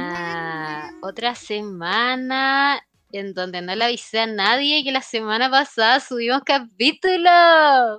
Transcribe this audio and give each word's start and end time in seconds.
Otra 1.03 1.35
semana 1.35 2.81
en 3.13 3.35
donde 3.35 3.63
no 3.63 3.75
le 3.75 3.85
avisé 3.85 4.21
a 4.21 4.27
nadie 4.27 4.85
que 4.85 4.93
la 4.93 5.03
semana 5.03 5.51
pasada 5.51 5.99
subimos 5.99 6.43
capítulo. 6.45 7.31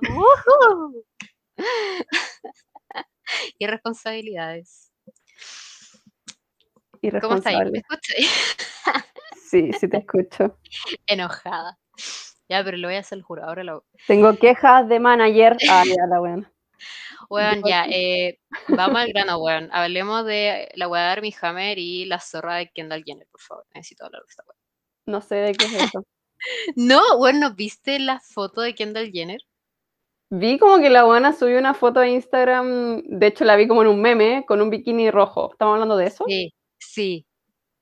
¡Woohoo! 0.08 1.04
Irresponsabilidades. 3.58 4.87
¿Cómo 7.20 7.36
estáis? 7.36 7.58
¿Me 7.58 7.78
Irresponsable. 7.78 7.78
escucháis? 7.78 8.56
Sí, 9.50 9.72
sí 9.72 9.88
te 9.88 9.96
escucho. 9.96 10.58
Enojada. 11.06 11.78
Ya, 12.50 12.62
pero 12.62 12.76
lo 12.76 12.88
voy 12.88 12.96
a 12.96 13.00
hacer, 13.00 13.22
juro. 13.22 13.44
Ahora 13.44 13.64
lo. 13.64 13.84
Tengo 14.06 14.36
quejas 14.36 14.86
de 14.90 15.00
manager. 15.00 15.56
Ah, 15.70 15.84
ya, 15.86 16.06
la 16.06 16.18
buena. 16.18 16.52
Weón, 17.30 17.62
ya, 17.64 17.86
eh, 17.86 18.38
vamos 18.68 19.00
al 19.00 19.08
grano, 19.14 19.38
weón. 19.38 19.70
Hablemos 19.72 20.26
de 20.26 20.68
la 20.74 20.86
weá 20.88 21.04
de 21.04 21.08
Armie 21.12 21.34
Hammer 21.40 21.78
y 21.78 22.04
la 22.04 22.20
zorra 22.20 22.56
de 22.56 22.68
Kendall 22.70 23.04
Jenner, 23.04 23.26
por 23.30 23.40
favor. 23.40 23.64
Necesito 23.74 24.04
hablar 24.04 24.20
de 24.22 24.28
esta 24.28 24.42
weá. 24.46 24.56
No 25.06 25.20
sé 25.22 25.36
de 25.36 25.52
qué 25.54 25.64
es 25.64 25.72
eso. 25.74 26.04
No, 26.76 27.00
weón, 27.16 27.40
¿no 27.40 27.54
viste 27.54 27.98
la 27.98 28.20
foto 28.20 28.60
de 28.60 28.74
Kendall 28.74 29.10
Jenner? 29.10 29.40
Vi 30.30 30.58
como 30.58 30.78
que 30.78 30.88
la 30.88 31.02
buena 31.02 31.32
subió 31.32 31.58
una 31.58 31.74
foto 31.74 31.98
a 32.00 32.06
Instagram, 32.06 33.02
de 33.04 33.26
hecho 33.26 33.44
la 33.44 33.56
vi 33.56 33.66
como 33.66 33.82
en 33.82 33.88
un 33.88 34.00
meme, 34.00 34.44
con 34.46 34.60
un 34.60 34.70
bikini 34.70 35.10
rojo. 35.10 35.50
¿Estamos 35.50 35.72
hablando 35.72 35.96
de 35.96 36.06
eso? 36.06 36.24
Sí, 36.28 36.52
sí. 36.78 37.26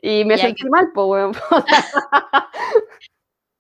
Y 0.03 0.25
me 0.25 0.39
sentí 0.39 0.63
que- 0.65 0.71
mal, 0.71 0.91
pues, 0.95 1.07
weón. 1.09 1.33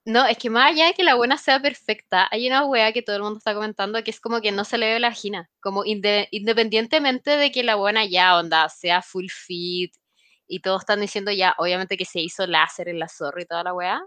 No, 0.05 0.24
es 0.27 0.38
que 0.38 0.50
más 0.50 0.70
allá 0.70 0.86
de 0.86 0.94
que 0.94 1.02
la 1.02 1.16
buena 1.16 1.36
sea 1.36 1.60
perfecta, 1.60 2.28
hay 2.30 2.47
una 2.47 2.64
weá 2.64 2.92
que 2.92 3.02
todo 3.02 3.16
el 3.16 3.22
mundo 3.22 3.38
está 3.38 3.55
comentando 3.55 4.02
que 4.05 4.10
es 4.12 4.20
como 4.20 4.41
que 4.41 4.52
no 4.52 4.64
se 4.64 4.78
le 4.78 4.92
ve 4.92 5.00
la 5.00 5.08
vagina. 5.08 5.50
Como 5.60 5.84
inde- 5.84 6.28
independientemente 6.30 7.33
de 7.36 7.50
que 7.50 7.64
la 7.64 7.75
buena 7.75 8.05
ya 8.06 8.38
onda 8.38 8.69
sea 8.69 9.02
full 9.02 9.27
fit 9.30 9.92
y 10.47 10.60
todos 10.60 10.83
están 10.83 11.00
diciendo 11.00 11.33
ya, 11.33 11.55
obviamente 11.58 11.97
que 11.97 12.05
se 12.05 12.20
hizo 12.20 12.47
láser 12.47 12.88
en 12.88 13.00
la 13.00 13.08
zorra 13.08 13.42
y 13.42 13.47
toda 13.47 13.64
la 13.64 13.75
weá, 13.75 14.00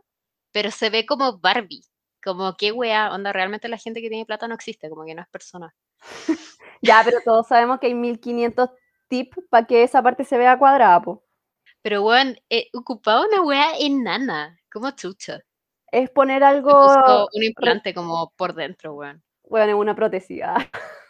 pero 0.54 0.72
se 0.72 0.90
ve 0.90 1.06
como 1.06 1.38
Barbie. 1.40 1.84
Como 2.24 2.56
qué 2.58 2.72
weá, 2.72 3.12
onda, 3.14 3.34
realmente 3.34 3.68
la 3.70 3.78
gente 3.78 4.02
que 4.02 4.10
tiene 4.10 4.26
plata 4.26 4.48
no 4.48 4.56
existe, 4.56 4.90
como 4.90 5.06
que 5.06 5.16
no 5.16 5.22
es 5.22 5.28
persona. 5.30 5.76
Ya, 6.82 7.02
pero 7.04 7.18
todos 7.26 7.46
sabemos 7.48 7.80
que 7.82 7.88
hay 7.88 7.94
1500 7.94 8.70
tips 9.10 9.38
para 9.50 9.68
que 9.68 9.84
esa 9.84 10.02
parte 10.02 10.24
se 10.24 10.38
vea 10.38 10.58
cuadrada, 10.58 11.02
po. 11.02 11.26
Pero 11.82 12.04
weón, 12.04 12.38
eh, 12.50 12.70
ocupaba 12.74 13.22
una 13.26 13.42
weá 13.42 13.78
enana, 13.80 14.60
como 14.72 14.92
chucha. 14.92 15.40
Es 15.92 16.10
poner 16.10 16.44
algo, 16.44 17.28
un 17.34 17.44
implante 17.44 17.94
como 17.94 18.32
por 18.36 18.54
dentro, 18.54 18.94
weón. 18.94 19.24
bueno, 19.50 19.72
en 19.72 19.78
una 19.78 19.96
prótesis. 19.96 20.42
ah. 20.44 20.58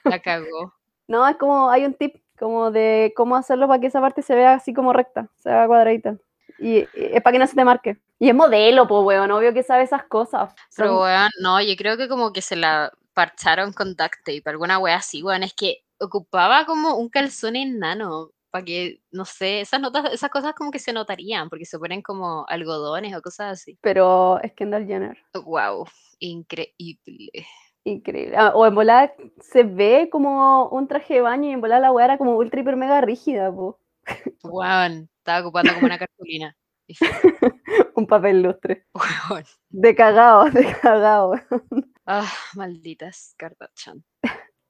La 0.03 0.19
cagó. 0.19 0.73
No, 1.09 1.27
es 1.27 1.37
como, 1.37 1.71
hay 1.71 1.85
un 1.85 1.95
tip 1.95 2.17
como 2.37 2.69
de 2.69 3.13
cómo 3.15 3.35
hacerlo 3.35 3.67
para 3.67 3.81
que 3.81 3.87
esa 3.87 3.99
parte 3.99 4.21
se 4.21 4.35
vea 4.35 4.53
así 4.53 4.75
como 4.75 4.93
recta, 4.93 5.27
se 5.37 5.49
vea 5.49 5.65
cuadradita. 5.65 6.17
Y, 6.59 6.81
y 6.81 6.87
es 6.93 7.23
para 7.23 7.31
que 7.33 7.39
no 7.39 7.47
se 7.47 7.55
te 7.55 7.65
marque. 7.65 7.97
Y 8.19 8.29
es 8.29 8.35
modelo, 8.35 8.87
pues, 8.87 9.03
weón, 9.03 9.31
obvio 9.31 9.51
que 9.51 9.63
sabe 9.63 9.81
esas 9.85 10.03
cosas. 10.03 10.53
Pero 10.75 10.89
Son- 10.89 10.97
weón, 11.01 11.29
no, 11.41 11.59
yo 11.63 11.75
creo 11.77 11.97
que 11.97 12.07
como 12.07 12.31
que 12.31 12.43
se 12.43 12.55
la 12.55 12.91
parcharon 13.15 13.73
con 13.73 13.95
duct 13.95 14.17
tape, 14.23 14.43
alguna 14.45 14.77
wea 14.77 14.97
así, 14.97 15.23
weón. 15.23 15.41
Es 15.41 15.55
que 15.55 15.83
ocupaba 15.99 16.67
como 16.67 16.93
un 16.95 17.09
calzón 17.09 17.55
enano, 17.55 18.29
para 18.51 18.65
que, 18.65 19.01
no 19.11 19.25
sé, 19.25 19.61
esas 19.61 19.79
notas, 19.81 20.11
esas 20.13 20.29
cosas 20.29 20.53
como 20.53 20.71
que 20.71 20.79
se 20.79 20.93
notarían, 20.93 21.49
porque 21.49 21.65
se 21.65 21.79
ponen 21.79 22.01
como 22.01 22.45
algodones 22.47 23.15
o 23.15 23.21
cosas 23.21 23.53
así. 23.61 23.77
pero 23.81 24.39
es 24.41 24.53
Kendall 24.53 24.87
Jenner. 24.87 25.17
Wow, 25.43 25.85
increíble. 26.19 27.45
Increíble. 27.85 28.35
Ah, 28.37 28.51
O 28.55 28.65
en 28.65 28.75
volada 28.75 29.13
se 29.39 29.63
ve 29.63 30.09
como 30.11 30.67
un 30.69 30.87
traje 30.87 31.15
de 31.15 31.21
baño 31.21 31.49
y 31.49 31.53
en 31.53 31.61
volada 31.61 31.81
la 31.81 31.91
weá 31.91 32.05
era 32.05 32.17
como 32.17 32.35
ultra 32.37 32.61
hiper 32.61 32.75
mega 32.75 33.01
rígida, 33.01 33.51
po. 33.51 33.79
Weón, 34.43 35.09
estaba 35.17 35.41
ocupando 35.41 35.73
como 35.73 35.85
una 35.85 35.97
cartulina. 35.99 36.55
Un 37.95 38.07
papel 38.07 38.41
lustre. 38.41 38.85
De 39.69 39.95
cagado, 39.95 40.49
de 40.49 40.65
cagado. 40.81 41.33
Ah, 42.05 42.27
malditas 42.55 43.35
Kardashian. 43.37 44.03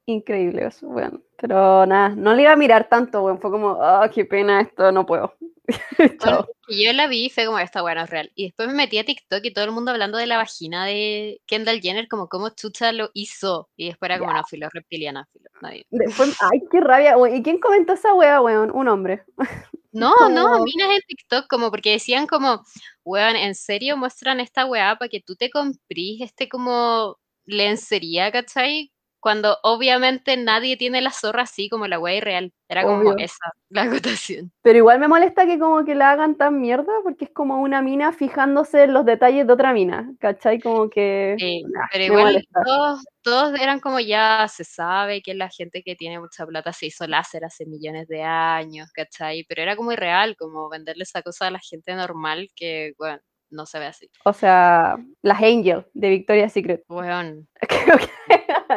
Increíble 0.10 0.66
eso, 0.66 0.88
weón. 0.88 1.24
Pero 1.38 1.86
nada, 1.86 2.10
no 2.10 2.34
le 2.34 2.42
iba 2.42 2.54
a 2.54 2.56
mirar 2.56 2.90
tanto, 2.90 3.22
weón. 3.22 3.40
Fue 3.40 3.52
como, 3.52 3.78
ah, 3.80 4.10
qué 4.12 4.26
pena 4.26 4.62
esto, 4.62 4.92
no 4.92 5.06
puedo. 5.06 5.36
Bueno, 6.20 6.48
yo 6.68 6.94
la 6.94 7.06
vi 7.06 7.26
y 7.26 7.30
fue 7.30 7.46
como, 7.46 7.60
esta 7.60 7.84
weá 7.84 7.94
no 7.94 8.02
es 8.02 8.10
real. 8.10 8.32
Y 8.34 8.46
después 8.46 8.68
me 8.68 8.74
metí 8.74 8.98
a 8.98 9.06
TikTok 9.06 9.46
y 9.46 9.54
todo 9.54 9.66
el 9.66 9.72
mundo 9.72 9.92
hablando 9.92 10.18
de 10.18 10.26
la 10.26 10.38
vagina 10.38 10.84
de 10.86 11.42
Kendall 11.46 11.80
Jenner, 11.80 12.08
como 12.08 12.28
cómo 12.28 12.50
chucha 12.50 12.92
lo 12.92 13.12
hizo. 13.14 13.70
Y 13.76 13.90
después 13.90 14.10
era 14.10 14.18
como, 14.18 14.34
no, 14.34 14.44
filo, 14.46 14.68
reptiliana, 14.74 15.28
filo, 15.32 15.50
nadie. 15.62 15.86
Después, 15.92 16.36
ay, 16.42 16.62
qué 16.72 16.80
rabia, 16.80 17.16
weón. 17.16 17.36
¿Y 17.36 17.44
quién 17.44 17.60
comentó 17.60 17.94
esa 17.94 18.16
weá, 18.16 18.42
weón? 18.42 18.72
Un 18.74 18.88
hombre. 18.88 19.24
No, 19.92 20.30
no, 20.30 20.64
minas 20.64 20.92
en 20.92 21.02
TikTok, 21.08 21.48
como 21.48 21.72
porque 21.72 21.94
decían 21.94 22.28
como, 22.28 22.64
weón, 23.04 23.36
en 23.36 23.56
serio 23.56 23.98
muestran 23.98 24.40
esta 24.40 24.68
weá 24.68 24.96
para 24.98 25.10
que 25.10 25.20
tú 25.20 25.36
te 25.36 25.50
comprís 25.50 26.22
este 26.22 26.48
como 26.48 27.18
lencería, 27.46 28.32
¿cachai? 28.32 28.92
Cuando 29.20 29.58
obviamente 29.64 30.38
nadie 30.38 30.78
tiene 30.78 31.02
la 31.02 31.12
zorra 31.12 31.44
así 31.44 31.70
como 31.70 31.88
la 31.88 32.00
weá 32.00 32.16
irreal. 32.16 32.54
Era 32.70 32.84
como 32.84 33.00
Obvio. 33.00 33.16
esa, 33.18 33.52
la 33.70 33.84
acotación. 33.84 34.52
Pero 34.62 34.78
igual 34.78 35.00
me 35.00 35.08
molesta 35.08 35.46
que 35.46 35.58
como 35.58 35.84
que 35.84 35.96
la 35.96 36.12
hagan 36.12 36.36
tan 36.38 36.62
mierda 36.62 36.94
porque 37.04 37.26
es 37.26 37.32
como 37.32 37.62
una 37.62 37.82
mina 37.82 38.14
fijándose 38.14 38.84
en 38.84 38.94
los 38.94 39.06
detalles 39.06 39.48
de 39.48 39.54
otra 39.54 39.74
mina, 39.74 40.12
¿cachai? 40.20 40.60
Como 40.60 40.90
que... 40.90 41.36
Sí, 41.40 41.64
nah, 41.64 41.88
pero 41.92 42.04
igual 42.04 42.48
todos, 42.64 43.04
todos 43.24 43.60
eran 43.60 43.80
como 43.80 44.00
ya 44.00 44.48
se 44.48 44.64
sabe 44.64 45.22
que 45.22 45.34
la 45.34 45.50
gente 45.50 45.82
que 45.84 45.96
tiene 45.96 46.20
mucha 46.20 46.46
plata 46.46 46.72
se 46.72 46.86
hizo 46.88 47.08
láser 47.08 47.44
hace 47.44 47.66
millones 47.66 48.08
de 48.08 48.24
años, 48.24 48.90
¿cachai? 48.94 49.44
Pero 49.48 49.64
era 49.64 49.76
como 49.76 49.92
irreal, 49.92 50.36
como 50.38 50.70
venderle 50.70 51.04
esa 51.04 51.24
cosa 51.24 51.48
a 51.48 51.52
la 51.52 51.60
gente 51.60 51.96
normal 51.96 52.50
que, 52.56 52.94
bueno, 52.98 53.20
no 53.50 53.66
se 53.66 53.80
ve 53.80 53.86
así. 53.86 54.10
O 54.26 54.34
sea, 54.34 54.98
las 55.22 55.42
Angel 55.42 55.86
de 55.94 56.10
Victoria's 56.10 56.54
Secret. 56.54 56.84
Weón, 56.88 57.48
Creo 57.62 57.98
que 57.98 58.10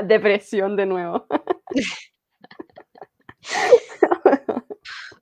depresión 0.05 0.77
de 0.77 0.87
nuevo. 0.87 1.27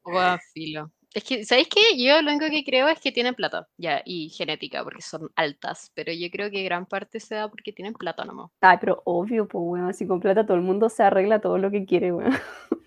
weón, 0.04 0.38
filo. 0.52 0.92
Es 1.12 1.24
que, 1.24 1.44
¿sabéis 1.44 1.68
qué? 1.68 1.80
Yo 1.98 2.22
lo 2.22 2.30
único 2.30 2.46
que 2.50 2.62
creo 2.64 2.86
es 2.88 3.00
que 3.00 3.10
tienen 3.10 3.34
plata, 3.34 3.66
ya, 3.76 4.00
y 4.04 4.28
genética, 4.28 4.84
porque 4.84 5.02
son 5.02 5.28
altas, 5.34 5.90
pero 5.94 6.12
yo 6.12 6.30
creo 6.30 6.52
que 6.52 6.62
gran 6.62 6.86
parte 6.86 7.18
se 7.18 7.34
da 7.34 7.48
porque 7.48 7.72
tienen 7.72 7.94
plata 7.94 8.24
nomás. 8.24 8.52
Ay, 8.60 8.78
pero 8.80 9.02
obvio, 9.04 9.48
pues, 9.48 9.62
weón, 9.64 9.92
si 9.92 10.06
con 10.06 10.20
plata 10.20 10.46
todo 10.46 10.56
el 10.56 10.62
mundo 10.62 10.88
se 10.88 11.02
arregla 11.02 11.40
todo 11.40 11.58
lo 11.58 11.70
que 11.70 11.84
quiere, 11.84 12.12
weón. 12.12 12.32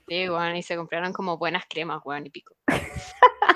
Sí, 0.07 0.29
weón, 0.29 0.55
y 0.55 0.63
se 0.63 0.77
compraron 0.77 1.11
como 1.11 1.37
buenas 1.37 1.65
cremas, 1.69 2.01
weón, 2.05 2.25
y 2.25 2.29
pico. 2.29 2.55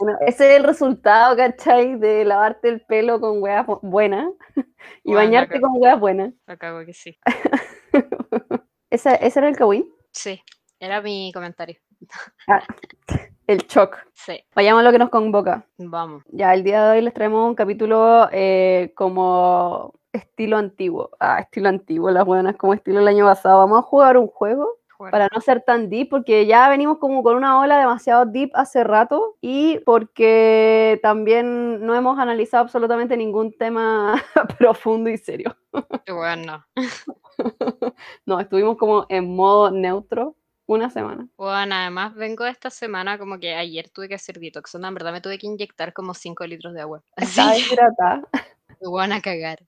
Bueno, 0.00 0.18
ese 0.26 0.50
es 0.52 0.56
el 0.60 0.64
resultado, 0.64 1.36
¿cachai? 1.36 1.96
De 1.98 2.24
lavarte 2.24 2.68
el 2.68 2.80
pelo 2.82 3.20
con 3.20 3.40
bu- 3.40 3.80
buenas 3.82 4.30
y 5.04 5.14
bañarte 5.14 5.60
con 5.60 5.72
weas 5.74 5.98
buenas. 5.98 6.32
la 6.46 6.56
cago 6.56 6.84
que 6.84 6.92
sí. 6.94 7.18
¿Ese, 8.90 9.18
ese 9.24 9.38
era 9.40 9.48
el 9.48 9.56
Kawin? 9.56 9.86
Sí, 10.12 10.40
era 10.80 11.00
mi 11.02 11.30
comentario. 11.34 11.76
Ah, 12.46 12.62
el 13.46 13.58
shock. 13.66 13.98
Sí, 14.14 14.40
Vayamos 14.54 14.80
a 14.80 14.84
lo 14.84 14.92
que 14.92 14.98
nos 14.98 15.10
convoca. 15.10 15.66
vamos. 15.78 16.22
Ya, 16.28 16.54
el 16.54 16.64
día 16.64 16.84
de 16.84 16.90
hoy 16.98 17.02
les 17.02 17.12
traemos 17.14 17.46
un 17.48 17.54
capítulo 17.54 18.28
eh, 18.32 18.92
como 18.96 19.94
estilo 20.12 20.56
antiguo. 20.56 21.10
Ah, 21.20 21.40
estilo 21.40 21.68
antiguo, 21.68 22.10
las 22.10 22.24
buenas, 22.24 22.56
como 22.56 22.72
estilo 22.74 23.00
el 23.00 23.08
año 23.08 23.26
pasado. 23.26 23.58
Vamos 23.58 23.78
a 23.80 23.82
jugar 23.82 24.16
un 24.16 24.26
juego 24.28 24.78
Para 24.98 25.28
no 25.32 25.40
ser 25.40 25.62
tan 25.62 25.88
deep, 25.88 26.08
porque 26.08 26.44
ya 26.46 26.68
venimos 26.68 26.98
como 26.98 27.22
con 27.22 27.36
una 27.36 27.60
ola 27.60 27.78
demasiado 27.78 28.26
deep 28.26 28.50
hace 28.54 28.82
rato 28.82 29.36
y 29.40 29.78
porque 29.86 30.98
también 31.02 31.86
no 31.86 31.94
hemos 31.94 32.18
analizado 32.18 32.64
absolutamente 32.64 33.16
ningún 33.16 33.52
tema 33.52 34.20
profundo 34.58 35.08
y 35.08 35.16
serio. 35.16 35.56
Weón, 36.08 36.46
no. 38.26 38.40
Estuvimos 38.40 38.76
como 38.76 39.06
en 39.08 39.34
modo 39.36 39.70
neutro 39.70 40.36
una 40.66 40.90
semana. 40.90 41.28
Bueno, 41.36 41.74
además 41.76 42.14
vengo 42.14 42.44
esta 42.44 42.70
semana 42.70 43.18
como 43.18 43.38
que 43.38 43.54
ayer 43.54 43.88
tuve 43.88 44.08
que 44.08 44.16
hacer 44.16 44.38
detox, 44.38 44.74
en 44.74 44.94
verdad 44.94 45.12
me 45.12 45.20
tuve 45.20 45.38
que 45.38 45.46
inyectar 45.46 45.92
como 45.92 46.12
5 46.12 46.44
litros 46.46 46.74
de 46.74 46.80
agua. 46.80 47.02
Así 47.16 47.40
Estaba. 47.40 48.22
me 48.82 48.90
van 48.90 49.12
a 49.12 49.20
cagar. 49.20 49.58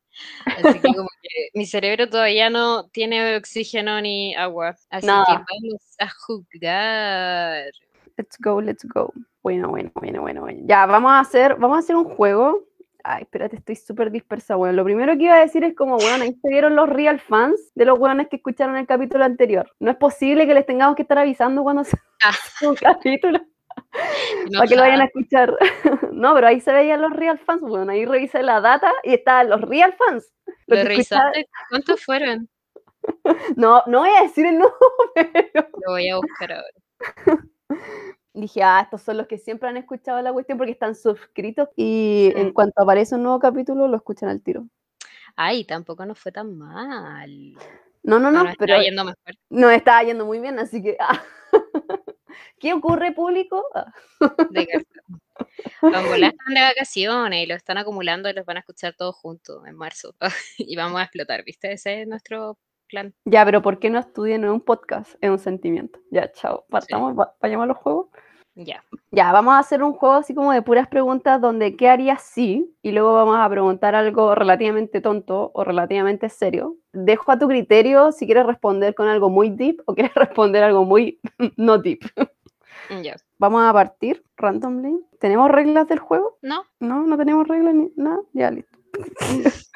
Así 0.45 0.81
que 0.81 0.95
como 0.95 1.09
que 1.23 1.49
mi 1.55 1.67
cerebro 1.67 2.09
todavía 2.09 2.51
no 2.51 2.89
tiene 2.91 3.37
oxígeno 3.37 4.01
ni 4.01 4.35
agua. 4.35 4.77
Así 4.91 5.07
que 5.07 5.13
vamos 5.13 5.97
a 5.99 6.09
jugar. 6.27 7.71
Let's 8.17 8.37
go, 8.39 8.61
let's 8.61 8.85
go. 8.85 9.13
Bueno, 9.43 9.69
bueno, 9.69 9.91
bueno, 9.95 10.21
bueno, 10.21 10.41
bueno. 10.43 10.61
Ya, 10.65 10.85
vamos 10.87 11.13
a 11.13 11.21
hacer, 11.21 11.57
vamos 11.57 11.77
a 11.77 11.81
hacer 11.81 11.97
un 11.97 12.05
juego. 12.05 12.65
Ay, 13.03 13.23
espérate, 13.23 13.57
estoy 13.57 13.77
súper 13.77 14.11
dispersa, 14.11 14.59
weón. 14.59 14.77
Lo 14.77 14.85
primero 14.85 15.17
que 15.17 15.25
iba 15.25 15.35
a 15.37 15.41
decir 15.41 15.65
es 15.65 15.75
como, 15.75 15.97
weón, 15.97 16.21
ahí 16.21 16.35
se 16.43 16.49
vieron 16.51 16.77
los 16.77 16.87
real 16.89 17.19
fans 17.19 17.59
de 17.75 17.87
los 17.87 17.99
weones 17.99 18.29
que 18.29 18.37
escucharon 18.37 18.77
el 18.77 18.87
capítulo 18.87 19.25
anterior. 19.25 19.71
No 19.81 19.91
es 19.91 19.97
posible 19.97 20.47
que 20.47 20.53
les 20.53 20.67
tengamos 20.67 20.97
que 20.97 21.03
estar 21.03 21.19
avisando 21.19 21.63
cuando 21.63 21.85
se 21.85 21.97
Ah. 22.23 22.33
un 22.69 22.75
capítulo. 22.75 23.41
Para 24.57 24.67
que 24.67 24.77
lo 24.77 24.83
vayan 24.83 25.01
a 25.01 25.05
escuchar. 25.05 25.57
no, 26.13 26.35
pero 26.35 26.47
ahí 26.47 26.61
se 26.61 26.73
veían 26.73 27.03
los 27.03 27.13
real 27.13 27.39
fans, 27.39 27.63
bueno, 27.63 27.91
ahí 27.93 28.05
revisé 28.05 28.43
la 28.43 28.61
data 28.61 28.93
y 29.03 29.15
estaban 29.15 29.51
los 29.51 29.61
real 29.63 29.95
fans. 29.95 30.33
¿Lo 30.67 30.83
revisaste? 30.83 31.49
¿Cuántos 31.69 32.05
fueron? 32.05 32.49
no, 33.57 33.83
no 33.87 34.01
voy 34.01 34.11
a 34.11 34.23
decir 34.23 34.47
el 34.47 34.59
número. 34.59 35.69
Lo 35.87 35.93
voy 35.93 36.09
a 36.09 36.17
buscar 36.17 36.53
ahora. 36.53 37.43
Dije, 38.33 38.63
ah, 38.63 38.81
estos 38.83 39.03
son 39.03 39.17
los 39.17 39.27
que 39.27 39.39
siempre 39.39 39.69
han 39.69 39.77
escuchado 39.77 40.23
la 40.23 40.33
cuestión 40.33 40.57
porque 40.57 40.73
están 40.73 40.95
suscritos 40.95 41.69
y 41.77 42.33
en 42.37 42.53
cuanto 42.53 42.81
aparece 42.81 43.17
un 43.17 43.25
nuevo 43.25 43.41
capítulo 43.41 43.89
lo 43.89 43.97
escuchan 43.97 44.29
al 44.29 44.41
tiro. 44.41 44.67
Ay, 45.37 45.65
tampoco 45.65 46.07
nos 46.07 46.19
fue 46.19 46.31
tan 46.31 46.57
mal. 46.57 47.55
No, 48.03 48.19
no, 48.19 48.31
no, 48.31 48.43
pero 48.59 48.75
estaba 48.75 48.83
yendo 48.83 49.05
mejor. 49.05 49.35
no 49.51 49.71
estaba 49.71 50.03
yendo 50.05 50.27
muy 50.27 50.41
bien, 50.41 50.59
así 50.59 50.83
que 50.83 50.97
ah. 51.01 51.23
¿Qué 52.59 52.73
ocurre 52.73 53.13
público? 53.13 53.65
De 54.51 54.67
Vamos, 55.83 56.13
están 56.13 56.55
de 56.55 56.61
vacaciones 56.61 57.45
y 57.45 57.47
lo 57.47 57.55
están 57.55 57.79
acumulando 57.79 58.29
y 58.29 58.35
los 58.35 58.45
van 58.45 58.59
a 58.59 58.61
escuchar 58.61 58.95
todos 58.95 59.17
juntos 59.17 59.63
en 59.67 59.77
marzo. 59.77 60.15
y 60.59 60.77
vamos 60.77 61.01
a 61.01 61.05
explotar, 61.05 61.45
¿viste? 61.45 61.73
Ese 61.73 62.03
es 62.03 62.09
nuestro 62.09 62.59
plan. 62.89 63.15
Ya, 63.25 63.45
pero 63.45 63.63
¿por 63.63 63.79
qué 63.79 63.91
no 63.91 63.99
estudian 63.99 64.45
en 64.45 64.51
un 64.51 64.61
podcast? 64.61 65.15
Es 65.21 65.31
un 65.31 65.39
sentimiento. 65.39 66.01
Ya, 66.11 66.31
chao. 66.33 66.67
Partamos, 66.69 67.15
vayamos 67.41 67.65
a 67.65 67.69
los 67.69 67.77
juegos. 67.79 68.09
Ya. 68.55 68.85
Ya, 69.13 69.33
vamos 69.33 69.55
a 69.55 69.59
hacer 69.59 69.83
un 69.83 69.93
juego 69.93 70.17
así 70.17 70.35
como 70.35 70.53
de 70.53 70.63
puras 70.63 70.89
preguntas 70.89 71.41
donde 71.41 71.77
¿qué 71.77 71.89
harías 71.89 72.23
si? 72.23 72.77
Y 72.83 72.93
luego 72.93 73.15
vamos 73.15 73.37
a 73.39 73.49
preguntar 73.49 73.95
algo 73.95 74.35
relativamente 74.35 75.01
tonto 75.01 75.51
o 75.55 75.65
relativamente 75.65 76.29
serio. 76.29 76.77
Dejo 76.93 77.33
a 77.33 77.39
tu 77.39 77.49
criterio 77.49 78.13
si 78.13 78.27
quieres 78.27 78.47
responder 78.47 78.95
con 78.95 79.09
algo 79.09 79.31
muy 79.31 79.51
deep 79.51 79.83
o 79.87 79.95
quieres 79.95 80.15
responder 80.15 80.63
algo 80.63 80.85
muy 80.85 81.21
no 81.57 81.79
deep. 81.79 82.01
Ya. 83.03 83.17
Vamos 83.39 83.63
a 83.63 83.73
partir 83.73 84.25
randomly. 84.37 85.05
¿Tenemos 85.19 85.51
reglas 85.51 85.87
del 85.89 85.99
juego? 85.99 86.39
No. 86.43 86.65
No, 86.81 87.07
no 87.07 87.17
tenemos 87.17 87.47
reglas 87.47 87.75
ni 87.75 87.93
nada. 87.97 88.21
Ya, 88.33 88.51
listo. 88.51 88.79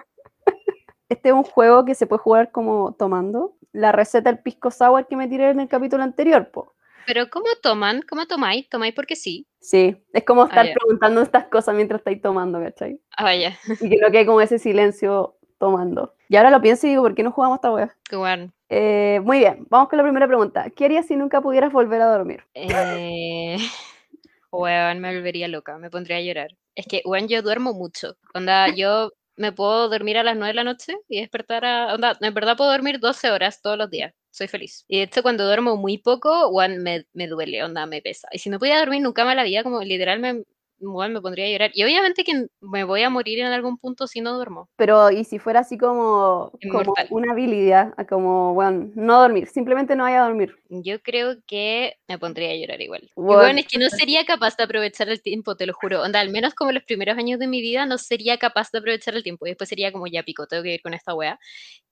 este 1.09 1.29
es 1.29 1.35
un 1.35 1.45
juego 1.45 1.85
que 1.85 1.95
se 1.95 2.07
puede 2.07 2.23
jugar 2.23 2.51
como 2.51 2.93
tomando. 2.93 3.57
La 3.73 3.93
receta 3.93 4.31
del 4.31 4.43
pisco 4.43 4.71
sour 4.71 5.07
que 5.07 5.17
me 5.17 5.29
tiré 5.29 5.51
en 5.51 5.61
el 5.61 5.69
capítulo 5.69 6.03
anterior, 6.03 6.51
po. 6.51 6.74
Pero 7.07 7.29
¿cómo 7.31 7.47
toman? 7.63 8.03
¿Cómo 8.09 8.27
tomáis? 8.27 8.69
¿Tomáis 8.69 8.95
porque 8.95 9.17
sí? 9.17 9.47
Sí, 9.61 9.97
es 10.13 10.25
como 10.25 10.45
estar 10.45 10.67
preguntando 10.73 11.23
estas 11.23 11.47
cosas 11.47 11.75
mientras 11.75 12.01
estáis 12.01 12.21
tomando, 12.21 12.61
¿cachai? 12.61 13.01
Ah, 13.17 13.25
vaya. 13.25 13.57
Y 13.81 13.89
que 13.89 13.97
no 13.97 14.11
quede 14.11 14.27
como 14.27 14.41
ese 14.41 14.59
silencio 14.59 15.39
tomando. 15.59 16.15
Y 16.29 16.37
ahora 16.37 16.51
lo 16.51 16.61
pienso 16.61 16.87
y 16.87 16.91
digo, 16.91 17.03
¿por 17.03 17.15
qué 17.15 17.23
no 17.23 17.33
jugamos 17.33 17.57
esta 17.57 17.73
wea? 17.73 17.97
Qué 18.09 18.17
bueno. 18.17 18.53
Eh, 18.69 19.21
muy 19.23 19.39
bien, 19.39 19.67
vamos 19.71 19.89
con 19.89 19.97
la 19.97 20.03
primera 20.03 20.27
pregunta. 20.27 20.69
¿Qué 20.71 20.85
harías 20.85 21.07
si 21.07 21.17
nunca 21.17 21.41
pudieras 21.41 21.73
volver 21.73 22.01
a 22.01 22.07
dormir? 22.07 22.45
Eh, 22.55 23.57
weón, 24.51 25.01
me 25.01 25.15
volvería 25.15 25.49
loca, 25.49 25.79
me 25.79 25.91
pondría 25.91 26.19
a 26.19 26.21
llorar. 26.21 26.57
Es 26.75 26.87
que, 26.87 27.03
weón, 27.05 27.29
yo 27.29 27.43
duermo 27.43 27.73
mucho. 27.73 28.17
Onda, 28.35 28.69
yo 28.75 29.13
me 29.37 29.53
puedo 29.53 29.89
dormir 29.89 30.19
a 30.19 30.23
las 30.23 30.37
9 30.37 30.49
de 30.49 30.55
la 30.55 30.65
noche 30.65 30.95
y 31.09 31.21
despertar 31.21 31.65
a... 31.65 31.95
Onda, 31.95 32.17
en 32.21 32.35
verdad 32.35 32.57
puedo 32.57 32.71
dormir 32.71 33.01
12 33.01 33.31
horas 33.31 33.61
todos 33.63 33.79
los 33.79 33.91
días. 33.91 34.13
Soy 34.35 34.49
feliz. 34.49 34.85
Y 34.89 34.97
de 34.99 35.05
hecho, 35.05 35.23
cuando 35.23 35.45
duermo 35.45 35.77
muy 35.77 35.97
poco, 35.99 36.49
weón, 36.49 36.83
me, 36.83 37.07
me 37.13 37.29
duele, 37.29 37.63
onda, 37.63 37.87
me 37.87 38.03
pesa. 38.03 38.27
Y 38.33 38.41
si 38.41 38.51
no 38.51 38.59
pudiera 38.59 38.81
dormir 38.81 39.01
nunca 39.01 39.25
más 39.25 39.37
la 39.37 39.45
vida, 39.45 39.63
como 39.63 39.81
literal 39.83 40.19
me, 40.19 40.43
me 40.85 41.21
pondría 41.21 41.47
a 41.47 41.51
llorar. 41.51 41.71
Y 41.75 41.85
obviamente 41.85 42.25
que 42.25 42.47
me 42.61 42.85
voy 42.85 43.03
a 43.03 43.11
morir 43.11 43.41
en 43.41 43.47
algún 43.47 43.79
punto 43.79 44.07
si 44.07 44.21
no 44.21 44.35
duermo. 44.35 44.69
Pero, 44.77 45.11
¿y 45.11 45.25
si 45.25 45.39
fuera 45.39 45.61
así 45.61 45.79
como, 45.79 46.53
como 46.71 46.95
una 47.11 47.33
habilidad, 47.33 47.95
como, 48.09 48.55
bueno, 48.55 48.91
no 48.95 49.21
dormir, 49.21 49.49
simplemente 49.49 49.97
no 49.97 50.05
vaya 50.05 50.23
a 50.23 50.29
dormir? 50.29 50.57
Yo 50.69 51.01
creo 51.03 51.37
que 51.47 51.97
me 52.09 52.19
pondría 52.19 52.51
a 52.51 52.57
llorar 52.57 52.81
igual. 52.81 53.11
Bueno. 53.17 53.59
es 53.59 53.67
que 53.67 53.79
no 53.79 53.89
sería 53.89 54.25
capaz 54.25 54.57
de 54.57 54.65
aprovechar 54.65 55.09
el 55.09 55.23
tiempo, 55.23 55.57
te 55.57 55.67
lo 55.67 55.73
juro. 55.73 56.03
Onda, 56.03 56.21
al 56.21 56.31
menos 56.31 56.55
como 56.55 56.73
los 56.73 56.83
primeros 56.83 57.17
años 57.17 57.39
de 57.39 57.47
mi 57.47 57.61
vida, 57.61 57.87
no 57.87 57.99
sería 57.99 58.39
capaz 58.39 58.71
de 58.73 58.79
aprovechar 58.79 59.15
el 59.15 59.23
tiempo. 59.23 59.47
Y 59.47 59.51
después 59.51 59.69
sería 59.69 59.93
como, 59.93 60.07
ya 60.07 60.23
pico, 60.23 60.47
tengo 60.47 60.63
que 60.63 60.75
ir 60.75 60.83
con 60.83 60.95
esta 60.95 61.15
wea. 61.15 61.39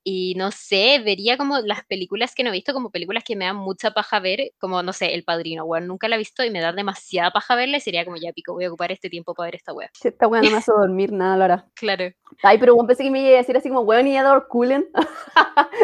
Y 0.04 0.34
no 0.34 0.50
sé, 0.50 1.00
vería 1.04 1.36
como 1.36 1.60
las 1.60 1.84
películas 1.84 2.34
que 2.34 2.42
no 2.42 2.50
he 2.50 2.52
visto, 2.52 2.72
como 2.72 2.90
películas 2.90 3.22
que 3.22 3.36
me 3.36 3.44
dan 3.44 3.56
mucha 3.56 3.92
paja 3.92 4.18
ver, 4.18 4.52
como, 4.58 4.82
no 4.82 4.92
sé, 4.92 5.14
El 5.14 5.22
Padrino, 5.22 5.64
weón, 5.64 5.86
nunca 5.86 6.08
la 6.08 6.16
he 6.16 6.18
visto 6.18 6.42
y 6.44 6.50
me 6.50 6.60
da 6.60 6.72
demasiada 6.72 7.30
paja 7.30 7.54
verla 7.54 7.76
y 7.76 7.80
sería 7.80 8.04
como, 8.04 8.16
ya 8.16 8.32
pico, 8.32 8.52
voy 8.52 8.64
a 8.64 8.68
ocupar 8.68 8.81
este 8.90 9.08
tiempo 9.08 9.34
para 9.34 9.49
ver 9.49 9.56
esta 9.56 9.73
wea. 9.73 9.90
esta 10.02 10.26
wea 10.26 10.43
no 10.43 10.50
me 10.50 10.56
hace 10.56 10.73
dormir 10.76 11.12
nada, 11.12 11.37
Laura. 11.37 11.67
Claro. 11.75 12.11
Ay, 12.43 12.58
pero 12.58 12.75
weón, 12.75 12.87
pensé 12.87 13.05
que 13.05 13.11
me 13.11 13.20
iba 13.20 13.34
a 13.34 13.38
decir 13.38 13.56
así 13.56 13.69
como, 13.69 13.82
weón, 13.82 14.08
y 14.08 14.17
Ador 14.17 14.49
Cullen. 14.49 14.88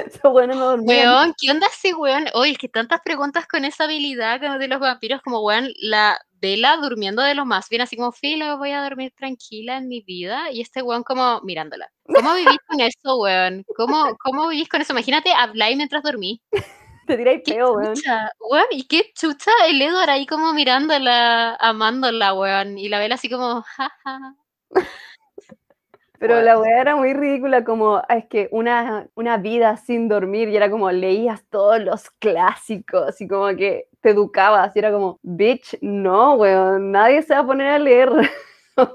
Eso 0.07 0.31
bueno 0.31 0.55
no 0.55 0.67
dormía. 0.71 1.13
Weón, 1.13 1.35
¿qué 1.39 1.51
onda 1.51 1.67
ese 1.67 1.95
weón? 1.95 2.27
Oye, 2.35 2.53
es 2.53 2.59
que 2.59 2.69
tantas 2.69 3.01
preguntas 3.05 3.47
con 3.47 3.65
esa 3.65 3.85
habilidad 3.85 4.41
de 4.59 4.69
los 4.69 4.81
vampiros, 4.81 5.23
como 5.23 5.41
weón, 5.41 5.69
la 5.81 6.19
Vela 6.41 6.77
durmiendo 6.77 7.23
de 7.23 7.35
lo 7.35 7.45
más 7.45 7.69
bien, 7.69 7.83
así 7.83 7.97
como, 7.97 8.13
filo, 8.13 8.59
voy 8.59 8.71
a 8.71 8.83
dormir 8.83 9.13
tranquila 9.17 9.77
en 9.77 9.89
mi 9.89 10.03
vida, 10.03 10.51
y 10.53 10.61
este 10.61 10.83
weón 10.83 11.03
como 11.03 11.41
mirándola. 11.43 11.91
¿Cómo 12.05 12.35
vivís 12.35 12.59
con 12.67 12.81
eso, 12.81 13.19
weón? 13.19 13.65
¿Cómo, 13.77 14.17
¿Cómo 14.23 14.49
vivís 14.49 14.69
con 14.69 14.81
eso? 14.81 14.93
Imagínate, 14.93 15.33
habláis 15.33 15.77
mientras 15.77 16.03
dormí. 16.03 16.41
Te 17.09 17.17
tiráis 17.17 17.43
peo, 17.43 17.73
weón. 17.73 17.95
weón. 18.39 18.67
Y 18.71 18.87
qué 18.87 19.11
chucha 19.15 19.51
el 19.67 19.81
Edward 19.81 20.11
ahí 20.11 20.27
como 20.27 20.53
mirándola, 20.53 21.55
amándola, 21.55 22.35
weón. 22.35 22.77
Y 22.77 22.91
la 22.91 22.99
Vela 22.99 23.15
así 23.15 23.31
como, 23.31 23.63
jaja. 23.63 24.35
Pero 26.19 26.43
la 26.43 26.59
weá 26.59 26.81
era 26.81 26.97
muy 26.97 27.15
ridícula, 27.15 27.65
como 27.65 28.03
es 28.09 28.27
que 28.27 28.49
una, 28.51 29.09
una 29.15 29.37
vida 29.37 29.77
sin 29.77 30.09
dormir 30.09 30.49
y 30.49 30.57
era 30.57 30.69
como 30.69 30.91
leías 30.91 31.45
todos 31.49 31.81
los 31.81 32.11
clásicos 32.11 33.21
y 33.21 33.29
como 33.29 33.47
que 33.57 33.87
te 34.01 34.11
educabas 34.11 34.75
y 34.75 34.81
era 34.81 34.91
como, 34.91 35.21
bitch, 35.23 35.79
no, 35.81 36.35
weón, 36.35 36.91
nadie 36.91 37.23
se 37.23 37.35
va 37.35 37.41
a 37.41 37.47
poner 37.47 37.69
a 37.69 37.79
leer. 37.79 38.11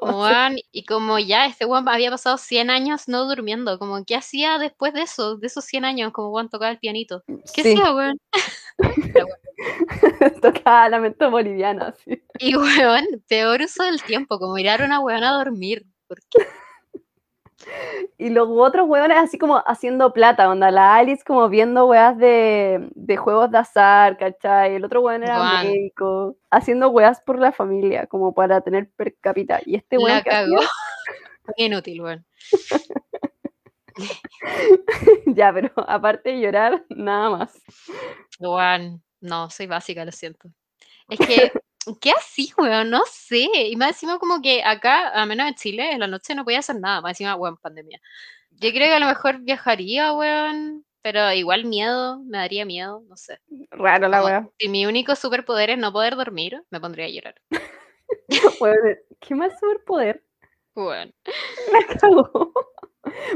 Juan, 0.01 0.57
y 0.71 0.85
como 0.85 1.19
ya 1.19 1.45
este 1.45 1.65
weón 1.65 1.87
había 1.87 2.11
pasado 2.11 2.37
100 2.37 2.69
años 2.69 3.07
no 3.07 3.25
durmiendo, 3.25 3.77
como 3.79 4.03
¿qué 4.05 4.15
hacía 4.15 4.57
después 4.57 4.93
de 4.93 5.03
eso, 5.03 5.37
de 5.37 5.47
esos 5.47 5.65
100 5.65 5.85
años, 5.85 6.11
como 6.13 6.29
Juan 6.31 6.49
tocaba 6.49 6.71
el 6.71 6.79
pianito? 6.79 7.23
¿Qué 7.53 7.61
hacía, 7.61 7.93
weón? 7.93 8.19
tocaba 10.41 10.89
lamento 10.89 11.29
boliviano, 11.29 11.85
así. 11.85 12.23
Y 12.39 12.55
weón, 12.55 13.05
peor 13.27 13.61
uso 13.61 13.83
del 13.83 14.01
tiempo, 14.03 14.39
como 14.39 14.53
mirar 14.53 14.81
a 14.81 14.85
una 14.85 14.99
weón 14.99 15.23
a 15.23 15.33
dormir, 15.33 15.85
¿por 16.07 16.19
qué? 16.29 16.47
Y 18.17 18.29
los 18.29 18.47
otros 18.49 18.87
hueones 18.87 19.17
así 19.17 19.37
como 19.37 19.57
haciendo 19.65 20.13
plata, 20.13 20.49
onda, 20.49 20.71
la 20.71 20.95
Alice 20.95 21.23
como 21.25 21.49
viendo 21.49 21.87
weas 21.87 22.17
de, 22.17 22.89
de 22.95 23.17
juegos 23.17 23.51
de 23.51 23.57
azar, 23.57 24.17
¿cachai? 24.17 24.75
El 24.75 24.85
otro 24.85 25.01
hueón 25.01 25.23
era 25.23 25.63
médico, 25.63 26.37
haciendo 26.51 26.89
weas 26.89 27.21
por 27.21 27.39
la 27.39 27.51
familia, 27.51 28.07
como 28.07 28.33
para 28.33 28.61
tener 28.61 28.89
per 28.95 29.15
cápita. 29.19 29.59
Y 29.65 29.75
este 29.75 29.97
weón... 29.97 30.17
La 30.17 30.23
cagó. 30.23 30.57
Inútil, 31.57 32.01
weón. 32.01 32.25
ya, 35.27 35.53
pero 35.53 35.71
aparte 35.75 36.31
de 36.31 36.41
llorar, 36.41 36.83
nada 36.89 37.29
más. 37.29 37.61
Juan, 38.39 39.01
no, 39.21 39.49
soy 39.49 39.67
básica, 39.67 40.05
lo 40.05 40.11
siento. 40.11 40.49
Es 41.09 41.19
que 41.19 41.51
¿Qué 42.01 42.11
así, 42.11 42.51
weón? 42.57 42.89
No 42.89 43.01
sé. 43.09 43.47
Y 43.69 43.75
más 43.75 43.89
encima 43.89 44.19
como 44.19 44.41
que 44.41 44.63
acá, 44.63 45.09
a 45.09 45.25
menos 45.25 45.47
en 45.47 45.55
Chile, 45.55 45.91
en 45.91 45.99
la 45.99 46.07
noche 46.07 46.35
no 46.35 46.43
podía 46.43 46.59
hacer 46.59 46.79
nada. 46.79 47.01
Más 47.01 47.11
encima, 47.11 47.35
weón, 47.35 47.57
pandemia. 47.57 47.99
Yo 48.51 48.69
creo 48.71 48.87
que 48.87 48.93
a 48.93 48.99
lo 48.99 49.07
mejor 49.07 49.39
viajaría, 49.39 50.13
weón. 50.13 50.85
Pero 51.01 51.33
igual 51.33 51.65
miedo, 51.65 52.23
me 52.23 52.37
daría 52.37 52.65
miedo, 52.65 53.03
no 53.09 53.17
sé. 53.17 53.39
Raro 53.71 54.07
la 54.07 54.23
weón. 54.23 54.51
Si 54.57 54.69
mi 54.69 54.85
único 54.85 55.15
superpoder 55.15 55.71
es 55.71 55.77
no 55.77 55.91
poder 55.91 56.15
dormir, 56.15 56.63
me 56.69 56.79
pondría 56.79 57.07
a 57.07 57.09
llorar. 57.09 57.35
¿qué 59.19 59.35
más 59.35 59.59
superpoder? 59.59 60.23
Bueno. 60.75 61.13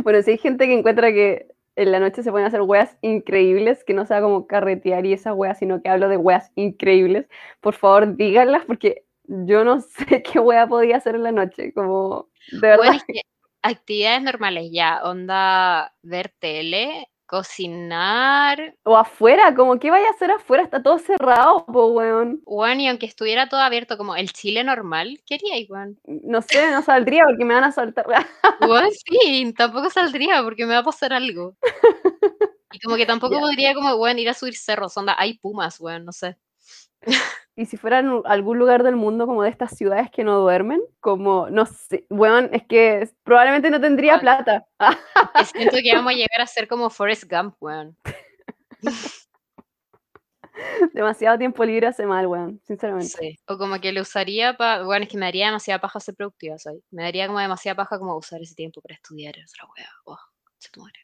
Bueno, 0.03 0.21
si 0.23 0.31
hay 0.31 0.37
gente 0.39 0.65
que 0.65 0.73
encuentra 0.73 1.11
que 1.11 1.47
en 1.77 1.91
la 1.91 1.99
noche 1.99 2.23
se 2.23 2.31
pueden 2.31 2.47
hacer 2.47 2.61
weas 2.61 2.97
increíbles, 3.01 3.83
que 3.83 3.93
no 3.93 4.05
sea 4.05 4.19
como 4.19 4.47
carretear 4.47 5.05
y 5.05 5.13
esa 5.13 5.33
wea, 5.33 5.53
sino 5.53 5.81
que 5.81 5.89
hablo 5.89 6.09
de 6.09 6.17
weas 6.17 6.51
increíbles. 6.55 7.27
Por 7.61 7.75
favor, 7.75 8.17
díganlas 8.17 8.65
porque 8.65 9.05
yo 9.25 9.63
no 9.63 9.79
sé 10.09 10.23
qué 10.23 10.39
wea 10.39 10.67
podía 10.67 10.97
hacer 10.97 11.15
en 11.15 11.23
la 11.23 11.31
noche, 11.31 11.73
como 11.73 12.29
de 12.51 12.59
verdad. 12.59 12.77
Bueno, 12.77 13.01
actividades 13.61 14.23
normales 14.23 14.69
ya, 14.71 15.01
onda 15.03 15.95
ver 16.01 16.33
tele, 16.39 17.09
cocinar. 17.27 18.75
O 18.83 18.97
afuera, 18.97 19.53
como 19.53 19.77
que 19.79 19.91
vaya 19.91 20.07
a 20.07 20.11
hacer 20.11 20.31
afuera, 20.31 20.63
está 20.63 20.81
todo 20.81 20.97
cerrado, 20.97 21.65
po, 21.65 21.87
weón. 21.87 22.41
Weón, 22.45 22.79
y 22.79 22.87
aunque 22.87 23.05
estuviera 23.05 23.49
todo 23.49 23.59
abierto 23.59 23.97
como 23.97 24.15
el 24.15 24.31
Chile 24.33 24.63
normal, 24.63 25.21
¿qué 25.25 25.35
haría, 25.35 25.65
weón? 25.69 25.99
No 26.05 26.41
sé, 26.41 26.71
no 26.71 26.81
saldría 26.81 27.25
porque 27.25 27.45
me 27.45 27.53
van 27.53 27.65
a 27.65 27.71
saltar. 27.71 28.05
weón, 28.61 28.89
sí, 28.91 29.53
tampoco 29.55 29.89
saldría 29.89 30.41
porque 30.41 30.65
me 30.65 30.73
va 30.73 30.79
a 30.79 30.83
pasar 30.83 31.13
algo. 31.13 31.55
Y 32.71 32.79
como 32.79 32.95
que 32.95 33.05
tampoco 33.05 33.39
podría 33.39 33.73
como, 33.73 33.95
weón, 33.95 34.19
ir 34.19 34.29
a 34.29 34.33
subir 34.33 34.55
cerros, 34.55 34.97
onda, 34.97 35.15
hay 35.17 35.37
pumas, 35.37 35.79
weón, 35.79 36.05
no 36.05 36.11
sé. 36.11 36.37
Y 37.57 37.65
si 37.65 37.75
fuera 37.75 37.97
en 37.99 38.21
algún 38.25 38.59
lugar 38.59 38.83
del 38.83 38.95
mundo 38.95 39.25
como 39.25 39.41
de 39.41 39.49
estas 39.49 39.75
ciudades 39.75 40.11
que 40.11 40.23
no 40.23 40.39
duermen, 40.39 40.79
como, 40.99 41.49
no 41.49 41.65
sé, 41.65 42.05
bueno, 42.07 42.47
es 42.51 42.63
que 42.67 43.09
probablemente 43.23 43.71
no 43.71 43.81
tendría 43.81 44.19
plata. 44.19 44.67
Siento 45.51 45.77
que 45.81 45.91
vamos 45.95 46.13
a 46.13 46.15
llegar 46.17 46.39
a 46.39 46.45
ser 46.45 46.67
como 46.67 46.91
Forrest 46.91 47.23
Gump, 47.27 47.55
weón. 47.59 47.97
Demasiado 50.93 51.39
tiempo 51.39 51.65
libre 51.65 51.87
hace 51.87 52.05
mal, 52.05 52.27
weón, 52.27 52.61
sinceramente. 52.63 53.17
Sí. 53.19 53.39
O 53.47 53.57
como 53.57 53.81
que 53.81 53.91
lo 53.91 54.01
usaría 54.01 54.55
para. 54.55 54.83
Bueno, 54.83 55.05
es 55.05 55.09
que 55.09 55.17
me 55.17 55.25
daría 55.25 55.47
demasiada 55.47 55.81
paja 55.81 55.99
ser 55.99 56.13
productiva, 56.15 56.59
¿sabes? 56.59 56.83
Me 56.91 57.01
daría 57.01 57.25
como 57.25 57.39
demasiada 57.39 57.75
paja 57.75 57.97
como 57.97 58.15
usar 58.15 58.39
ese 58.39 58.53
tiempo 58.53 58.81
para 58.81 58.93
estudiar 58.93 59.33
otra 59.33 59.67
wea. 59.75 59.89
Oh, 60.05 60.19
tu 60.71 60.81
madre. 60.81 60.99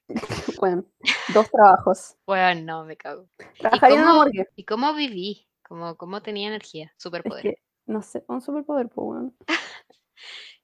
Bueno, 0.60 0.86
dos 1.34 1.50
trabajos. 1.50 2.16
Weón, 2.28 2.64
no, 2.64 2.86
me 2.86 2.96
cago. 2.96 3.28
Una 3.60 3.72
cómo-. 3.80 4.26
¿Y 4.56 4.66
cómo 4.66 4.94
viví? 4.94 5.48
Como, 5.64 5.96
¿Cómo 5.96 6.22
tenía 6.22 6.48
energía? 6.48 6.94
Es 6.96 7.02
Superpoder. 7.02 7.42
que, 7.42 7.56
no 7.86 8.02
sé, 8.02 8.24
un 8.28 8.42
superpoder, 8.42 8.90
pues, 8.90 9.08
weón. 9.08 9.36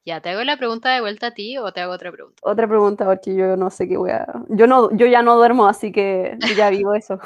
Ya, 0.05 0.21
¿te 0.21 0.29
hago 0.29 0.43
la 0.43 0.57
pregunta 0.57 0.91
de 0.93 1.01
vuelta 1.01 1.27
a 1.27 1.33
ti 1.33 1.57
o 1.57 1.71
te 1.71 1.81
hago 1.81 1.93
otra 1.93 2.11
pregunta? 2.11 2.39
Otra 2.43 2.67
pregunta, 2.67 3.05
porque 3.05 3.35
yo 3.35 3.57
no 3.57 3.69
sé 3.69 3.87
qué 3.87 3.97
voy 3.97 4.11
a... 4.11 4.25
Yo, 4.47 4.65
no, 4.65 4.89
yo 4.95 5.05
ya 5.05 5.21
no 5.21 5.35
duermo, 5.35 5.67
así 5.67 5.91
que 5.91 6.37
ya 6.57 6.69
vivo 6.71 6.93
eso. 6.93 7.19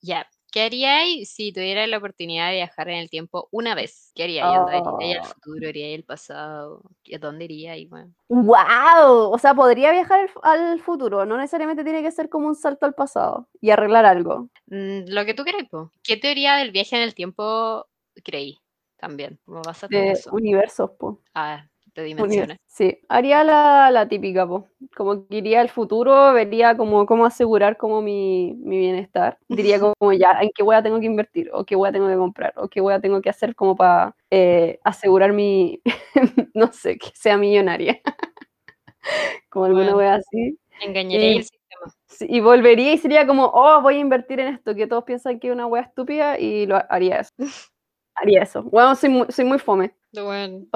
Ya, 0.00 0.26
¿qué 0.54 0.62
haríais 0.62 1.30
si 1.34 1.52
tuvierais 1.52 1.88
la 1.90 1.98
oportunidad 1.98 2.48
de 2.50 2.56
viajar 2.56 2.88
en 2.88 2.98
el 2.98 3.10
tiempo 3.10 3.48
una 3.52 3.74
vez? 3.74 4.12
¿Qué 4.14 4.24
haríais? 4.24 4.56
Onda, 4.56 4.78
¿Iríais 4.78 5.18
al 5.18 5.24
Oh. 5.24 5.34
futuro? 5.34 5.68
¿Iríais 5.68 5.98
al 5.98 6.04
pasado? 6.04 6.82
¿Y 7.04 7.14
¿A 7.16 7.18
dónde 7.18 7.44
iríais? 7.46 7.88
Bueno, 7.90 8.14
¡Wow! 8.28 9.30
O 9.32 9.38
sea, 9.38 9.54
podría 9.54 9.92
viajar 9.92 10.20
al, 10.20 10.28
fu- 10.28 10.40
al 10.42 10.80
futuro, 10.80 11.26
no 11.26 11.36
necesariamente 11.36 11.84
tiene 11.84 12.02
que 12.02 12.10
ser 12.10 12.28
como 12.28 12.48
un 12.48 12.54
salto 12.54 12.86
al 12.86 12.94
pasado 12.94 13.48
y 13.60 13.70
arreglar 13.70 14.06
algo. 14.06 14.48
mm, 14.66 15.04
lo 15.08 15.24
que 15.24 15.34
tú 15.34 15.42
crees, 15.44 15.68
po. 15.68 15.90
¿Qué 16.02 16.16
teoría 16.16 16.56
del 16.56 16.70
viaje 16.70 16.96
en 16.96 17.02
el 17.02 17.14
tiempo 17.14 17.86
creí? 18.24 18.60
También, 18.96 19.38
¿cómo 19.44 19.62
vas 19.62 19.84
a 19.84 19.88
De 19.88 20.10
eso? 20.12 20.32
universos, 20.32 20.90
po. 20.98 21.20
Ah, 21.34 21.68
de 21.94 22.02
dimensiones. 22.04 22.58
Sí, 22.66 22.98
haría 23.08 23.44
la, 23.44 23.90
la 23.92 24.08
típica, 24.08 24.46
po. 24.46 24.66
Como 24.96 25.26
que 25.28 25.36
iría 25.38 25.60
al 25.60 25.68
futuro, 25.68 26.32
vería 26.32 26.76
como 26.76 27.06
cómo 27.06 27.24
asegurar 27.26 27.76
como 27.76 28.02
mi, 28.02 28.54
mi 28.58 28.78
bienestar. 28.78 29.38
Diría 29.48 29.78
como 29.98 30.12
ya, 30.12 30.38
en 30.40 30.50
qué 30.54 30.62
hueá 30.62 30.82
tengo 30.82 30.98
que 31.00 31.06
invertir, 31.06 31.50
o 31.52 31.64
qué 31.64 31.76
hueá 31.76 31.92
tengo 31.92 32.08
que 32.08 32.16
comprar, 32.16 32.52
o 32.56 32.68
qué 32.68 32.80
hueá 32.80 33.00
tengo 33.00 33.22
que 33.22 33.30
hacer 33.30 33.54
como 33.54 33.76
para 33.76 34.16
asegurar 34.84 35.32
mi, 35.32 35.80
no 36.54 36.72
sé, 36.72 36.98
que 36.98 37.08
sea 37.14 37.36
millonaria. 37.38 38.00
como 39.50 39.66
alguna 39.66 39.84
Bueno. 39.94 39.98
hueá 39.98 40.14
así. 40.16 40.58
Engañaría 40.80 41.32
Y- 41.32 41.36
el 41.38 41.42
sistema. 41.44 41.60
Sí, 42.06 42.26
y 42.28 42.40
volvería 42.40 42.92
y 42.92 42.98
sería 42.98 43.26
como, 43.26 43.46
oh, 43.52 43.80
voy 43.82 43.96
a 43.96 43.98
invertir 43.98 44.38
en 44.38 44.54
esto, 44.54 44.74
que 44.74 44.86
todos 44.86 45.02
piensan 45.04 45.40
que 45.40 45.48
es 45.48 45.52
una 45.54 45.66
hueá 45.66 45.82
estúpida 45.82 46.38
y 46.38 46.66
lo 46.66 46.76
ha- 46.76 46.86
haría 46.88 47.18
eso. 47.20 47.32
Haría 48.14 48.42
eso. 48.42 48.62
Bueno, 48.62 48.94
soy 48.94 49.10
muy, 49.10 49.26
soy 49.30 49.44
muy 49.44 49.58
fome. 49.58 49.94
Bueno, 50.22 50.66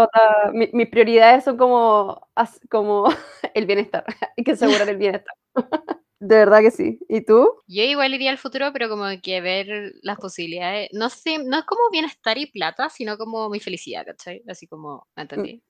mi- 0.53 0.71
mis 0.73 0.89
prioridades 0.89 1.45
son 1.45 1.57
como, 1.57 2.29
como 2.71 3.05
el 3.55 3.67
bienestar. 3.67 4.05
Hay 4.37 4.45
que 4.45 4.53
asegurar 4.53 4.89
el 4.89 4.97
bienestar. 4.97 5.35
De 6.21 6.35
verdad 6.37 6.61
que 6.63 6.73
sí. 6.73 6.99
¿Y 7.09 7.21
tú? 7.25 7.49
yo 7.69 7.83
igual 7.85 8.13
iría 8.13 8.33
al 8.33 8.39
futuro, 8.39 8.73
pero 8.73 8.89
como 8.89 9.05
que 9.23 9.41
ver 9.41 9.93
las 10.03 10.19
posibilidades. 10.19 10.89
No 10.93 11.11
sé, 11.11 11.39
no 11.39 11.59
es 11.61 11.65
como 11.65 11.83
bienestar 11.93 12.37
y 12.39 12.51
plata, 12.51 12.89
sino 12.91 13.17
como 13.17 13.49
mi 13.49 13.61
felicidad, 13.61 14.05
¿cachai? 14.05 14.43
Así 14.49 14.67
como, 14.67 15.07
¿me 15.15 15.23
entendí? 15.23 15.63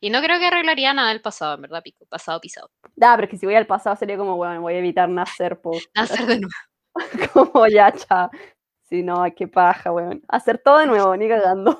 Y 0.00 0.10
no 0.10 0.20
creo 0.22 0.38
que 0.38 0.46
arreglaría 0.46 0.92
nada 0.92 1.10
del 1.10 1.22
pasado, 1.22 1.54
en 1.54 1.62
verdad, 1.62 1.82
pico. 1.82 2.04
Pasado 2.10 2.40
pisado. 2.40 2.70
Ah, 3.00 3.14
pero 3.16 3.24
es 3.24 3.30
que 3.30 3.38
si 3.38 3.46
voy 3.46 3.54
al 3.54 3.66
pasado 3.66 3.96
sería 3.96 4.18
como, 4.18 4.36
bueno, 4.36 4.60
voy 4.60 4.74
a 4.74 4.78
evitar 4.78 5.08
nacer, 5.08 5.60
po. 5.60 5.72
Nacer 5.94 6.26
de 6.26 6.40
nuevo. 6.40 6.54
Como 7.32 7.66
ya, 7.68 7.92
cha. 7.92 8.30
Sí, 8.88 9.02
no, 9.02 9.24
qué 9.34 9.48
paja, 9.48 9.92
weón. 9.92 10.22
Hacer 10.28 10.58
todo 10.58 10.78
de 10.78 10.86
nuevo, 10.86 11.16
ni 11.16 11.28
cagando. 11.28 11.78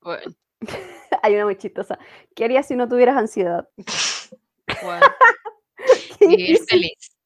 Bueno, 0.00 0.32
Hay 1.22 1.34
una 1.34 1.44
muy 1.44 1.56
chistosa. 1.56 1.98
¿Qué 2.34 2.44
harías 2.44 2.66
si 2.66 2.76
no 2.76 2.88
tuvieras 2.88 3.16
ansiedad? 3.16 3.68
bueno. 4.82 5.06
Vivir 6.20 6.58
feliz. 6.68 7.16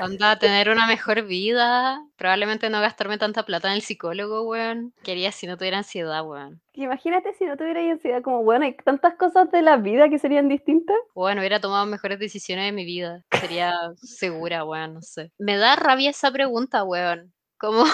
Onda, 0.00 0.38
tener 0.38 0.70
una 0.70 0.86
mejor 0.86 1.22
vida. 1.22 2.02
Probablemente 2.16 2.70
no 2.70 2.80
gastarme 2.80 3.18
tanta 3.18 3.44
plata 3.44 3.68
en 3.68 3.74
el 3.74 3.82
psicólogo, 3.82 4.42
weón. 4.42 4.94
Quería 5.02 5.32
si 5.32 5.46
no 5.46 5.56
tuviera 5.56 5.78
ansiedad, 5.78 6.24
weón. 6.26 6.62
Imagínate 6.72 7.34
si 7.34 7.44
no 7.44 7.56
tuvieras 7.56 7.84
ansiedad, 7.90 8.22
como, 8.22 8.42
bueno, 8.42 8.64
hay 8.64 8.76
tantas 8.76 9.14
cosas 9.16 9.50
de 9.50 9.62
la 9.62 9.76
vida 9.76 10.08
que 10.08 10.18
serían 10.18 10.48
distintas. 10.48 10.96
Bueno, 11.14 11.40
hubiera 11.40 11.60
tomado 11.60 11.84
mejores 11.86 12.18
decisiones 12.18 12.66
de 12.66 12.72
mi 12.72 12.84
vida. 12.84 13.24
Sería 13.38 13.74
segura, 13.96 14.64
weón, 14.64 14.94
no 14.94 15.02
sé. 15.02 15.30
Me 15.38 15.56
da 15.56 15.76
rabia 15.76 16.10
esa 16.10 16.30
pregunta, 16.30 16.84
weón. 16.84 17.32
Como 17.58 17.84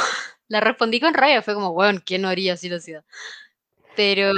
la 0.49 0.61
respondí 0.61 1.01
con 1.01 1.15
rabia, 1.15 1.43
fue 1.43 1.55
como, 1.55 1.71
weón, 1.71 2.03
¿quién 2.05 2.23
no 2.23 2.29
haría 2.29 2.57
sin 2.57 2.75
ansiedad? 2.75 3.05
Pero, 3.97 4.33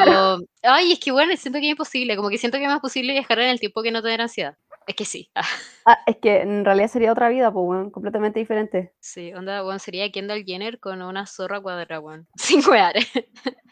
ay, 0.62 0.92
es 0.92 1.00
que 1.00 1.12
bueno, 1.12 1.36
siento 1.36 1.58
que 1.60 1.66
es 1.66 1.70
imposible, 1.72 2.16
como 2.16 2.30
que 2.30 2.38
siento 2.38 2.58
que 2.58 2.64
es 2.64 2.70
más 2.70 2.80
posible 2.80 3.12
viajar 3.12 3.38
en 3.40 3.48
el 3.50 3.60
tiempo 3.60 3.82
que 3.82 3.90
no 3.90 4.02
tener 4.02 4.20
ansiedad. 4.20 4.56
Es 4.86 4.96
que 4.96 5.04
sí, 5.04 5.30
ah, 5.86 5.98
es 6.06 6.16
que 6.16 6.40
en 6.40 6.64
realidad 6.64 6.88
sería 6.88 7.12
otra 7.12 7.28
vida, 7.28 7.52
pues, 7.52 7.64
weón, 7.66 7.90
completamente 7.90 8.40
diferente. 8.40 8.92
sí, 9.00 9.32
onda, 9.34 9.64
weón, 9.64 9.78
sería 9.78 10.10
Kendall 10.10 10.44
Jenner 10.44 10.80
con 10.80 11.02
una 11.02 11.26
zorra 11.26 11.60
cuadrada, 11.60 12.00
weón. 12.00 12.26
Sin 12.36 12.60
wear. 12.68 12.94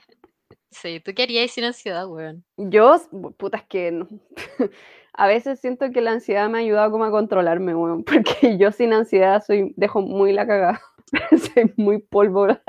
Sí, 0.72 1.00
¿tú 1.00 1.12
qué 1.14 1.24
harías 1.24 1.50
sin 1.50 1.64
ansiedad, 1.64 2.06
weón? 2.06 2.44
Yo, 2.56 2.96
puta, 3.38 3.56
es 3.58 3.64
que 3.64 3.90
no- 3.90 4.06
a 5.12 5.26
veces 5.26 5.58
siento 5.60 5.90
que 5.90 6.00
la 6.00 6.12
ansiedad 6.12 6.48
me 6.48 6.58
ha 6.58 6.60
ayudado 6.60 6.92
como 6.92 7.04
a 7.04 7.10
controlarme, 7.10 7.74
weón, 7.74 8.04
porque 8.04 8.56
yo 8.56 8.70
sin 8.70 8.92
ansiedad 8.92 9.42
soy, 9.44 9.74
dejo 9.76 10.00
muy 10.00 10.32
la 10.32 10.46
cagada, 10.46 10.80
soy 11.54 11.72
muy 11.76 11.98
pólvora, 11.98 12.62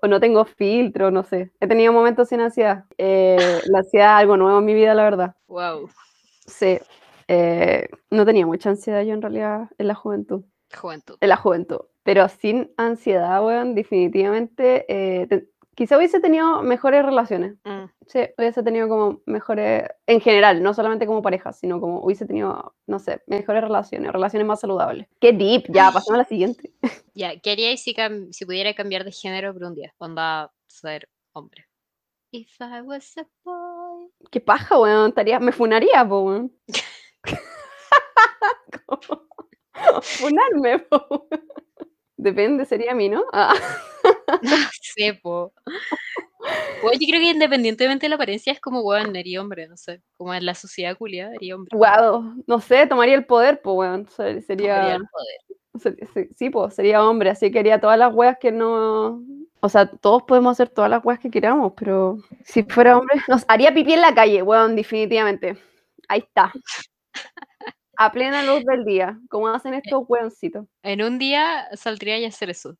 o 0.00 0.06
no 0.08 0.20
tengo 0.20 0.44
filtro, 0.44 1.10
no 1.10 1.24
sé. 1.24 1.52
He 1.60 1.66
tenido 1.66 1.92
momentos 1.92 2.28
sin 2.28 2.40
ansiedad. 2.40 2.84
Eh, 2.98 3.60
la 3.66 3.78
ansiedad 3.78 4.16
es 4.16 4.20
algo 4.22 4.36
nuevo 4.36 4.58
en 4.58 4.64
mi 4.64 4.74
vida, 4.74 4.94
la 4.94 5.02
verdad. 5.04 5.36
Wow, 5.48 5.88
Sí, 6.46 6.78
eh, 7.28 7.88
no 8.10 8.24
tenía 8.24 8.46
mucha 8.46 8.70
ansiedad 8.70 9.02
yo 9.02 9.12
en 9.14 9.22
realidad 9.22 9.68
en 9.78 9.86
la 9.88 9.94
juventud. 9.94 10.44
juventud. 10.78 11.16
en 11.20 11.28
la 11.28 11.36
juventud. 11.36 11.80
Pero 12.02 12.26
sin 12.28 12.70
ansiedad, 12.76 13.44
weón, 13.44 13.74
definitivamente, 13.74 14.86
eh, 14.88 15.26
te- 15.26 15.48
quizá 15.78 15.96
hubiese 15.96 16.18
tenido 16.18 16.60
mejores 16.62 17.04
relaciones. 17.04 17.54
Mm, 17.64 17.84
Sí, 18.08 18.18
hubiese 18.36 18.64
tenido 18.64 18.88
como 18.88 19.20
mejores, 19.26 19.84
en 20.06 20.20
general, 20.20 20.60
no 20.60 20.74
solamente 20.74 21.06
como 21.06 21.22
pareja, 21.22 21.52
sino 21.52 21.80
como 21.80 22.00
hubiese 22.02 22.26
tenido, 22.26 22.74
no 22.88 22.98
sé, 22.98 23.22
mejores 23.28 23.62
relaciones, 23.62 24.10
relaciones 24.10 24.48
más 24.48 24.58
saludables. 24.60 25.06
Qué 25.20 25.32
deep, 25.32 25.66
ya, 25.68 25.92
pasamos 25.92 26.14
a 26.14 26.22
la 26.22 26.24
siguiente. 26.24 26.72
Ya, 27.14 27.38
¿qué 27.38 27.52
haríais 27.52 27.80
si, 27.82 27.94
cam- 27.94 28.32
si 28.32 28.44
pudiera 28.44 28.74
cambiar 28.74 29.04
de 29.04 29.12
género 29.12 29.52
por 29.52 29.64
un 29.64 29.74
día? 29.74 29.92
Onda, 29.98 30.52
ser 30.66 31.08
hombre. 31.32 31.68
If 32.32 32.60
I 32.60 32.80
was 32.82 33.16
a 33.18 33.26
boy. 33.44 34.08
Qué 34.32 34.40
paja, 34.40 34.78
weón, 34.80 35.10
estaría, 35.10 35.38
me 35.38 35.52
funaría, 35.52 36.06
po, 36.08 36.20
weón. 36.22 36.52
Funarme, 40.02 40.78
po. 40.80 41.28
weón. 41.30 41.48
Depende, 42.18 42.64
sería 42.66 42.92
a 42.92 42.94
mí, 42.94 43.08
¿no? 43.08 43.24
Ah. 43.32 43.54
Po. 45.22 45.52
Oye, 46.82 46.98
yo 47.00 47.06
creo 47.08 47.20
que 47.20 47.30
independientemente 47.30 48.06
de 48.06 48.10
la 48.10 48.14
apariencia 48.16 48.52
es 48.52 48.60
como, 48.60 48.80
weón, 48.80 49.14
eres 49.14 49.38
hombre, 49.38 49.68
no 49.68 49.76
sé. 49.76 50.02
Como 50.16 50.34
en 50.34 50.44
la 50.44 50.54
sociedad 50.54 50.96
culiada, 50.96 51.34
eres 51.34 51.54
hombre. 51.54 51.70
Wow, 51.76 52.42
no 52.46 52.60
sé, 52.60 52.86
tomaría 52.86 53.14
el 53.14 53.24
poder, 53.24 53.60
pues, 53.62 53.76
weón. 53.76 54.08
se- 54.08 54.40
Tomaría 54.42 54.42
Sería, 54.42 54.94
el 54.96 55.02
poder. 55.08 56.28
sí, 56.36 56.50
pues, 56.50 56.74
sería 56.74 57.04
hombre, 57.04 57.30
así 57.30 57.50
que 57.52 57.60
haría 57.60 57.80
todas 57.80 57.98
las 57.98 58.12
weas 58.12 58.36
que 58.38 58.50
no... 58.52 59.22
O 59.60 59.68
sea, 59.68 59.86
todos 59.86 60.22
podemos 60.24 60.52
hacer 60.52 60.68
todas 60.68 60.90
las 60.90 61.04
weas 61.04 61.18
que 61.20 61.30
queramos, 61.30 61.72
pero 61.76 62.18
si 62.44 62.62
fuera 62.64 62.98
hombre, 62.98 63.20
nos 63.28 63.44
haría 63.48 63.72
pipí 63.74 63.92
en 63.92 64.00
la 64.00 64.14
calle, 64.14 64.42
weón, 64.42 64.74
definitivamente. 64.76 65.56
Ahí 66.08 66.20
está. 66.20 66.52
A 68.00 68.12
plena 68.12 68.44
luz 68.44 68.64
del 68.64 68.84
día, 68.84 69.18
como 69.28 69.48
hacen 69.48 69.74
estos 69.74 70.04
weoncitos. 70.08 70.66
En 70.84 71.02
un 71.02 71.18
día 71.18 71.68
saldría 71.74 72.24
a 72.24 72.28
hacer 72.28 72.50
eso. 72.50 72.76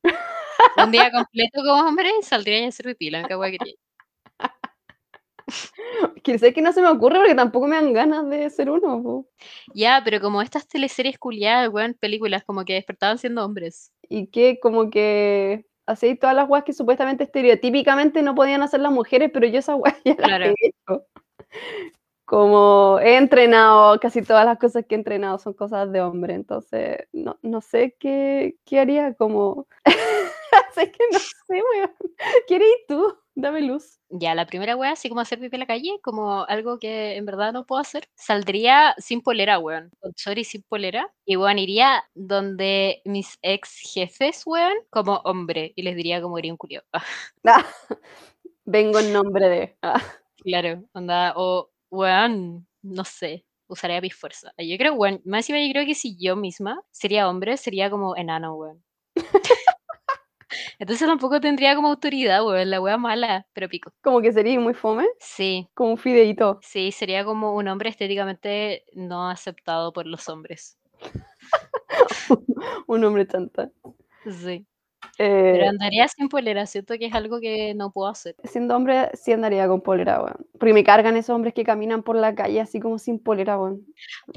Un 0.77 0.91
día 0.91 1.11
completo 1.11 1.59
como 1.65 1.87
hombre 1.87 2.09
saldría 2.21 2.65
a 2.65 2.69
hacer 2.69 2.85
pipí, 2.85 3.09
la 3.09 3.23
wea 3.37 3.51
que 6.23 6.61
no 6.61 6.71
se 6.71 6.81
me 6.81 6.89
ocurre 6.89 7.17
porque 7.17 7.35
tampoco 7.35 7.67
me 7.67 7.75
dan 7.75 7.91
ganas 7.91 8.29
de 8.29 8.49
ser 8.49 8.69
uno, 8.69 9.01
po. 9.03 9.27
Ya, 9.73 10.01
pero 10.05 10.21
como 10.21 10.41
estas 10.41 10.67
teleseries 10.67 11.17
culiadas, 11.17 11.69
weón, 11.69 11.95
películas 11.99 12.43
como 12.45 12.63
que 12.63 12.73
despertaban 12.73 13.17
siendo 13.17 13.43
hombres. 13.43 13.91
Y 14.07 14.27
que 14.27 14.59
como 14.61 14.89
que 14.89 15.65
hacéis 15.85 16.19
todas 16.19 16.35
las 16.35 16.47
weas 16.49 16.63
que 16.63 16.73
supuestamente 16.73 17.23
estereotípicamente 17.25 18.21
no 18.21 18.35
podían 18.35 18.61
hacer 18.61 18.79
las 18.79 18.91
mujeres, 18.91 19.31
pero 19.33 19.47
yo 19.47 19.59
esas 19.59 19.77
weas 19.79 19.97
ya 20.05 20.15
las 20.17 20.27
Claro. 20.27 20.45
he 20.45 20.53
hecho. 20.67 21.05
Como 22.29 22.99
he 22.99 23.17
entrenado, 23.17 23.99
casi 23.99 24.21
todas 24.21 24.45
las 24.45 24.59
cosas 24.59 24.85
que 24.87 24.93
he 24.93 24.99
entrenado 24.99 25.39
son 25.39 25.53
cosas 25.53 25.91
de 25.91 25.99
hombre, 25.99 26.35
entonces 26.35 27.07
no, 27.11 27.39
no 27.41 27.59
sé 27.59 27.97
qué, 27.99 28.55
qué 28.65 28.79
haría, 28.79 29.15
como... 29.15 29.67
sé 30.75 30.91
que 30.91 31.03
no 31.11 31.17
sé, 31.17 31.33
weón. 31.49 31.91
¿Qué 32.47 32.57
harías 32.57 32.77
tú? 32.87 33.17
Dame 33.33 33.61
luz. 33.61 33.99
Ya, 34.09 34.35
la 34.35 34.45
primera 34.45 34.75
wea, 34.75 34.91
así 34.91 35.09
como 35.09 35.21
hacer 35.21 35.39
pipí 35.39 35.55
en 35.55 35.61
la 35.61 35.65
calle, 35.65 35.99
como 36.03 36.43
algo 36.43 36.77
que 36.77 37.15
en 37.15 37.25
verdad 37.25 37.51
no 37.51 37.65
puedo 37.65 37.81
hacer. 37.81 38.07
Saldría 38.13 38.93
sin 38.99 39.21
polera, 39.21 39.57
weón. 39.57 39.89
Con 39.99 40.11
short 40.15 40.37
y 40.37 40.43
sin 40.43 40.61
polera. 40.61 41.11
Y 41.25 41.35
weón, 41.35 41.57
iría 41.57 42.03
donde 42.13 43.01
mis 43.05 43.39
ex 43.41 43.79
jefes, 43.91 44.43
weón, 44.45 44.77
como 44.91 45.15
hombre. 45.23 45.73
Y 45.75 45.81
les 45.81 45.95
diría 45.95 46.21
como 46.21 46.37
iría 46.37 46.53
un 46.53 46.57
culiao. 46.57 46.83
Vengo 48.65 48.99
en 48.99 49.13
nombre 49.13 49.49
de... 49.49 49.77
ah. 49.81 49.99
claro, 50.43 50.83
onda, 50.93 51.33
o 51.35 51.71
weón, 51.91 52.67
no 52.81 53.03
sé. 53.05 53.45
Usaría 53.67 54.01
mi 54.01 54.09
fuerza. 54.09 54.51
Yo 54.57 54.77
creo, 54.77 54.93
weón, 54.95 55.21
más 55.25 55.39
encima 55.49 55.59
yo 55.65 55.71
creo 55.73 55.85
que 55.85 55.95
si 55.95 56.17
yo 56.19 56.35
misma 56.35 56.81
sería 56.91 57.29
hombre, 57.29 57.55
sería 57.57 57.89
como 57.91 58.15
enano, 58.15 58.55
weón. 58.55 58.83
Entonces 60.79 61.07
tampoco 61.07 61.39
tendría 61.41 61.75
como 61.75 61.89
autoridad, 61.89 62.45
weón, 62.45 62.69
la 62.69 62.81
wea 62.81 62.97
mala, 62.97 63.47
pero 63.53 63.69
pico. 63.69 63.91
Como 64.01 64.21
que 64.21 64.31
sería 64.31 64.59
muy 64.59 64.73
fome, 64.73 65.07
Sí, 65.19 65.69
como 65.75 65.91
un 65.91 65.97
fideíto. 65.97 66.59
sí, 66.63 66.91
sería 66.91 67.25
como 67.25 67.55
un 67.55 67.67
hombre 67.67 67.89
estéticamente 67.89 68.85
no 68.93 69.29
aceptado 69.29 69.93
por 69.93 70.07
los 70.07 70.27
hombres. 70.29 70.77
un 72.87 73.03
hombre 73.03 73.27
chanta. 73.27 73.71
Sí. 74.25 74.65
Eh, 75.21 75.51
Pero 75.53 75.69
andaría 75.69 76.07
sin 76.07 76.29
polera, 76.29 76.65
siento 76.65 76.97
que 76.97 77.07
es 77.07 77.13
algo 77.13 77.41
que 77.41 77.73
no 77.75 77.91
puedo 77.91 78.07
hacer. 78.09 78.35
siendo 78.45 78.73
hombre, 78.75 79.09
sí 79.13 79.33
andaría 79.33 79.67
con 79.67 79.81
polera, 79.81 80.21
weón. 80.23 80.47
Porque 80.57 80.73
me 80.73 80.83
cargan 80.85 81.17
esos 81.17 81.35
hombres 81.35 81.53
que 81.53 81.65
caminan 81.65 82.03
por 82.03 82.15
la 82.15 82.33
calle 82.33 82.61
así 82.61 82.79
como 82.79 82.97
sin 82.99 83.19
polera, 83.19 83.59
weón. 83.59 83.85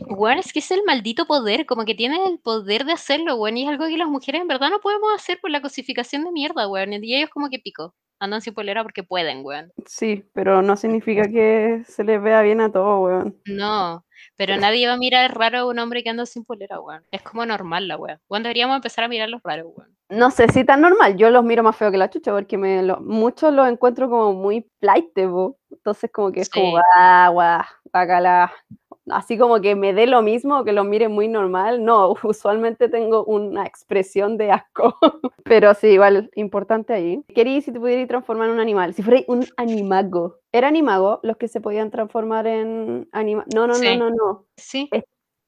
Weón, 0.08 0.38
es 0.38 0.52
que 0.52 0.58
es 0.58 0.70
el 0.72 0.82
maldito 0.84 1.26
poder, 1.26 1.66
como 1.66 1.84
que 1.84 1.94
tiene 1.94 2.26
el 2.26 2.40
poder 2.40 2.84
de 2.84 2.92
hacerlo, 2.92 3.36
weón, 3.36 3.56
y 3.58 3.62
es 3.62 3.68
algo 3.68 3.86
que 3.86 3.96
las 3.96 4.08
mujeres 4.08 4.40
en 4.40 4.48
verdad 4.48 4.70
no 4.70 4.80
podemos 4.80 5.08
hacer 5.14 5.38
por 5.40 5.50
la 5.52 5.62
cosificación 5.62 6.24
de 6.24 6.32
mierda, 6.32 6.66
weón. 6.68 6.92
Y 6.92 7.14
ellos 7.14 7.30
como 7.30 7.48
que 7.48 7.60
pico, 7.60 7.94
andan 8.18 8.40
sin 8.40 8.52
polera 8.54 8.82
porque 8.82 9.04
pueden, 9.04 9.44
weón. 9.44 9.72
Sí, 9.86 10.24
pero 10.32 10.62
no 10.62 10.76
significa 10.76 11.28
que 11.28 11.82
se 11.86 12.02
les 12.02 12.20
vea 12.20 12.42
bien 12.42 12.60
a 12.60 12.72
todos, 12.72 13.04
weón. 13.04 13.40
No, 13.46 14.04
pero 14.36 14.56
nadie 14.56 14.86
va 14.88 14.94
a 14.94 14.96
mirar 14.96 15.32
raro 15.36 15.58
a 15.58 15.66
un 15.68 15.78
hombre 15.78 16.02
que 16.02 16.10
anda 16.10 16.26
sin 16.26 16.44
polera, 16.44 16.80
weón. 16.80 17.04
Es 17.12 17.22
como 17.22 17.46
normal 17.46 17.86
la 17.86 17.96
weón. 17.96 18.20
Weón, 18.28 18.42
deberíamos 18.42 18.76
empezar 18.76 19.04
a 19.04 19.08
mirarlos 19.08 19.40
raros, 19.44 19.68
weón. 19.76 19.91
No 20.10 20.30
sé 20.30 20.48
si 20.48 20.64
tan 20.64 20.82
normal, 20.82 21.16
yo 21.16 21.30
los 21.30 21.42
miro 21.44 21.62
más 21.62 21.76
feo 21.76 21.90
que 21.90 21.96
la 21.96 22.10
chucha 22.10 22.32
porque 22.32 22.58
me 22.58 22.82
lo- 22.82 23.00
muchos 23.00 23.52
los 23.54 23.66
encuentro 23.68 24.10
como 24.10 24.34
muy 24.34 24.60
po. 25.14 25.56
Entonces 25.70 26.10
como 26.12 26.30
que 26.32 26.40
es 26.40 26.50
como, 26.50 26.66
Sí. 26.66 26.72
guau, 27.32 27.34
guacala. 27.92 28.52
Así 29.10 29.36
como 29.36 29.60
que 29.60 29.74
me 29.74 29.92
dé 29.94 30.06
lo 30.06 30.22
mismo, 30.22 30.64
que 30.64 30.72
los 30.72 30.84
mire 30.86 31.08
muy 31.08 31.28
normal. 31.28 31.84
No, 31.84 32.14
usualmente 32.24 32.88
tengo 32.88 33.24
una 33.24 33.64
expresión 33.66 34.36
de 34.36 34.52
asco. 34.52 34.96
Pero 35.44 35.74
sí, 35.74 35.88
igual, 35.88 36.30
importante 36.36 36.92
ahí. 36.92 37.22
Querí 37.34 37.62
si 37.62 37.72
te 37.72 37.80
pudieras 37.80 38.06
transformar 38.08 38.48
en 38.48 38.54
un 38.54 38.60
animal, 38.60 38.94
si 38.94 39.02
fuera 39.02 39.22
un 39.28 39.44
animago. 39.56 40.36
¿Era 40.52 40.68
animago 40.68 41.20
los 41.22 41.36
que 41.36 41.48
se 41.48 41.60
podían 41.60 41.90
transformar 41.90 42.46
en 42.46 43.08
animal? 43.12 43.46
No, 43.54 43.66
no, 43.66 43.74
Sí. 43.74 43.96
no, 43.96 44.10
no, 44.10 44.16
no. 44.16 44.44
Sí, 44.56 44.88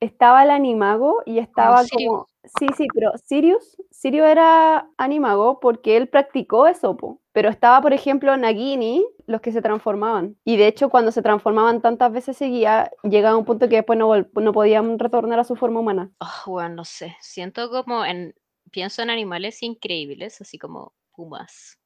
Estaba 0.01 0.43
el 0.43 0.51
animago 0.51 1.23
y 1.25 1.39
estaba 1.39 1.83
Sirius. 1.85 2.09
como... 2.11 2.27
Sí, 2.45 2.67
sí, 2.77 2.87
pero 2.93 3.13
Sirius, 3.25 3.77
Sirius 3.91 4.27
era 4.27 4.91
animago 4.99 5.61
porque 5.61 5.97
él 5.97 6.09
practicó 6.09 6.67
eso, 6.67 6.97
po. 6.97 7.21
Pero 7.33 7.49
estaba, 7.49 7.81
por 7.81 7.93
ejemplo, 7.93 8.37
Nagini, 8.37 9.05
los 9.27 9.41
que 9.41 9.51
se 9.51 9.63
transformaban. 9.63 10.37
Y 10.45 10.57
de 10.57 10.67
hecho, 10.69 10.91
cuando 10.91 11.11
se 11.11 11.23
transformaban 11.23 11.81
tantas 11.81 12.13
veces 12.13 12.37
seguía, 12.37 12.91
llegaba 13.03 13.37
un 13.37 13.45
punto 13.45 13.69
que 13.69 13.77
después 13.77 13.99
no, 13.99 14.13
no 14.35 14.53
podían 14.53 14.99
retornar 14.99 15.41
a 15.41 15.45
su 15.45 15.57
forma 15.57 15.81
humana. 15.81 16.11
Oh, 16.21 16.51
weón, 16.53 16.75
no 16.77 16.85
sé. 16.85 17.17
Siento 17.21 17.71
como 17.71 18.05
en. 18.05 18.35
Pienso 18.71 19.03
en 19.03 19.11
animales 19.11 19.63
increíbles, 19.63 20.41
así 20.41 20.59
como 20.59 20.95
pumas, 21.15 21.79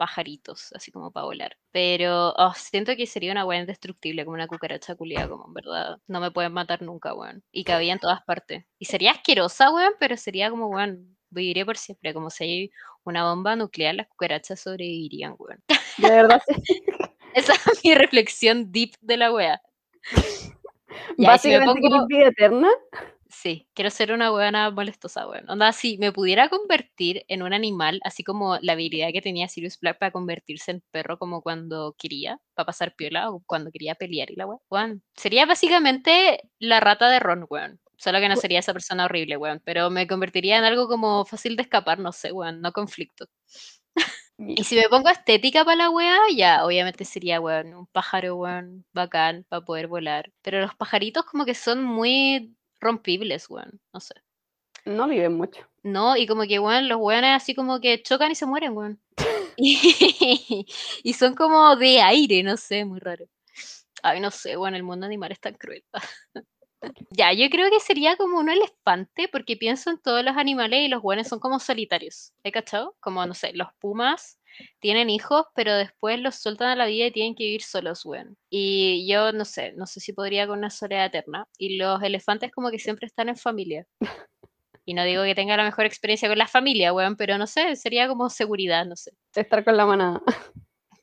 pajaritos, 0.00 0.72
así 0.74 0.90
como 0.90 1.10
para 1.12 1.26
volar. 1.26 1.58
Pero 1.72 2.32
oh, 2.38 2.54
siento 2.56 2.96
que 2.96 3.06
sería 3.06 3.32
una 3.32 3.44
weá 3.44 3.60
indestructible, 3.60 4.24
como 4.24 4.34
una 4.36 4.46
cucaracha 4.48 4.94
culiada, 4.94 5.28
como 5.28 5.46
en 5.46 5.52
verdad. 5.52 5.98
No 6.06 6.20
me 6.20 6.30
pueden 6.30 6.52
matar 6.54 6.80
nunca, 6.80 7.12
weón. 7.12 7.44
Y 7.52 7.64
cabía 7.64 7.92
en 7.92 7.98
todas 7.98 8.22
partes. 8.24 8.64
Y 8.78 8.86
sería 8.86 9.10
asquerosa, 9.10 9.70
weón, 9.70 9.92
pero 10.00 10.16
sería 10.16 10.48
como, 10.48 10.68
weón, 10.68 11.18
viviría 11.28 11.66
por 11.66 11.76
siempre. 11.76 12.14
Como 12.14 12.30
si 12.30 12.44
hay 12.44 12.70
una 13.04 13.24
bomba 13.28 13.56
nuclear, 13.56 13.94
las 13.94 14.08
cucarachas 14.08 14.58
sobrevivirían, 14.60 15.34
weón. 15.38 15.62
De 15.98 16.08
verdad, 16.08 16.40
sí. 16.48 16.54
Esa 17.34 17.52
es 17.52 17.84
mi 17.84 17.94
reflexión 17.94 18.72
deep 18.72 18.94
de 19.02 19.18
la 19.18 19.30
si 21.16 21.22
me 21.22 21.26
Básicamente, 21.26 21.80
pongo- 21.82 22.06
¿querés 22.06 22.06
vida 22.06 22.28
eterna? 22.28 22.68
Sí, 23.32 23.68
quiero 23.74 23.90
ser 23.90 24.12
una 24.12 24.30
buena 24.30 24.70
molestosa, 24.72 25.26
weón. 25.28 25.48
Onda, 25.48 25.72
si 25.72 25.98
me 25.98 26.10
pudiera 26.12 26.48
convertir 26.48 27.24
en 27.28 27.42
un 27.42 27.52
animal, 27.52 28.00
así 28.02 28.24
como 28.24 28.58
la 28.60 28.72
habilidad 28.72 29.10
que 29.12 29.22
tenía 29.22 29.46
Sirius 29.48 29.78
Black 29.78 29.98
para 29.98 30.10
convertirse 30.10 30.72
en 30.72 30.82
perro 30.90 31.16
como 31.16 31.40
cuando 31.40 31.94
quería, 31.96 32.40
para 32.54 32.66
pasar 32.66 32.94
piola 32.96 33.30
o 33.30 33.40
cuando 33.46 33.70
quería 33.70 33.94
pelear 33.94 34.30
y 34.32 34.34
la 34.36 34.46
weón. 34.46 34.60
weón. 34.68 35.02
Sería 35.14 35.46
básicamente 35.46 36.40
la 36.58 36.80
rata 36.80 37.08
de 37.08 37.20
Ron, 37.20 37.46
weón. 37.48 37.80
Solo 37.96 38.18
que 38.18 38.28
no 38.28 38.36
sería 38.36 38.58
esa 38.58 38.72
persona 38.72 39.04
horrible, 39.04 39.36
weón. 39.36 39.60
Pero 39.64 39.90
me 39.90 40.06
convertiría 40.08 40.58
en 40.58 40.64
algo 40.64 40.88
como 40.88 41.24
fácil 41.24 41.54
de 41.56 41.62
escapar, 41.62 41.98
no 42.00 42.10
sé, 42.12 42.32
weón. 42.32 42.60
No 42.60 42.72
conflicto. 42.72 43.26
Y 44.56 44.64
si 44.64 44.74
me 44.76 44.88
pongo 44.88 45.10
estética 45.10 45.64
para 45.64 45.76
la 45.76 45.90
weá, 45.90 46.16
ya, 46.34 46.64
obviamente 46.64 47.04
sería, 47.04 47.40
weón, 47.40 47.74
un 47.74 47.86
pájaro, 47.86 48.36
weón, 48.36 48.86
bacán, 48.92 49.44
para 49.48 49.64
poder 49.64 49.86
volar. 49.86 50.32
Pero 50.42 50.60
los 50.60 50.74
pajaritos 50.74 51.24
como 51.26 51.44
que 51.44 51.54
son 51.54 51.84
muy 51.84 52.56
rompibles, 52.80 53.48
weón, 53.48 53.80
no 53.92 54.00
sé. 54.00 54.14
No 54.84 55.08
viven 55.08 55.34
mucho. 55.34 55.66
No, 55.82 56.16
y 56.16 56.26
como 56.26 56.42
que, 56.42 56.58
weón, 56.58 56.88
los 56.88 56.98
weones 56.98 57.30
así 57.36 57.54
como 57.54 57.80
que 57.80 58.02
chocan 58.02 58.30
y 58.32 58.34
se 58.34 58.46
mueren, 58.46 58.76
weón. 58.76 59.00
Y, 59.56 59.76
y 61.02 61.12
son 61.12 61.34
como 61.34 61.76
de 61.76 62.00
aire, 62.00 62.42
no 62.42 62.56
sé, 62.56 62.84
muy 62.84 62.98
raro. 62.98 63.26
Ay, 64.02 64.20
no 64.20 64.30
sé, 64.30 64.56
weón, 64.56 64.74
el 64.74 64.82
mundo 64.82 65.06
animal 65.06 65.32
es 65.32 65.40
tan 65.40 65.54
cruel. 65.54 65.84
Ya, 67.10 67.34
yo 67.34 67.50
creo 67.50 67.68
que 67.68 67.78
sería 67.78 68.16
como 68.16 68.38
un 68.38 68.48
elefante, 68.48 69.28
porque 69.28 69.54
pienso 69.54 69.90
en 69.90 69.98
todos 69.98 70.24
los 70.24 70.38
animales 70.38 70.80
y 70.80 70.88
los 70.88 71.02
buenos 71.02 71.28
son 71.28 71.38
como 71.38 71.60
solitarios. 71.60 72.32
¿He 72.42 72.52
cachado? 72.52 72.96
Como, 73.00 73.26
no 73.26 73.34
sé, 73.34 73.52
los 73.52 73.68
pumas 73.78 74.39
tienen 74.80 75.10
hijos, 75.10 75.46
pero 75.54 75.74
después 75.74 76.18
los 76.20 76.36
sueltan 76.36 76.68
a 76.68 76.76
la 76.76 76.86
vida 76.86 77.06
y 77.06 77.12
tienen 77.12 77.34
que 77.34 77.44
vivir 77.44 77.62
solos, 77.62 78.04
weón. 78.04 78.36
Y 78.50 79.06
yo 79.08 79.32
no 79.32 79.44
sé, 79.44 79.72
no 79.72 79.86
sé 79.86 80.00
si 80.00 80.12
podría 80.12 80.46
con 80.46 80.58
una 80.58 80.70
soledad 80.70 81.06
eterna. 81.06 81.48
Y 81.58 81.76
los 81.76 82.02
elefantes 82.02 82.50
como 82.52 82.70
que 82.70 82.78
siempre 82.78 83.06
están 83.06 83.28
en 83.28 83.36
familia. 83.36 83.86
Y 84.84 84.94
no 84.94 85.04
digo 85.04 85.22
que 85.22 85.34
tenga 85.34 85.56
la 85.56 85.62
mejor 85.64 85.84
experiencia 85.84 86.28
con 86.28 86.38
la 86.38 86.48
familia, 86.48 86.92
weón, 86.92 87.16
pero 87.16 87.38
no 87.38 87.46
sé, 87.46 87.76
sería 87.76 88.08
como 88.08 88.28
seguridad, 88.30 88.84
no 88.86 88.96
sé. 88.96 89.12
Estar 89.34 89.64
con 89.64 89.76
la 89.76 89.86
manada. 89.86 90.20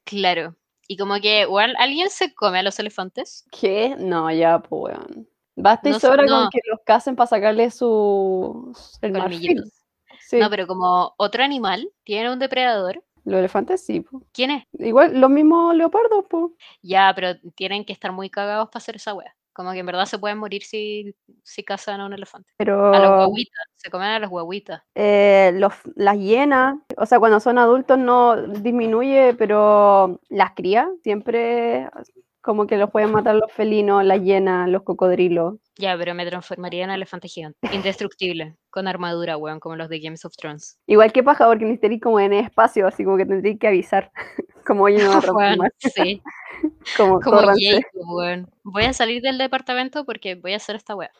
Claro. 0.03 0.55
Y 0.87 0.97
como 0.97 1.15
que, 1.21 1.45
weón, 1.45 1.73
¿alguien 1.77 2.09
se 2.09 2.33
come 2.33 2.59
a 2.59 2.63
los 2.63 2.79
elefantes? 2.79 3.45
¿Qué? 3.51 3.95
No, 3.97 4.31
ya, 4.31 4.59
pues, 4.59 4.95
weón. 4.95 5.29
Basta 5.55 5.89
y 5.89 5.91
No 5.93 5.99
sobra 5.99 6.23
no. 6.23 6.41
con 6.41 6.49
que 6.49 6.59
los 6.69 6.79
casen 6.85 7.15
para 7.15 7.27
sacarle 7.27 7.71
sus... 7.71 8.97
el 9.01 9.11
marfil. 9.11 9.39
Colmillitos. 9.39 9.73
Sí, 10.19 10.37
No, 10.37 10.49
pero 10.49 10.67
como 10.67 11.13
otro 11.17 11.43
animal 11.43 11.89
tiene 12.03 12.31
un 12.31 12.39
depredador, 12.39 13.03
los 13.27 13.39
elefantes 13.39 13.85
sí, 13.85 14.01
po. 14.01 14.21
¿quién 14.33 14.51
es? 14.51 14.63
Igual, 14.73 15.19
los 15.19 15.29
mismos 15.29 15.75
leopardos, 15.75 16.25
pues. 16.29 16.45
Ya, 16.81 17.11
pero 17.15 17.39
tienen 17.55 17.85
que 17.85 17.93
estar 17.93 18.11
muy 18.11 18.29
cagados 18.29 18.69
para 18.69 18.79
hacer 18.79 18.95
esa 18.95 19.13
wea. 19.13 19.33
Como 19.53 19.71
que 19.71 19.79
en 19.79 19.85
verdad 19.87 20.05
se 20.05 20.19
pueden 20.19 20.37
morir 20.37 20.61
si, 20.63 21.15
si 21.43 21.63
cazan 21.63 21.99
a 21.99 22.05
un 22.05 22.13
elefante. 22.13 22.47
Pero 22.57 22.93
A 22.93 22.99
los 22.99 23.09
guaguitas, 23.27 23.65
se 23.75 23.89
comen 23.89 24.09
a 24.09 24.19
los 24.19 24.29
guaguitas. 24.29 24.81
eh, 24.93 25.51
los, 25.55 25.73
las 25.95 26.17
hienas, 26.17 26.77
o 26.95 27.05
sea, 27.07 27.17
cuando 27.19 27.39
son 27.39 27.57
adultos 27.57 27.97
no 27.97 28.35
disminuye, 28.39 29.33
pero 29.35 30.19
las 30.29 30.51
crías 30.51 30.87
siempre 31.01 31.89
como 32.41 32.67
que 32.67 32.77
los 32.77 32.89
pueden 32.91 33.11
matar 33.11 33.35
los 33.35 33.51
felinos, 33.51 34.03
las 34.05 34.21
hienas, 34.21 34.69
los 34.69 34.83
cocodrilos. 34.83 35.55
Ya, 35.77 35.97
pero 35.97 36.13
me 36.15 36.25
transformaría 36.25 36.83
en 36.85 36.89
elefante 36.91 37.27
gigante. 37.27 37.59
Indestructible, 37.73 38.55
con 38.69 38.87
armadura, 38.87 39.37
weón, 39.37 39.59
como 39.59 39.75
los 39.75 39.89
de 39.89 39.99
Games 39.99 40.25
of 40.25 40.35
Thrones. 40.35 40.79
Igual 40.87 41.11
que 41.11 41.23
paja, 41.23 41.45
porque 41.45 41.65
necesitaría 41.65 41.99
como 41.99 42.19
en 42.19 42.33
espacio, 42.33 42.87
así 42.87 43.03
como 43.03 43.17
que 43.17 43.25
tendría 43.25 43.57
que 43.57 43.67
avisar. 43.67 44.11
como 44.65 44.83
oye, 44.85 45.03
no 45.03 45.09
va 45.11 45.17
a 45.17 45.21
Weón, 45.33 45.57
transformar. 45.57 45.71
sí, 45.79 46.21
Como, 46.97 47.19
como. 47.19 47.41
Jake, 47.55 47.85
weón. 47.93 48.49
Voy 48.63 48.83
a 48.85 48.93
salir 48.93 49.21
del 49.21 49.37
departamento 49.37 50.05
porque 50.05 50.35
voy 50.35 50.53
a 50.53 50.57
hacer 50.57 50.75
esta 50.75 50.95
wea. 50.95 51.11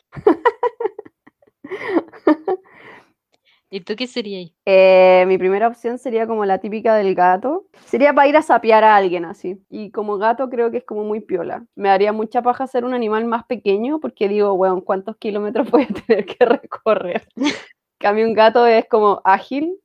¿Y 3.70 3.80
tú 3.80 3.96
qué 3.96 4.06
serías? 4.06 4.50
Eh, 4.64 5.24
mi 5.26 5.36
primera 5.36 5.68
opción 5.68 5.98
sería 5.98 6.26
como 6.26 6.46
la 6.46 6.58
típica 6.58 6.94
del 6.96 7.14
gato. 7.14 7.66
Sería 7.84 8.14
para 8.14 8.26
ir 8.26 8.36
a 8.36 8.42
sapear 8.42 8.82
a 8.82 8.96
alguien 8.96 9.26
así. 9.26 9.62
Y 9.68 9.90
como 9.90 10.16
gato 10.16 10.48
creo 10.48 10.70
que 10.70 10.78
es 10.78 10.84
como 10.84 11.04
muy 11.04 11.20
piola. 11.20 11.66
Me 11.74 11.88
daría 11.90 12.12
mucha 12.12 12.40
paja 12.40 12.66
ser 12.66 12.84
un 12.84 12.94
animal 12.94 13.26
más 13.26 13.44
pequeño 13.44 14.00
porque 14.00 14.28
digo, 14.28 14.54
weón, 14.54 14.80
¿cuántos 14.80 15.16
kilómetros 15.18 15.70
voy 15.70 15.82
a 15.82 16.06
tener 16.06 16.24
que 16.24 16.44
recorrer? 16.44 17.28
En 17.36 17.44
cambio, 17.98 18.26
un 18.26 18.34
gato 18.34 18.66
es 18.66 18.86
como 18.88 19.20
ágil, 19.24 19.78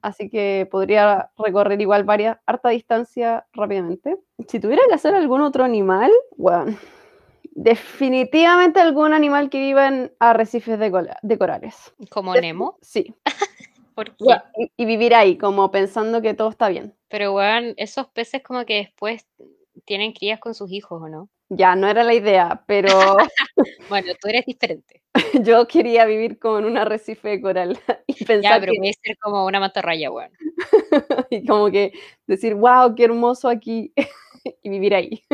así 0.00 0.30
que 0.30 0.66
podría 0.70 1.30
recorrer 1.36 1.80
igual 1.82 2.04
varias, 2.04 2.38
harta 2.46 2.70
distancia 2.70 3.46
rápidamente. 3.52 4.16
Si 4.48 4.58
tuviera 4.58 4.82
que 4.88 4.94
hacer 4.94 5.14
algún 5.14 5.42
otro 5.42 5.64
animal, 5.64 6.10
weón, 6.38 6.78
definitivamente 7.62 8.80
algún 8.80 9.12
animal 9.12 9.50
que 9.50 9.60
viva 9.60 9.88
en 9.88 10.12
arrecifes 10.20 10.78
de, 10.78 10.90
cola- 10.90 11.18
de 11.22 11.38
corales. 11.38 11.92
¿Como 12.10 12.34
Nemo? 12.34 12.78
Sí, 12.82 13.14
¿Por 13.94 14.16
qué? 14.16 14.24
Y, 14.56 14.70
y 14.76 14.84
vivir 14.84 15.14
ahí, 15.14 15.36
como 15.36 15.70
pensando 15.70 16.22
que 16.22 16.34
todo 16.34 16.50
está 16.50 16.68
bien. 16.68 16.94
Pero, 17.08 17.32
weón, 17.34 17.74
esos 17.76 18.06
peces 18.08 18.42
como 18.42 18.64
que 18.64 18.74
después 18.76 19.26
tienen 19.84 20.12
crías 20.12 20.38
con 20.38 20.54
sus 20.54 20.70
hijos, 20.70 21.02
¿o 21.02 21.08
no? 21.08 21.28
Ya, 21.50 21.74
no 21.74 21.88
era 21.88 22.04
la 22.04 22.14
idea, 22.14 22.62
pero 22.66 23.16
Bueno, 23.88 24.12
tú 24.20 24.28
eres 24.28 24.44
diferente. 24.46 25.02
yo 25.42 25.66
quería 25.66 26.04
vivir 26.04 26.38
como 26.38 26.58
en 26.60 26.66
un 26.66 26.76
arrecife 26.78 27.28
de 27.28 27.40
coral 27.40 27.78
y 28.06 28.14
Ya, 28.14 28.26
pensar 28.26 28.60
pero 28.60 28.72
que, 28.72 28.78
puede 28.78 28.92
ser 29.02 29.16
como 29.18 29.46
una 29.46 29.58
mantarraya, 29.60 30.10
weón. 30.10 30.30
y 31.30 31.44
como 31.46 31.70
que 31.70 31.92
decir, 32.26 32.54
wow, 32.54 32.94
qué 32.94 33.04
hermoso 33.04 33.48
aquí 33.48 33.92
y 34.62 34.68
vivir 34.68 34.94
ahí. 34.94 35.24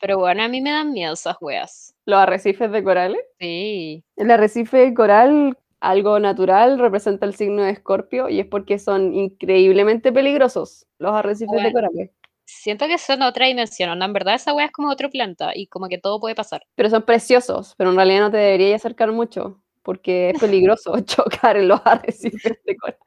Pero 0.00 0.18
bueno, 0.18 0.42
a 0.42 0.48
mí 0.48 0.60
me 0.60 0.70
dan 0.70 0.92
miedo 0.92 1.14
esas 1.14 1.36
weas. 1.40 1.94
Los 2.06 2.18
arrecifes 2.18 2.70
de 2.70 2.82
corales. 2.84 3.20
Sí. 3.40 4.04
El 4.16 4.30
arrecife 4.30 4.78
de 4.78 4.94
coral 4.94 5.56
algo 5.80 6.18
natural 6.18 6.78
representa 6.78 7.26
el 7.26 7.34
signo 7.34 7.62
de 7.62 7.70
Escorpio 7.70 8.28
y 8.30 8.40
es 8.40 8.46
porque 8.46 8.78
son 8.78 9.12
increíblemente 9.14 10.12
peligrosos 10.12 10.86
los 10.98 11.12
arrecifes 11.12 11.50
de 11.52 11.70
Bueno. 11.70 11.72
coral. 11.90 12.10
Siento 12.46 12.86
que 12.86 12.98
son 12.98 13.22
otra 13.22 13.46
dimensión, 13.46 13.90
onda, 13.90 14.04
en 14.06 14.12
verdad 14.12 14.34
esa 14.34 14.52
wea 14.54 14.66
es 14.66 14.72
como 14.72 14.90
otro 14.90 15.08
planta 15.10 15.52
y 15.54 15.66
como 15.66 15.88
que 15.88 15.98
todo 15.98 16.20
puede 16.20 16.34
pasar. 16.34 16.62
Pero 16.74 16.90
son 16.90 17.02
preciosos, 17.02 17.74
pero 17.76 17.90
en 17.90 17.96
realidad 17.96 18.20
no 18.20 18.30
te 18.30 18.36
deberías 18.36 18.80
acercar 18.82 19.12
mucho 19.12 19.60
porque 19.82 20.30
es 20.30 20.40
peligroso 20.40 20.94
chocar 21.00 21.56
en 21.58 21.68
los 21.68 21.80
arrecifes 21.84 22.58
de 22.64 22.76
coral. 22.76 22.98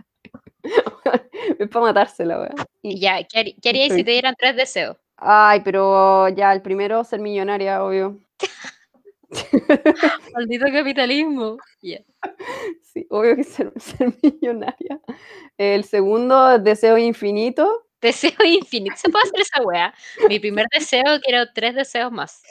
es 1.59 1.69
para 1.69 1.85
matarse 1.85 2.25
la 2.25 2.39
wea. 2.41 2.55
Y 2.81 2.99
ya, 2.99 3.23
¿qué, 3.23 3.39
harí- 3.39 3.55
qué 3.61 3.69
haríais 3.69 3.93
si 3.93 4.03
te 4.03 4.11
dieran 4.11 4.35
tres 4.37 4.55
deseos? 4.55 4.97
Ay, 5.19 5.61
pero 5.63 6.29
ya, 6.29 6.53
el 6.53 6.61
primero, 6.61 7.03
ser 7.03 7.19
millonaria, 7.19 7.83
obvio. 7.83 8.19
Maldito 10.35 10.65
capitalismo. 10.71 11.57
Ya. 11.81 11.99
Sí, 12.83 13.05
obvio 13.11 13.35
que 13.35 13.43
ser, 13.43 13.71
ser 13.79 14.13
millonaria. 14.23 14.99
El 15.57 15.83
segundo, 15.85 16.59
deseo 16.59 16.97
infinito. 16.97 17.85
Deseo 18.01 18.31
infinito. 18.45 18.95
¿Se 18.97 19.09
puede 19.09 19.25
hacer 19.25 19.41
esa 19.41 19.61
wea? 19.63 19.93
Mi 20.29 20.39
primer 20.39 20.67
deseo 20.73 21.03
quiero 21.23 21.45
tres 21.53 21.75
deseos 21.75 22.11
más. 22.11 22.41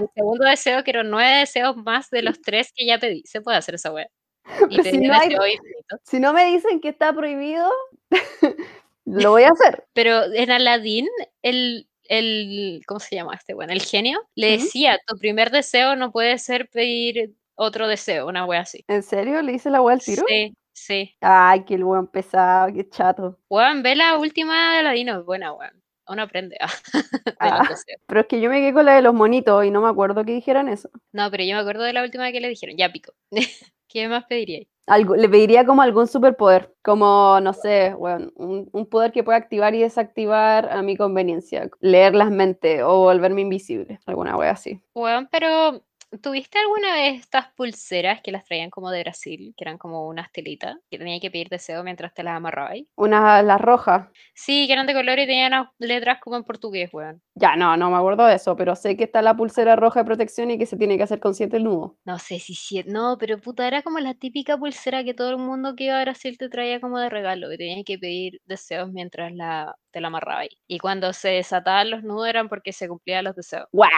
Mi 0.00 0.06
segundo 0.14 0.46
deseo 0.46 0.84
quiero 0.84 1.04
nueve 1.04 1.38
deseos 1.40 1.76
más 1.76 2.10
de 2.10 2.22
los 2.22 2.40
tres 2.42 2.72
que 2.74 2.86
ya 2.86 2.98
pedí. 2.98 3.22
Se 3.26 3.40
puede 3.42 3.58
hacer 3.58 3.76
esa 3.76 3.92
wea. 3.92 4.08
Y 4.70 4.78
Pero 4.82 4.90
si 4.90 4.98
no 5.00 5.14
hay-. 5.14 5.36
Si 6.04 6.20
no 6.20 6.32
me 6.32 6.46
dicen 6.46 6.80
que 6.80 6.88
está 6.90 7.12
prohibido, 7.14 7.70
lo 9.04 9.30
voy 9.30 9.44
a 9.44 9.50
hacer. 9.50 9.84
Pero 9.92 10.24
en 10.32 10.50
Aladdin, 10.50 11.08
el, 11.42 11.88
el, 12.04 12.82
¿cómo 12.86 13.00
se 13.00 13.16
llama 13.16 13.34
este? 13.34 13.54
Bueno, 13.54 13.72
el 13.72 13.82
genio 13.82 14.20
le 14.34 14.52
decía, 14.52 14.98
tu 15.06 15.16
primer 15.16 15.50
deseo 15.50 15.96
no 15.96 16.12
puede 16.12 16.38
ser 16.38 16.68
pedir 16.68 17.34
otro 17.54 17.86
deseo, 17.86 18.26
una 18.26 18.44
wea 18.44 18.60
así. 18.60 18.84
¿En 18.88 19.02
serio? 19.02 19.40
¿Le 19.42 19.52
hice 19.52 19.70
la 19.70 19.82
wea 19.82 19.94
al 19.94 20.02
tiro? 20.02 20.24
Sí, 20.28 20.56
sí. 20.72 21.14
Ay, 21.20 21.64
qué 21.64 21.76
buen 21.78 22.06
pesado, 22.06 22.72
qué 22.72 22.88
chato. 22.88 23.38
Weón, 23.48 23.82
ve 23.82 23.96
la 23.96 24.18
última 24.18 24.72
de 24.72 24.78
Aladdin, 24.80 25.08
es 25.10 25.24
buena, 25.24 25.52
weón. 25.52 25.82
Uno 26.08 26.22
aprende 26.22 26.56
ah, 26.60 26.68
Ah. 27.38 27.68
Pero 28.06 28.20
es 28.20 28.26
que 28.26 28.40
yo 28.40 28.50
me 28.50 28.60
quedé 28.60 28.72
con 28.72 28.84
la 28.84 28.96
de 28.96 29.02
los 29.02 29.14
monitos 29.14 29.64
y 29.64 29.70
no 29.70 29.80
me 29.80 29.88
acuerdo 29.88 30.24
que 30.24 30.32
dijeran 30.32 30.68
eso. 30.68 30.90
No, 31.12 31.30
pero 31.30 31.44
yo 31.44 31.54
me 31.54 31.60
acuerdo 31.60 31.84
de 31.84 31.92
la 31.92 32.02
última 32.02 32.30
que 32.32 32.40
le 32.40 32.48
dijeron, 32.48 32.76
ya 32.76 32.90
pico. 32.92 33.12
¿Qué 33.92 34.08
más 34.08 34.24
pediríais? 34.24 34.68
Algo, 34.86 35.14
le 35.14 35.28
pediría 35.28 35.64
como 35.64 35.82
algún 35.82 36.08
superpoder, 36.08 36.74
como, 36.82 37.38
no 37.40 37.52
sé, 37.52 37.94
bueno, 37.94 38.32
un, 38.34 38.68
un 38.72 38.86
poder 38.86 39.12
que 39.12 39.22
pueda 39.22 39.38
activar 39.38 39.74
y 39.74 39.82
desactivar 39.82 40.72
a 40.72 40.82
mi 40.82 40.96
conveniencia. 40.96 41.70
Leer 41.80 42.14
las 42.14 42.30
mentes 42.30 42.82
o 42.82 42.98
volverme 43.00 43.42
invisible, 43.42 44.00
alguna 44.06 44.36
wea 44.36 44.50
así. 44.50 44.80
Weón, 44.94 45.28
pero 45.30 45.82
¿tuviste 46.20 46.58
alguna 46.58 46.94
vez 46.94 47.20
estas 47.20 47.48
pulseras 47.52 48.20
que 48.22 48.32
las 48.32 48.44
traían 48.44 48.70
como 48.70 48.90
de 48.90 49.02
Brasil, 49.02 49.54
que 49.56 49.64
eran 49.64 49.78
como 49.78 50.08
unas 50.08 50.30
telitas, 50.32 50.76
que 50.90 50.98
tenía 50.98 51.20
que 51.20 51.30
pedir 51.30 51.48
deseo 51.48 51.84
mientras 51.84 52.12
te 52.12 52.22
las 52.22 52.36
amarrabas? 52.36 52.80
Una, 52.96 53.42
las 53.42 53.60
rojas. 53.60 54.08
Sí, 54.34 54.66
que 54.66 54.72
eran 54.72 54.86
de 54.86 54.94
color 54.94 55.18
y 55.18 55.26
tenían 55.26 55.52
unas 55.52 55.68
letras 55.78 56.18
como 56.20 56.36
en 56.36 56.44
portugués, 56.44 56.90
weón. 56.92 57.22
Ya, 57.34 57.56
no, 57.56 57.76
no 57.76 57.90
me 57.90 57.96
acuerdo 57.96 58.26
de 58.26 58.34
eso, 58.34 58.56
pero 58.56 58.76
sé 58.76 58.96
que 58.96 59.04
está 59.04 59.22
la 59.22 59.34
pulsera 59.36 59.74
roja 59.74 60.00
de 60.00 60.06
protección 60.06 60.50
y 60.50 60.58
que 60.58 60.66
se 60.66 60.76
tiene 60.76 60.98
que 60.98 61.04
hacer 61.04 61.18
consciente 61.18 61.56
el 61.56 61.64
nudo. 61.64 61.96
No 62.04 62.18
sé 62.18 62.38
si 62.38 62.54
sí, 62.54 62.82
no, 62.86 63.16
pero 63.18 63.38
puta, 63.38 63.66
era 63.66 63.82
como 63.82 64.00
la 64.00 64.14
típica 64.14 64.58
pulsera 64.58 65.02
que 65.02 65.14
todo 65.14 65.30
el 65.30 65.38
mundo 65.38 65.74
que 65.74 65.84
iba 65.84 65.98
a 65.98 66.02
Brasil 66.02 66.36
te 66.36 66.50
traía 66.50 66.80
como 66.80 66.98
de 66.98 67.08
regalo, 67.08 67.48
que 67.48 67.56
tenías 67.56 67.84
que 67.86 67.98
pedir 67.98 68.40
deseos 68.44 68.92
mientras 68.92 69.32
la, 69.32 69.76
te 69.92 70.00
la 70.00 70.08
amarrabas. 70.08 70.48
Y 70.66 70.78
cuando 70.78 71.12
se 71.12 71.28
desataban 71.28 71.90
los 71.90 72.02
nudos 72.02 72.28
eran 72.28 72.48
porque 72.48 72.72
se 72.72 72.88
cumplían 72.88 73.24
los 73.24 73.36
deseos. 73.36 73.66
¡Guau! 73.72 73.90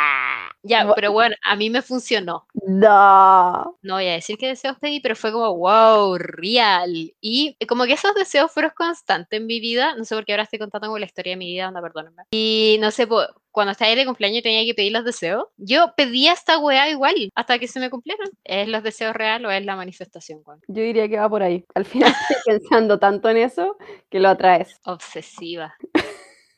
Ya, 0.62 0.90
pero 0.94 1.12
bueno, 1.12 1.37
a 1.42 1.57
mí 1.57 1.70
me 1.70 1.83
funcionó. 1.83 2.47
No. 2.66 3.79
No 3.83 3.94
voy 3.94 4.09
a 4.09 4.12
decir 4.12 4.37
qué 4.38 4.49
deseos 4.49 4.79
pedí, 4.79 5.01
pero 5.01 5.16
fue 5.16 5.33
como, 5.33 5.55
wow, 5.57 6.16
real. 6.18 7.12
Y 7.20 7.57
como 7.68 7.85
que 7.85 7.92
esos 7.92 8.14
deseos 8.14 8.51
fueron 8.51 8.73
constantes 8.77 9.40
en 9.40 9.47
mi 9.47 9.61
vida. 9.61 9.94
No 9.97 10.05
sé 10.05 10.14
por 10.14 10.25
qué 10.25 10.33
ahora 10.33 10.44
estoy 10.44 10.59
contando 10.59 10.88
como 10.88 10.99
la 10.99 11.07
historia 11.07 11.33
de 11.33 11.37
mi 11.37 11.47
vida, 11.47 11.66
anda, 11.66 11.81
perdónenme. 11.81 12.23
Y 12.31 12.79
no 12.81 12.90
sé, 12.90 13.07
cuando 13.51 13.73
estaba 13.73 13.90
ahí 13.90 13.97
de 13.97 14.07
cumpleaños 14.07 14.42
tenía 14.42 14.64
que 14.64 14.75
pedir 14.75 14.92
los 14.92 15.05
deseos. 15.05 15.44
Yo 15.57 15.94
pedía 15.97 16.33
esta 16.33 16.59
weá 16.59 16.90
igual, 16.90 17.31
hasta 17.35 17.59
que 17.59 17.68
se 17.68 17.81
me 17.81 17.90
cumplieron. 17.90 18.29
¿Es 18.42 18.68
los 18.68 18.83
deseos 18.83 19.14
real 19.14 19.44
o 19.47 19.51
es 19.51 19.64
la 19.64 19.77
manifestación, 19.77 20.42
weón? 20.44 20.61
Yo 20.68 20.83
diría 20.83 21.09
que 21.09 21.18
va 21.18 21.29
por 21.29 21.42
ahí. 21.42 21.64
Al 21.75 21.85
final 21.85 22.12
estoy 22.31 22.37
pensando 22.59 22.99
tanto 22.99 23.29
en 23.29 23.37
eso 23.37 23.77
que 24.11 24.20
lo 24.20 24.29
atraes. 24.29 24.81
Obsesiva. 24.85 25.77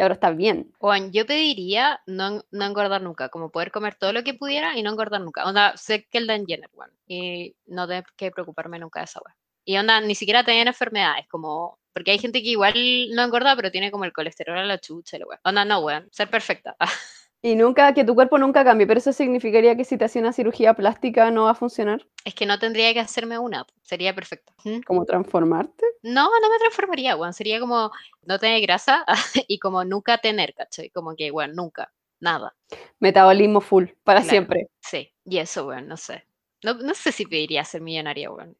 Y 0.00 0.02
ahora 0.02 0.14
está 0.14 0.30
bien. 0.30 0.72
Juan, 0.78 1.12
yo 1.12 1.26
pediría 1.26 2.00
no, 2.06 2.42
no 2.50 2.64
engordar 2.64 3.02
nunca, 3.02 3.28
como 3.28 3.50
poder 3.50 3.70
comer 3.70 3.96
todo 3.96 4.14
lo 4.14 4.24
que 4.24 4.32
pudiera 4.32 4.78
y 4.78 4.82
no 4.82 4.90
engordar 4.92 5.20
nunca. 5.20 5.44
Onda, 5.44 5.76
sé 5.76 6.06
que 6.10 6.16
el 6.16 6.26
Dan 6.26 6.46
Jenner, 6.46 6.70
weón, 6.72 6.90
y 7.06 7.54
no 7.66 7.86
tener 7.86 8.04
que 8.16 8.30
preocuparme 8.30 8.78
nunca 8.78 9.00
de 9.00 9.04
esa 9.04 9.20
weá. 9.22 9.36
Y 9.62 9.76
onda, 9.76 10.00
ni 10.00 10.14
siquiera 10.14 10.42
tener 10.42 10.66
enfermedades, 10.68 11.28
como, 11.28 11.79
porque 11.92 12.12
hay 12.12 12.18
gente 12.18 12.42
que 12.42 12.48
igual 12.50 12.74
no 13.14 13.22
engorda, 13.22 13.56
pero 13.56 13.70
tiene 13.70 13.90
como 13.90 14.04
el 14.04 14.12
colesterol 14.12 14.58
a 14.58 14.64
la 14.64 14.78
chucha, 14.78 15.18
la 15.18 15.26
weá. 15.26 15.40
Onda, 15.44 15.64
no, 15.64 15.80
weón, 15.80 16.08
ser 16.12 16.28
perfecta. 16.30 16.76
Y 17.42 17.54
nunca, 17.54 17.94
que 17.94 18.04
tu 18.04 18.14
cuerpo 18.14 18.36
nunca 18.36 18.62
cambie, 18.64 18.86
pero 18.86 18.98
eso 18.98 19.14
significaría 19.14 19.74
que 19.74 19.84
si 19.86 19.96
te 19.96 20.04
hacía 20.04 20.20
una 20.20 20.34
cirugía 20.34 20.74
plástica 20.74 21.30
no 21.30 21.44
va 21.44 21.52
a 21.52 21.54
funcionar. 21.54 22.06
es 22.26 22.34
que 22.34 22.44
no 22.44 22.58
tendría 22.58 22.92
que 22.92 23.00
hacerme 23.00 23.38
una, 23.38 23.64
sería 23.80 24.14
perfecta. 24.14 24.52
¿Mm? 24.62 24.80
Como 24.80 25.06
transformarte. 25.06 25.86
No, 26.02 26.24
no 26.38 26.50
me 26.50 26.58
transformaría, 26.58 27.16
weón, 27.16 27.32
sería 27.32 27.58
como 27.58 27.92
no 28.26 28.38
tener 28.38 28.60
grasa 28.60 29.06
y 29.48 29.58
como 29.58 29.84
nunca 29.86 30.18
tener, 30.18 30.52
¿cachai? 30.52 30.90
Como 30.90 31.16
que, 31.16 31.30
weón, 31.30 31.54
nunca, 31.54 31.90
nada. 32.20 32.54
Metabolismo 32.98 33.62
full, 33.62 33.86
para 34.04 34.20
Claro. 34.20 34.30
siempre. 34.30 34.68
Sí, 34.82 35.10
y 35.24 35.38
eso, 35.38 35.66
weón, 35.66 35.88
no 35.88 35.96
sé. 35.96 36.26
No, 36.62 36.74
no 36.74 36.92
sé 36.92 37.10
si 37.10 37.24
pediría 37.24 37.64
ser 37.64 37.80
millonaria, 37.80 38.30
weón. 38.30 38.54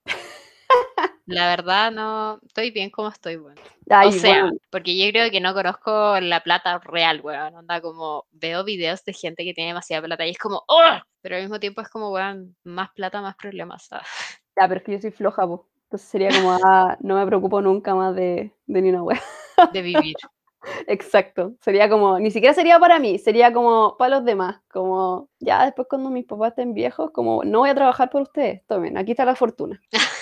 La 1.31 1.47
verdad, 1.49 1.93
no. 1.93 2.41
Estoy 2.45 2.73
bien 2.73 2.91
como 2.91 3.09
estoy, 3.09 3.37
weón. 3.37 3.55
Ay, 3.89 4.09
o 4.09 4.13
sea, 4.13 4.43
bueno, 4.43 4.59
porque 4.71 4.97
yo 4.97 5.09
creo 5.11 5.31
que 5.31 5.41
no 5.41 5.55
conozco 5.55 6.19
la 6.21 6.43
plata 6.43 6.79
real, 6.81 7.21
weón. 7.23 7.55
Onda 7.55 7.81
como 7.81 8.27
veo 8.33 8.65
videos 8.65 9.05
de 9.05 9.13
gente 9.13 9.45
que 9.45 9.55
tiene 9.55 9.69
demasiada 9.69 10.05
plata 10.05 10.27
y 10.27 10.31
es 10.31 10.39
como, 10.39 10.65
¡oh! 10.67 10.99
Pero 11.21 11.37
al 11.37 11.43
mismo 11.43 11.61
tiempo 11.61 11.81
es 11.83 11.89
como, 11.89 12.11
weón, 12.11 12.57
más 12.65 12.91
plata, 12.91 13.23
más 13.23 13.37
problemas. 13.37 13.89
ah, 13.93 14.03
ya, 14.61 14.67
pero 14.67 14.79
es 14.79 14.83
que 14.85 14.93
yo 14.93 14.99
soy 14.99 15.13
floja, 15.13 15.47
po. 15.47 15.69
Entonces 15.85 16.09
sería 16.09 16.31
como, 16.31 16.59
ah, 16.65 16.97
no 17.01 17.17
me 17.17 17.27
preocupo 17.27 17.61
nunca 17.63 17.95
más 17.95 18.15
de, 18.17 18.53
de 18.67 18.83
ni 18.83 18.89
una 18.91 19.05
wea. 19.05 19.23
De 19.73 19.83
vivir. 19.83 20.17
Exacto. 20.89 21.55
Sería 21.61 21.89
como, 21.89 22.19
ni 22.19 22.31
siquiera 22.31 22.55
sería 22.55 22.79
para 22.79 22.99
mí, 22.99 23.19
sería 23.19 23.53
como 23.53 23.97
para 23.97 24.17
los 24.17 24.25
demás. 24.25 24.61
Como, 24.69 25.29
ya 25.39 25.65
después 25.65 25.87
cuando 25.89 26.11
mis 26.11 26.27
papás 26.27 26.51
estén 26.51 26.75
viejos, 26.75 27.13
como, 27.13 27.45
no 27.45 27.61
voy 27.61 27.71
a 27.71 27.75
trabajar 27.75 28.11
por 28.11 28.23
ustedes. 28.23 28.67
Tomen, 28.67 28.99
aquí 28.99 29.13
está 29.13 29.25
la 29.25 29.37
fortuna. 29.37 29.81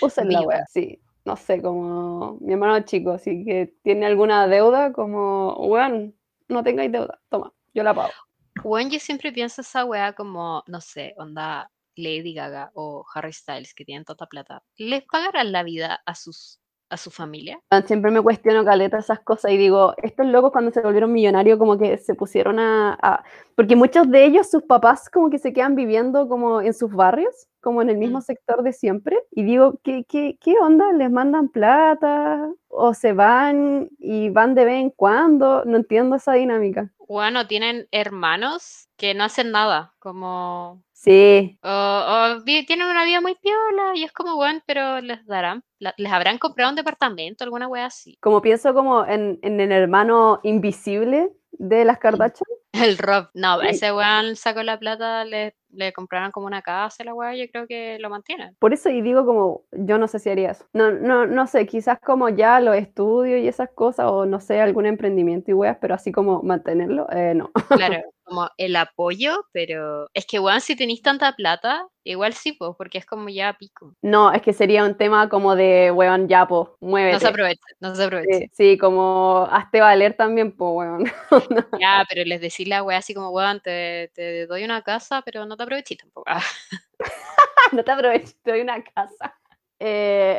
Usen 0.00 0.32
la 0.32 0.42
wea. 0.42 0.64
Sí, 0.66 1.00
no 1.24 1.36
sé, 1.36 1.60
como 1.62 2.38
mi 2.40 2.52
hermano 2.54 2.80
chico, 2.84 3.12
así 3.12 3.44
que 3.44 3.74
tiene 3.82 4.06
alguna 4.06 4.46
deuda, 4.46 4.92
como, 4.92 5.54
weón, 5.66 6.16
no 6.48 6.62
tengáis 6.64 6.90
deuda, 6.90 7.20
toma, 7.28 7.52
yo 7.74 7.82
la 7.82 7.94
pago. 7.94 8.12
Weón, 8.64 8.90
yo 8.90 8.98
siempre 8.98 9.32
pienso 9.32 9.60
esa 9.62 9.84
weá 9.84 10.12
como, 10.12 10.62
no 10.66 10.80
sé, 10.80 11.14
onda 11.16 11.70
Lady 11.96 12.34
Gaga 12.34 12.70
o 12.74 13.04
Harry 13.14 13.32
Styles 13.32 13.74
que 13.74 13.84
tienen 13.84 14.04
tanta 14.04 14.26
plata. 14.26 14.62
¿Les 14.76 15.04
pagarán 15.04 15.52
la 15.52 15.62
vida 15.62 16.00
a 16.06 16.14
sus 16.14 16.58
a 16.90 16.98
su 16.98 17.10
familia? 17.10 17.58
Siempre 17.86 18.10
me 18.10 18.20
cuestiono 18.20 18.66
caleta 18.66 18.98
esas 18.98 19.20
cosas 19.20 19.50
y 19.52 19.56
digo, 19.56 19.94
estos 20.02 20.26
locos 20.26 20.52
cuando 20.52 20.70
se 20.72 20.82
volvieron 20.82 21.10
millonarios 21.10 21.58
como 21.58 21.78
que 21.78 21.96
se 21.96 22.14
pusieron 22.14 22.58
a, 22.58 22.98
a- 23.00 23.24
Porque 23.56 23.76
muchos 23.76 24.10
de 24.10 24.26
ellos, 24.26 24.50
sus 24.50 24.62
papás 24.64 25.08
como 25.08 25.30
que 25.30 25.38
se 25.38 25.54
quedan 25.54 25.74
viviendo 25.74 26.28
como 26.28 26.60
en 26.60 26.74
sus 26.74 26.92
barrios, 26.92 27.48
como 27.62 27.80
en 27.82 27.88
el 27.90 27.96
mismo 27.96 28.18
Mm. 28.18 28.22
sector 28.22 28.62
de 28.62 28.72
siempre. 28.74 29.18
Y 29.30 29.44
digo, 29.44 29.80
¿qué, 29.82 30.04
qué, 30.08 30.36
qué 30.40 30.56
onda? 30.60 30.92
¿Les 30.92 31.10
mandan 31.10 31.48
plata? 31.48 32.50
¿O 32.68 32.92
se 32.94 33.12
van 33.14 33.88
y 33.98 34.28
van 34.30 34.54
de 34.54 34.64
vez 34.66 34.80
en 34.82 34.90
cuando? 34.90 35.64
No 35.64 35.78
entiendo 35.78 36.16
esa 36.16 36.34
dinámica. 36.34 36.90
Bueno, 37.08 37.46
tienen 37.46 37.88
hermanos 37.90 38.88
que 38.96 39.14
no 39.14 39.24
hacen 39.24 39.50
nada, 39.52 39.94
como 39.98 40.82
Sí, 40.92 41.58
O, 41.64 41.68
o 41.68 42.44
tienen 42.44 42.86
una 42.86 43.04
vida 43.04 43.20
muy 43.20 43.34
piola 43.34 43.92
y 43.96 44.04
es 44.04 44.12
como, 44.12 44.36
bueno, 44.36 44.60
pero 44.66 45.00
les 45.00 45.26
darán, 45.26 45.64
les 45.80 46.12
habrán 46.12 46.38
comprado 46.38 46.70
un 46.70 46.76
departamento, 46.76 47.42
alguna 47.42 47.66
wea 47.66 47.86
así. 47.86 48.16
como 48.20 48.40
pienso 48.40 48.72
como 48.72 49.04
en, 49.04 49.38
en 49.42 49.60
el 49.60 49.72
hermano 49.72 50.38
invisible 50.44 51.32
de 51.50 51.84
las 51.84 51.98
Kardashian. 51.98 52.46
El 52.72 52.96
Rob, 52.98 53.28
no, 53.34 53.60
ese 53.62 53.92
weón 53.92 54.36
sacó 54.36 54.62
la 54.62 54.78
plata, 54.78 55.24
le, 55.24 55.56
le 55.72 55.92
compraron 55.92 56.30
como 56.30 56.46
una 56.46 56.62
casa, 56.62 57.04
la 57.04 57.14
wea, 57.14 57.34
yo 57.34 57.50
creo 57.50 57.66
que 57.66 57.98
lo 57.98 58.10
mantienen. 58.10 58.54
Por 58.58 58.72
eso 58.72 58.90
y 58.90 59.00
digo 59.00 59.24
como, 59.24 59.62
yo 59.72 59.98
no 59.98 60.08
sé 60.08 60.18
si 60.18 60.30
haría 60.30 60.50
eso. 60.52 60.66
No, 60.72 60.92
no, 60.92 61.26
no 61.26 61.46
sé, 61.46 61.66
quizás 61.66 61.98
como 62.00 62.28
ya 62.28 62.60
los 62.60 62.76
estudios 62.76 63.40
y 63.40 63.48
esas 63.48 63.70
cosas, 63.70 64.06
o 64.10 64.26
no 64.26 64.40
sé, 64.40 64.60
algún 64.60 64.86
emprendimiento 64.86 65.50
y 65.50 65.54
weas, 65.54 65.78
pero 65.80 65.94
así 65.94 66.12
como 66.12 66.42
mantenerlo, 66.42 67.06
eh, 67.10 67.34
no. 67.34 67.50
Claro, 67.68 67.96
como 68.32 68.50
el 68.56 68.76
apoyo, 68.76 69.44
pero 69.52 70.08
es 70.14 70.24
que, 70.26 70.38
weón, 70.38 70.60
si 70.60 70.74
tenéis 70.74 71.02
tanta 71.02 71.32
plata, 71.32 71.86
igual 72.02 72.32
sí, 72.32 72.52
pues, 72.52 72.72
porque 72.78 72.98
es 72.98 73.06
como 73.06 73.28
ya 73.28 73.52
pico. 73.58 73.92
No, 74.00 74.32
es 74.32 74.40
que 74.40 74.52
sería 74.52 74.84
un 74.84 74.96
tema 74.96 75.28
como 75.28 75.54
de, 75.54 75.90
weón, 75.90 76.28
ya, 76.28 76.46
po, 76.46 76.76
No 76.80 76.86
se 76.86 76.86
muévete. 76.86 77.26
aprovecha, 77.26 77.62
no 77.80 77.94
se 77.94 78.04
aprovecha. 78.04 78.38
Sí, 78.38 78.50
sí, 78.52 78.78
como 78.78 79.46
hazte 79.50 79.80
valer 79.80 80.14
también, 80.14 80.52
po, 80.52 80.70
weón. 80.70 81.04
Ya, 81.82 82.04
pero 82.08 82.24
les 82.24 82.40
decís 82.40 82.66
la 82.66 82.82
wea 82.82 82.98
así 82.98 83.12
como, 83.12 83.30
weón, 83.30 83.60
te, 83.60 84.10
te 84.14 84.46
doy 84.46 84.64
una 84.64 84.82
casa, 84.82 85.22
pero 85.22 85.44
no 85.46 85.56
te 85.56 85.62
aprovechís 85.64 85.98
tampoco. 85.98 86.24
No 87.72 87.84
te 87.84 87.90
aproveches, 87.90 88.36
te 88.42 88.50
doy 88.52 88.60
una 88.60 88.82
casa. 88.82 89.34
Eh, 89.78 90.38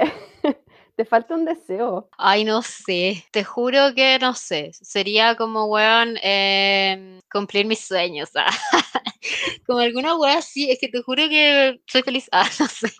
te 0.95 1.05
falta 1.05 1.35
un 1.35 1.45
deseo. 1.45 2.09
Ay, 2.17 2.43
no 2.45 2.61
sé, 2.61 3.25
te 3.31 3.43
juro 3.43 3.93
que 3.95 4.19
no 4.19 4.33
sé. 4.35 4.71
Sería 4.73 5.35
como, 5.35 5.65
weón, 5.65 6.17
em, 6.21 7.19
cumplir 7.31 7.65
mis 7.65 7.79
sueños. 7.85 8.29
ah. 8.35 8.49
como 9.67 9.79
alguna 9.79 10.15
weá 10.17 10.37
así, 10.37 10.69
es 10.69 10.79
que 10.79 10.87
te 10.87 11.01
juro 11.01 11.27
que 11.29 11.79
soy 11.87 12.03
feliz. 12.03 12.29
Ah, 12.31 12.47
no 12.59 12.67
sé. 12.67 12.91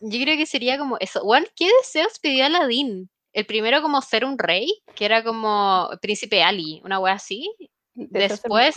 Yo 0.00 0.20
creo 0.22 0.36
que 0.36 0.46
sería 0.46 0.78
como 0.78 0.96
eso. 1.00 1.22
Weón, 1.24 1.46
¿qué 1.54 1.68
deseos 1.82 2.18
pidió 2.20 2.46
Aladdin? 2.46 3.10
El 3.32 3.44
primero 3.46 3.82
como 3.82 4.00
ser 4.00 4.24
un 4.24 4.38
rey, 4.38 4.82
que 4.94 5.04
era 5.04 5.22
como 5.22 5.90
príncipe 6.00 6.42
Ali, 6.42 6.80
una 6.84 6.98
weá 6.98 7.14
así. 7.14 7.54
Después, 7.96 8.76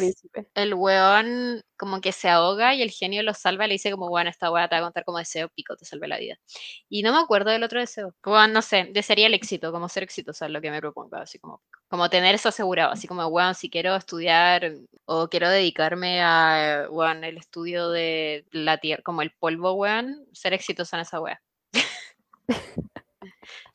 el 0.53 0.73
weón 0.73 1.61
como 1.77 1.99
que 1.99 2.13
se 2.13 2.29
ahoga 2.29 2.73
y 2.73 2.81
el 2.81 2.89
genio 2.89 3.21
lo 3.21 3.33
salva, 3.33 3.67
le 3.67 3.73
dice 3.73 3.91
como, 3.91 4.07
bueno, 4.07 4.29
esta 4.29 4.49
weá 4.49 4.69
te 4.69 4.75
va 4.75 4.79
a 4.79 4.83
contar 4.83 5.03
como 5.03 5.17
deseo, 5.17 5.49
pico, 5.49 5.75
te 5.75 5.83
salvé 5.83 6.07
la 6.07 6.17
vida. 6.17 6.37
Y 6.87 7.03
no 7.03 7.11
me 7.11 7.19
acuerdo 7.19 7.51
del 7.51 7.63
otro 7.63 7.81
deseo. 7.81 8.15
Como, 8.21 8.47
no 8.47 8.61
sé, 8.61 8.89
desearía 8.93 9.27
el 9.27 9.33
éxito, 9.33 9.73
como 9.73 9.89
ser 9.89 10.03
exitosa 10.03 10.45
es 10.45 10.51
lo 10.51 10.61
que 10.61 10.71
me 10.71 10.79
propongo, 10.79 11.17
así 11.17 11.37
como, 11.37 11.61
como 11.89 12.09
tener 12.09 12.33
eso 12.33 12.47
asegurado, 12.47 12.93
así 12.93 13.07
como, 13.07 13.27
weón, 13.27 13.55
si 13.55 13.69
quiero 13.69 13.93
estudiar 13.95 14.73
o 15.03 15.27
quiero 15.27 15.49
dedicarme 15.49 16.21
a, 16.21 16.87
weón, 16.89 17.25
el 17.25 17.37
estudio 17.37 17.89
de 17.89 18.45
la 18.51 18.77
tierra, 18.77 19.03
como 19.03 19.21
el 19.21 19.31
polvo, 19.31 19.73
weón, 19.73 20.25
ser 20.31 20.53
exitosa 20.53 20.95
en 20.95 21.01
esa 21.01 21.19
weá. 21.19 21.41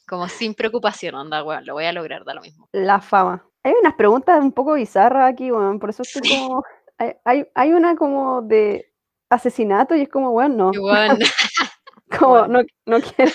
como 0.09 0.26
sin 0.28 0.54
preocupación, 0.54 1.14
onda, 1.14 1.44
weón, 1.44 1.66
lo 1.66 1.74
voy 1.74 1.85
a 1.85 1.92
lograr, 1.92 2.24
da 2.24 2.33
lo 2.33 2.40
mismo. 2.40 2.66
La 2.72 2.98
fama. 3.00 3.46
Hay 3.64 3.72
unas 3.81 3.94
preguntas 3.94 4.40
un 4.40 4.53
poco 4.53 4.74
bizarras 4.74 5.33
aquí, 5.33 5.50
weón. 5.50 5.79
Por 5.79 5.90
eso 5.90 6.03
estoy 6.03 6.22
como. 6.38 6.62
Hay, 6.98 7.14
hay, 7.24 7.46
hay 7.55 7.72
una 7.72 7.96
como 7.96 8.42
de 8.42 8.92
asesinato 9.31 9.94
y 9.96 10.03
es 10.03 10.09
como, 10.09 10.31
weón, 10.31 10.57
no. 10.57 10.70
Weón, 10.70 11.18
Como, 12.18 12.46
no, 12.46 12.61
no 12.87 13.00
quiero. 13.00 13.33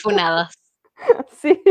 funadas. 0.00 0.54
Sí. 1.30 1.62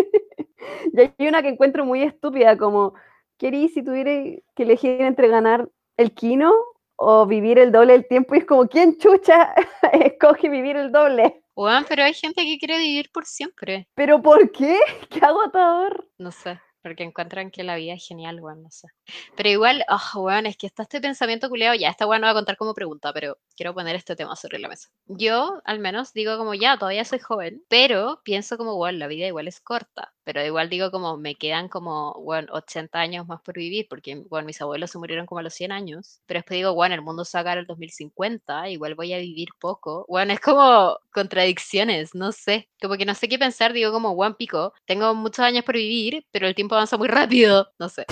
Y 0.94 1.00
hay 1.00 1.28
una 1.28 1.42
que 1.42 1.50
encuentro 1.50 1.84
muy 1.84 2.04
estúpida, 2.04 2.58
como, 2.58 2.94
¿qué 3.40 3.48
harías 3.48 3.72
si 3.72 3.84
tuvierais 3.84 4.44
que 4.56 4.64
elegir 4.64 5.02
entre 5.02 5.28
ganar 5.30 5.68
el 5.98 6.14
kino 6.14 6.54
o 6.96 7.26
vivir 7.26 7.58
el 7.58 7.72
doble 7.72 7.94
del 7.94 8.08
tiempo? 8.08 8.36
Y 8.36 8.40
es 8.40 8.46
como, 8.46 8.68
¿quién 8.68 8.98
chucha 8.98 9.54
escoge 9.94 10.50
vivir 10.50 10.76
el 10.78 10.92
doble? 10.92 11.42
Weón, 11.56 11.86
pero 11.90 12.04
hay 12.04 12.14
gente 12.14 12.44
que 12.44 12.60
quiere 12.60 12.78
vivir 12.78 13.10
por 13.12 13.26
siempre. 13.26 13.88
¿Pero 13.96 14.22
por 14.22 14.52
qué? 14.52 14.78
¡Qué 15.10 15.26
agotador! 15.26 16.08
No 16.20 16.32
sé, 16.32 16.60
porque 16.86 17.04
encuentran 17.04 17.50
que 17.50 17.64
la 17.64 17.78
vida 17.78 17.96
es 17.96 18.08
genial, 18.08 18.40
weón, 18.40 18.62
no 18.62 18.70
sé. 18.70 18.90
Pero 19.36 19.50
igual, 19.50 19.84
oh, 19.90 20.22
weón, 20.22 20.46
es 20.46 20.56
que 20.56 20.68
está 20.68 20.84
este 20.84 21.02
pensamiento 21.02 21.50
culeado, 21.50 21.74
ya, 21.74 21.90
esta 21.90 22.06
weón 22.06 22.22
no 22.22 22.28
va 22.28 22.32
a 22.32 22.36
contar 22.36 22.58
como 22.58 22.76
pregunta, 22.76 23.12
pero 23.12 23.40
quiero 23.56 23.74
poner 23.74 23.96
este 23.96 24.16
tema 24.16 24.36
sobre 24.36 24.60
la 24.60 24.68
mesa. 24.68 24.90
Yo, 25.08 25.62
al 25.66 25.80
menos, 25.80 26.14
digo 26.14 26.38
como, 26.38 26.54
ya, 26.54 26.78
todavía 26.78 27.06
soy 27.06 27.20
joven, 27.20 27.64
pero 27.68 28.22
pienso 28.24 28.58
como, 28.58 28.76
weón, 28.76 29.00
la 29.00 29.08
vida 29.08 29.28
igual 29.28 29.48
es 29.48 29.60
corta. 29.62 30.14
Pero 30.24 30.44
igual 30.44 30.70
digo 30.70 30.92
como, 30.92 31.18
me 31.18 31.36
quedan 31.36 31.70
como, 31.70 32.12
weón, 32.14 32.48
80 32.52 33.00
años 33.00 33.28
más 33.28 33.42
por 33.42 33.56
vivir, 33.56 33.88
porque, 33.90 34.24
weón, 34.30 34.46
mis 34.46 34.62
abuelos 34.62 34.92
se 34.92 34.98
murieron 34.98 35.26
como 35.26 35.40
a 35.40 35.44
los 35.44 35.54
100 35.54 35.72
años. 35.72 36.22
Pero 36.26 36.40
después 36.40 36.58
digo, 36.58 36.72
weón, 36.74 36.92
el 36.92 37.02
mundo 37.02 37.26
se 37.26 37.38
va 37.38 37.40
a 37.40 37.42
acabar 37.42 37.58
el 37.60 37.68
2050, 37.68 38.70
igual 38.70 38.96
voy 38.96 39.14
a 39.14 39.20
vivir 39.20 39.50
poco. 39.60 40.06
Weón, 40.08 40.32
es 40.32 40.40
como 40.40 40.98
contradicciones, 41.12 42.16
no 42.16 42.32
sé. 42.32 42.70
Como 42.82 42.98
que 42.98 43.06
no 43.06 43.16
sé 43.16 43.30
qué 43.30 43.38
pensar, 43.40 43.74
digo 43.74 43.92
como, 43.92 44.12
weón, 44.12 44.36
pico, 44.36 44.74
tengo 44.86 45.14
muchos 45.16 45.40
años 45.46 45.64
por 45.64 45.76
vivir, 45.76 46.26
pero 46.32 46.48
el 46.48 46.56
tiempo 46.56 46.76
avanza 46.76 46.98
muy 46.98 47.08
rápido, 47.08 47.70
no 47.80 47.90
sé. 47.90 48.06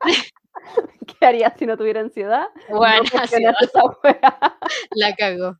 ¿Qué 1.06 1.26
harías 1.26 1.54
si 1.58 1.66
no 1.66 1.76
tuviera 1.76 2.00
ansiedad? 2.00 2.46
Weón, 2.68 2.80
No 2.80 3.02
así 3.18 3.18
funcionaste 3.18 3.64
esa 3.66 3.82
wea. 4.02 4.58
la 4.92 5.14
cago. 5.14 5.58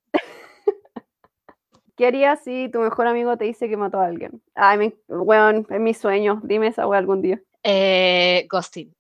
¿Qué 1.97 2.07
harías 2.07 2.43
si 2.43 2.71
tu 2.71 2.81
mejor 2.81 3.07
amigo 3.07 3.37
te 3.37 3.45
dice 3.45 3.69
que 3.69 3.77
mató 3.77 4.01
a 4.01 4.07
alguien? 4.07 4.43
Ay, 4.55 4.79
me, 4.79 4.95
weón, 5.09 5.67
es 5.69 5.81
mi 5.81 5.95
sueño. 5.95 6.41
Dime 6.43 6.69
esa 6.69 6.87
wea 6.87 6.99
algún 6.99 7.23
día. 7.23 7.41
Eh, 7.63 8.47
ghosting. 8.51 8.95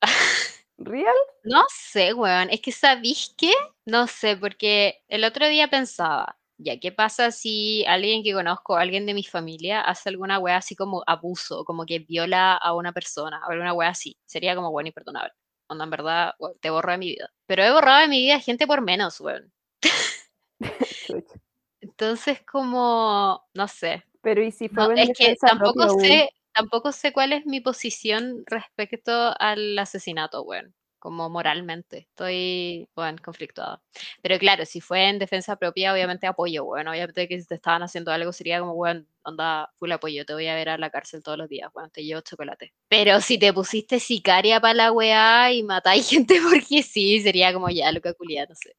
¿Real? 0.79 1.15
No 1.45 1.62
sé, 1.69 2.12
weón. 2.12 2.51
Es 2.51 2.61
que, 2.61 2.73
¿sabís 2.73 3.35
qué? 3.37 3.53
No 3.87 4.07
sé, 4.07 4.37
porque 4.37 5.03
el 5.09 5.25
otro 5.25 5.49
día 5.49 5.69
pensaba, 5.69 6.37
ya, 6.59 6.79
¿qué 6.79 6.93
pasa 6.93 7.31
si 7.31 7.85
alguien 7.87 8.23
que 8.23 8.33
conozco, 8.35 8.77
alguien 8.77 9.07
de 9.07 9.15
mi 9.15 9.25
familia, 9.25 9.81
hace 9.81 10.09
alguna 10.11 10.38
wea 10.38 10.57
así 10.59 10.77
como 10.77 11.03
abuso, 11.07 11.65
como 11.65 11.87
que 11.87 12.01
viola 12.01 12.55
a 12.55 12.75
una 12.75 12.93
persona, 12.93 13.41
o 13.47 13.51
alguna 13.51 13.73
wea 13.73 13.91
así? 13.91 14.17
Sería 14.27 14.55
como, 14.55 14.71
bueno, 14.71 14.88
imperdonable. 14.88 15.33
Onda, 15.73 15.85
en 15.85 15.91
verdad, 15.91 16.35
te 16.61 16.71
borro 16.71 16.93
de 16.93 16.99
mi 16.99 17.07
vida. 17.09 17.31
Pero 17.47 17.65
he 17.65 17.73
borrado 17.73 18.01
de 18.03 18.09
mi 18.09 18.21
vida 18.21 18.41
gente 18.41 18.67
por 18.67 18.83
menos, 18.83 19.21
weón. 19.21 19.53
Entonces, 21.81 22.43
como, 22.45 23.45
no 23.55 23.69
sé. 23.69 24.05
Pero 24.23 24.43
¿y 24.43 24.53
si 24.53 24.69
fue 24.69 24.85
No, 24.85 24.93
es 25.03 25.11
que 25.19 25.35
tampoco 25.37 25.87
propia, 25.87 26.09
sé, 26.09 26.31
tampoco 26.55 26.93
sé 26.93 27.13
cuál 27.13 27.33
es 27.33 27.45
mi 27.47 27.61
posición 27.61 28.45
respecto 28.47 29.35
al 29.39 29.79
asesinato, 29.79 30.43
weón. 30.43 30.75
Como 31.03 31.29
moralmente. 31.29 32.07
Estoy, 32.11 32.88
bueno, 32.95 33.19
conflictuada. 33.25 33.83
Pero 34.23 34.38
claro, 34.38 34.65
si 34.65 34.81
fue 34.81 35.09
en 35.09 35.19
defensa 35.19 35.57
propia, 35.57 35.93
obviamente 35.93 36.29
apoyo, 36.29 36.62
weón. 36.62 36.87
Obviamente 36.87 37.27
que 37.27 37.41
si 37.41 37.45
te 37.49 37.57
estaban 37.57 37.83
haciendo 37.83 38.12
algo 38.12 38.33
sería 38.33 38.61
como, 38.61 38.75
weón, 38.75 39.09
onda, 39.25 39.69
full 39.81 39.91
apoyo, 39.91 40.25
te 40.25 40.33
voy 40.33 40.47
a 40.47 40.55
ver 40.55 40.69
a 40.69 40.79
la 40.79 40.91
cárcel 40.91 41.21
todos 41.21 41.37
los 41.38 41.49
días, 41.49 41.73
weón, 41.75 41.91
te 41.91 42.05
llevo 42.05 42.21
chocolate. 42.21 42.73
Pero 42.87 43.21
si 43.21 43.37
te 43.37 43.53
pusiste 43.53 43.99
sicaria 43.99 44.61
para 44.61 44.75
la 44.75 44.93
weá 44.93 45.53
y 45.53 45.65
matáis 45.65 46.09
gente 46.09 46.38
porque 46.41 46.85
sí, 46.85 47.21
sería 47.21 47.53
como 47.53 47.69
ya, 47.69 47.91
loca 47.91 48.15
culia, 48.15 48.47
no 48.47 48.55
sé. 48.55 48.77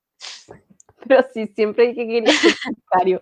Pero 1.05 1.25
sí, 1.33 1.47
siempre 1.47 1.88
hay 1.88 1.93
que 1.93 2.07
quería 2.07 2.31
ser 2.31 2.53
sicario. 2.53 3.21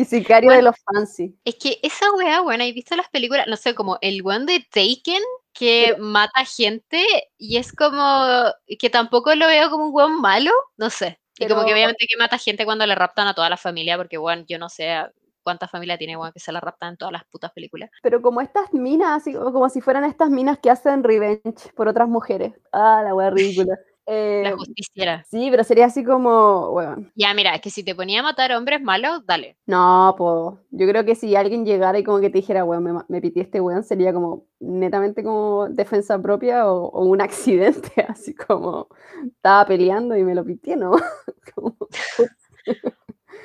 Y 0.00 0.04
sicario 0.06 0.50
de 0.50 0.56
Bueno. 0.56 0.70
los 0.70 0.76
fancy. 0.84 1.36
Es 1.44 1.56
que 1.56 1.78
esa 1.82 2.10
weá, 2.12 2.40
bueno, 2.40 2.64
¿has 2.64 2.72
visto 2.72 2.96
las 2.96 3.08
películas? 3.10 3.46
No 3.46 3.56
sé, 3.56 3.74
como 3.74 3.98
el 4.00 4.22
one 4.24 4.46
de 4.46 4.60
Taken 4.70 5.22
que 5.52 5.96
mata 5.98 6.44
gente 6.44 7.04
y 7.36 7.56
es 7.58 7.72
como 7.72 8.44
que 8.78 8.88
tampoco 8.88 9.34
lo 9.34 9.46
veo 9.46 9.68
como 9.68 9.86
un 9.86 9.94
weón 9.94 10.20
malo, 10.20 10.52
no 10.78 10.88
sé. 10.90 11.20
Y 11.38 11.46
como 11.48 11.64
que 11.64 11.72
obviamente 11.72 12.06
que 12.08 12.16
mata 12.18 12.38
gente 12.38 12.64
cuando 12.64 12.86
le 12.86 12.94
raptan 12.94 13.26
a 13.26 13.34
toda 13.34 13.50
la 13.50 13.56
familia, 13.56 13.96
porque 13.96 14.16
weón, 14.18 14.44
yo 14.48 14.58
no 14.58 14.68
sé 14.68 14.94
cuánta 15.42 15.68
familia 15.68 15.98
tiene 15.98 16.16
weón 16.16 16.32
que 16.32 16.40
se 16.40 16.52
la 16.52 16.60
raptan 16.60 16.90
en 16.90 16.96
todas 16.96 17.12
las 17.12 17.24
putas 17.26 17.50
películas. 17.52 17.90
Pero 18.02 18.22
como 18.22 18.40
estas 18.40 18.72
minas, 18.72 19.20
así 19.22 19.34
como 19.34 19.52
como 19.52 19.68
si 19.68 19.80
fueran 19.80 20.04
estas 20.04 20.30
minas 20.30 20.58
que 20.58 20.70
hacen 20.70 21.02
revenge 21.02 21.72
por 21.74 21.88
otras 21.88 22.08
mujeres. 22.08 22.52
Ah, 22.72 23.02
la 23.04 23.14
wea 23.14 23.30
ridícula. 23.30 23.78
Eh, 24.10 24.42
La 24.44 24.56
justiciera. 24.56 25.24
sí, 25.30 25.48
pero 25.50 25.64
sería 25.64 25.86
así 25.86 26.04
como, 26.04 26.70
weón. 26.70 27.12
Ya, 27.14 27.32
mira, 27.34 27.54
es 27.54 27.60
que 27.60 27.70
si 27.70 27.84
te 27.84 27.94
ponía 27.94 28.20
a 28.20 28.22
matar 28.22 28.52
hombres 28.52 28.80
malos, 28.82 29.24
dale. 29.26 29.56
No, 29.66 30.14
pues 30.18 30.58
yo 30.70 30.88
creo 30.88 31.04
que 31.04 31.14
si 31.14 31.36
alguien 31.36 31.64
llegara 31.64 31.98
y 31.98 32.02
como 32.04 32.18
que 32.20 32.28
te 32.30 32.38
dijera, 32.38 32.64
weón, 32.64 32.82
me, 32.82 32.92
me 33.08 33.20
pitié 33.20 33.42
este 33.42 33.60
weón, 33.60 33.84
sería 33.84 34.12
como 34.12 34.46
netamente 34.58 35.22
como 35.22 35.68
defensa 35.68 36.20
propia 36.20 36.70
o, 36.70 36.86
o 36.88 37.04
un 37.04 37.20
accidente, 37.22 38.02
así 38.08 38.34
como 38.34 38.88
estaba 39.24 39.66
peleando 39.66 40.16
y 40.16 40.24
me 40.24 40.34
lo 40.34 40.44
pitié, 40.44 40.76
¿no? 40.76 40.92
Como, 41.54 41.76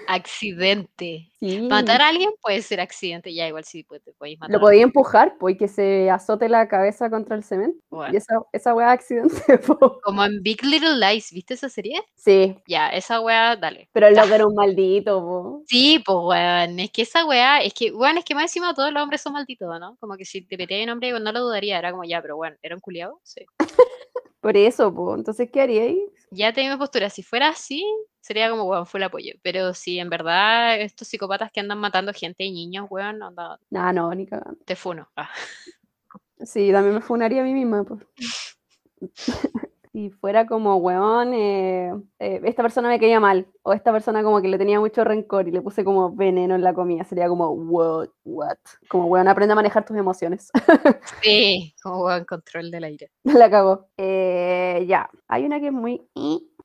Accidente. 0.07 1.31
sí, 1.39 1.61
Matar 1.61 2.01
a 2.01 2.07
alguien 2.09 2.31
puede 2.41 2.61
ser 2.61 2.79
accidente, 2.81 3.33
ya 3.33 3.47
igual 3.47 3.63
sí 3.63 3.83
pues, 3.83 4.03
te 4.03 4.11
podéis 4.13 4.39
matar. 4.39 4.53
lo 4.53 4.59
podía 4.59 4.83
empujar, 4.83 5.37
pues, 5.39 5.55
y 5.55 5.57
que 5.57 5.67
se 5.67 6.09
azote 6.09 6.49
la 6.49 6.67
cabeza 6.67 7.09
contra 7.09 7.35
el 7.35 7.43
cemento. 7.43 7.77
Bueno, 7.89 8.13
Y 8.13 8.17
esa, 8.17 8.35
esa 8.53 8.73
weá 8.73 8.87
es 8.93 8.99
accidente, 8.99 9.57
po. 9.67 9.99
como 10.03 10.23
en 10.25 10.41
Big 10.43 10.63
Little 10.63 10.97
Lies, 10.97 11.31
¿viste 11.31 11.53
esa 11.55 11.69
serie? 11.69 12.01
Sí, 12.15 12.55
Ya, 12.67 12.89
esa 12.89 13.21
weá, 13.21 13.55
dale. 13.55 13.89
pero 13.91 14.07
el 14.07 14.15
loco 14.15 14.33
era 14.33 14.47
un 14.47 14.55
maldito, 14.55 15.19
po. 15.21 15.63
Sí, 15.67 16.01
pues 16.05 16.17
weón, 16.21 16.79
es 16.79 16.91
que 16.91 17.01
esa 17.03 17.25
weá, 17.25 17.61
es 17.61 17.73
que, 17.73 17.91
weón, 17.91 18.17
es 18.17 18.25
que 18.25 18.35
más 18.35 18.43
encima 18.43 18.73
todos 18.73 18.91
los 18.91 19.01
hombres 19.03 19.21
son 19.21 19.33
malditos, 19.33 19.67
¿no? 19.79 19.97
Como 19.99 20.15
que 20.17 20.25
si 20.25 20.41
te 20.41 20.57
peteas 20.57 20.83
un 20.85 20.91
hombre, 20.91 21.11
no 21.19 21.31
lo 21.31 21.39
dudaría, 21.41 21.77
era 21.79 21.91
como 21.91 22.03
ya, 22.03 22.21
pero 22.21 22.35
bueno, 22.37 22.55
¿era 22.61 22.75
un 22.75 22.81
culiado? 22.81 23.19
Sí. 23.23 23.45
Por 24.45 24.57
eso, 24.57 24.93
po. 24.93 25.15
Entonces, 25.15 25.49
¿qué 25.51 25.59
haría 25.59 25.81
ahí? 25.81 26.05
Ya 26.29 26.53
tengo 26.53 26.71
mi 26.71 26.77
postura, 26.77 27.09
si 27.09 27.23
fuera 27.23 27.49
así, 27.49 27.83
sería 28.21 28.47
como, 28.47 28.65
weón, 28.65 28.85
fue 28.85 28.99
el 28.99 29.05
apoyo. 29.05 29.33
Pero 29.41 29.73
si 29.73 29.97
en 29.97 30.07
verdad 30.11 30.79
estos 30.79 31.07
psicópatas 31.07 31.51
que 31.51 31.61
andan 31.61 31.79
matando 31.79 32.13
gente 32.13 32.43
y 32.43 32.51
niños, 32.51 32.85
weón, 32.91 33.23
anda, 33.23 33.59
Nah, 33.71 33.91
no, 33.91 34.13
ni 34.13 34.27
cagando. 34.27 34.59
te 34.63 34.75
funo. 34.75 35.09
Ah. 35.15 35.31
Sí, 36.43 36.71
también 36.71 36.93
me 36.93 37.01
funaría 37.01 37.41
a 37.41 37.43
mí 37.43 37.55
misma, 37.55 37.85
pues. 37.85 38.05
Si 39.95 40.09
fuera 40.09 40.45
como, 40.45 40.75
weón, 40.75 41.33
eh, 41.33 41.93
eh, 42.19 42.41
esta 42.43 42.61
persona 42.61 42.89
me 42.89 42.99
caía 42.99 43.21
mal, 43.21 43.47
o 43.63 43.71
esta 43.71 43.93
persona 43.93 44.23
como 44.23 44.41
que 44.41 44.49
le 44.49 44.57
tenía 44.57 44.77
mucho 44.77 45.05
rencor 45.05 45.47
y 45.47 45.51
le 45.51 45.61
puse 45.61 45.85
como 45.85 46.13
veneno 46.13 46.53
en 46.53 46.63
la 46.63 46.73
comida, 46.73 47.05
sería 47.05 47.29
como, 47.29 47.51
what, 47.51 48.09
what? 48.25 48.57
Como, 48.89 49.05
weón, 49.05 49.29
aprende 49.29 49.53
a 49.53 49.55
manejar 49.55 49.85
tus 49.85 49.95
emociones. 49.95 50.51
Sí, 51.23 51.73
como 51.81 52.03
weón, 52.03 52.25
control 52.25 52.71
del 52.71 52.83
aire. 52.83 53.09
la 53.23 53.49
cagó. 53.49 53.87
Eh, 53.95 54.83
ya, 54.85 55.09
hay 55.29 55.45
una 55.45 55.61
que 55.61 55.67
es 55.67 55.71
muy... 55.71 56.05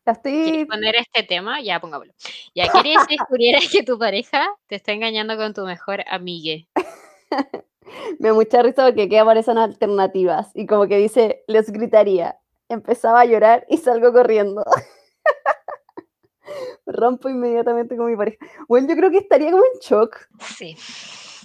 La 0.04 0.16
¿Quieres 0.16 0.48
estoy... 0.48 0.64
poner 0.64 0.96
este 0.96 1.22
tema? 1.22 1.60
Ya, 1.60 1.78
pongámoslo. 1.78 2.12
Ya, 2.52 2.66
¿quieres 2.66 2.96
descubrieras 3.08 3.70
que 3.70 3.84
tu 3.84 3.96
pareja 3.96 4.48
te 4.66 4.74
está 4.74 4.90
engañando 4.90 5.36
con 5.36 5.54
tu 5.54 5.64
mejor 5.64 6.02
amigue? 6.08 6.66
Me 8.18 8.30
da 8.30 8.34
mucha 8.34 8.60
risa 8.60 8.86
porque 8.86 9.02
aquí 9.02 9.16
aparecen 9.16 9.56
alternativas 9.56 10.50
y 10.54 10.66
como 10.66 10.88
que 10.88 10.96
dice, 10.96 11.44
les 11.46 11.70
gritaría. 11.70 12.39
Empezaba 12.70 13.22
a 13.22 13.24
llorar 13.24 13.66
y 13.68 13.78
salgo 13.78 14.12
corriendo. 14.12 14.62
Rompo 16.86 17.28
inmediatamente 17.28 17.96
con 17.96 18.06
mi 18.06 18.16
pareja. 18.16 18.38
Bueno, 18.68 18.88
yo 18.88 18.94
creo 18.94 19.10
que 19.10 19.18
estaría 19.18 19.50
como 19.50 19.64
en 19.64 19.80
shock. 19.80 20.16
Sí. 20.38 20.76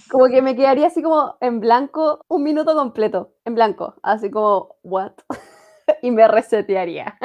Como 0.08 0.28
que 0.28 0.40
me 0.40 0.54
quedaría 0.54 0.86
así 0.86 1.02
como 1.02 1.36
en 1.40 1.58
blanco 1.58 2.20
un 2.28 2.44
minuto 2.44 2.76
completo. 2.76 3.32
En 3.44 3.56
blanco. 3.56 3.96
Así 4.04 4.30
como, 4.30 4.76
what? 4.84 5.14
y 6.02 6.12
me 6.12 6.28
resetearía. 6.28 7.18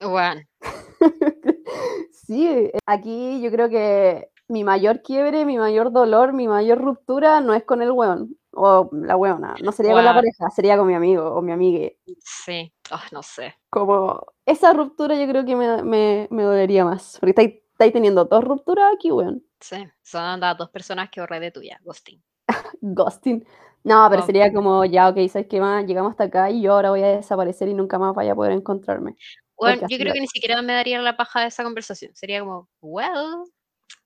Bueno, 0.00 0.40
Sí, 2.12 2.70
aquí 2.86 3.40
yo 3.40 3.50
creo 3.50 3.68
que 3.68 4.30
mi 4.46 4.62
mayor 4.62 5.02
quiebre, 5.02 5.44
mi 5.44 5.58
mayor 5.58 5.90
dolor, 5.90 6.32
mi 6.32 6.46
mayor 6.46 6.78
ruptura 6.78 7.40
no 7.40 7.52
es 7.52 7.64
con 7.64 7.82
el 7.82 7.90
weón 7.90 8.37
o 8.58 8.90
la 8.92 9.16
weona, 9.16 9.54
no 9.62 9.72
sería 9.72 9.92
con 9.92 10.04
la 10.04 10.14
pareja, 10.14 10.50
sería 10.50 10.76
con 10.76 10.86
mi 10.86 10.94
amigo 10.94 11.34
o 11.34 11.42
mi 11.42 11.52
amiga. 11.52 11.90
sí. 12.18 12.72
Oh, 12.90 13.00
no 13.12 13.22
sé. 13.22 13.54
Como 13.70 14.26
esa 14.46 14.72
ruptura 14.72 15.14
yo 15.14 15.28
creo 15.28 15.44
que 15.44 15.54
me, 15.54 15.82
me, 15.82 16.26
me 16.30 16.42
dolería 16.42 16.84
más, 16.84 17.18
porque 17.20 17.30
estáis, 17.30 17.54
estáis 17.72 17.92
teniendo 17.92 18.24
dos 18.24 18.42
rupturas 18.44 18.94
aquí, 18.94 19.10
weón. 19.10 19.44
Sí. 19.60 19.86
Son 20.02 20.40
las 20.40 20.56
dos 20.56 20.70
personas 20.70 21.10
que 21.10 21.20
borré 21.20 21.40
de 21.40 21.50
tuya, 21.50 21.78
Ghosting. 21.84 22.22
Ghosting. 22.80 23.46
No, 23.84 24.06
pero 24.10 24.22
sería 24.22 24.52
como, 24.52 24.84
ya, 24.84 25.08
ok, 25.08 25.16
¿sabes 25.28 25.46
qué 25.48 25.60
más? 25.60 25.86
Llegamos 25.86 26.10
hasta 26.10 26.24
acá 26.24 26.50
y 26.50 26.62
yo 26.62 26.72
ahora 26.72 26.90
voy 26.90 27.02
a 27.02 27.16
desaparecer 27.16 27.68
y 27.68 27.74
nunca 27.74 27.98
más 27.98 28.14
vaya 28.14 28.32
a 28.32 28.34
poder 28.34 28.52
encontrarme. 28.52 29.16
Bueno, 29.56 29.86
yo 29.88 29.98
creo 29.98 30.12
que 30.12 30.20
ni 30.20 30.26
siquiera 30.26 30.60
me 30.62 30.72
daría 30.72 31.00
la 31.00 31.16
paja 31.16 31.40
de 31.40 31.48
esa 31.48 31.64
conversación. 31.64 32.14
Sería 32.14 32.40
como, 32.40 32.68
well, 32.80 33.44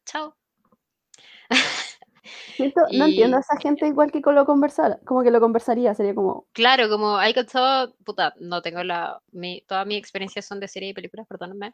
chao. 0.05 0.37
Siento- 2.57 2.81
no 2.93 3.07
entiendo 3.07 3.37
a 3.37 3.41
esa 3.41 3.57
gente 3.59 3.87
igual 3.87 4.11
que 4.13 4.23
con 4.23 4.35
lo 4.35 4.45
conversar, 4.45 5.01
como 5.05 5.23
que 5.23 5.31
lo 5.31 5.41
conversaría, 5.41 5.95
sería 5.95 6.15
como, 6.15 6.47
Claro, 6.53 6.89
como 6.89 7.17
hay 7.17 7.33
cachado, 7.35 7.95
puta, 8.05 8.35
no 8.41 8.63
tengo 8.63 8.83
la, 8.85 9.21
mi, 9.33 9.63
todas 9.67 9.87
mis 9.87 9.99
experiencias 9.99 10.47
son 10.47 10.61
de 10.61 10.69
serie 10.69 10.91
y 10.91 10.95
películas, 10.95 11.27
perdónenme, 11.29 11.71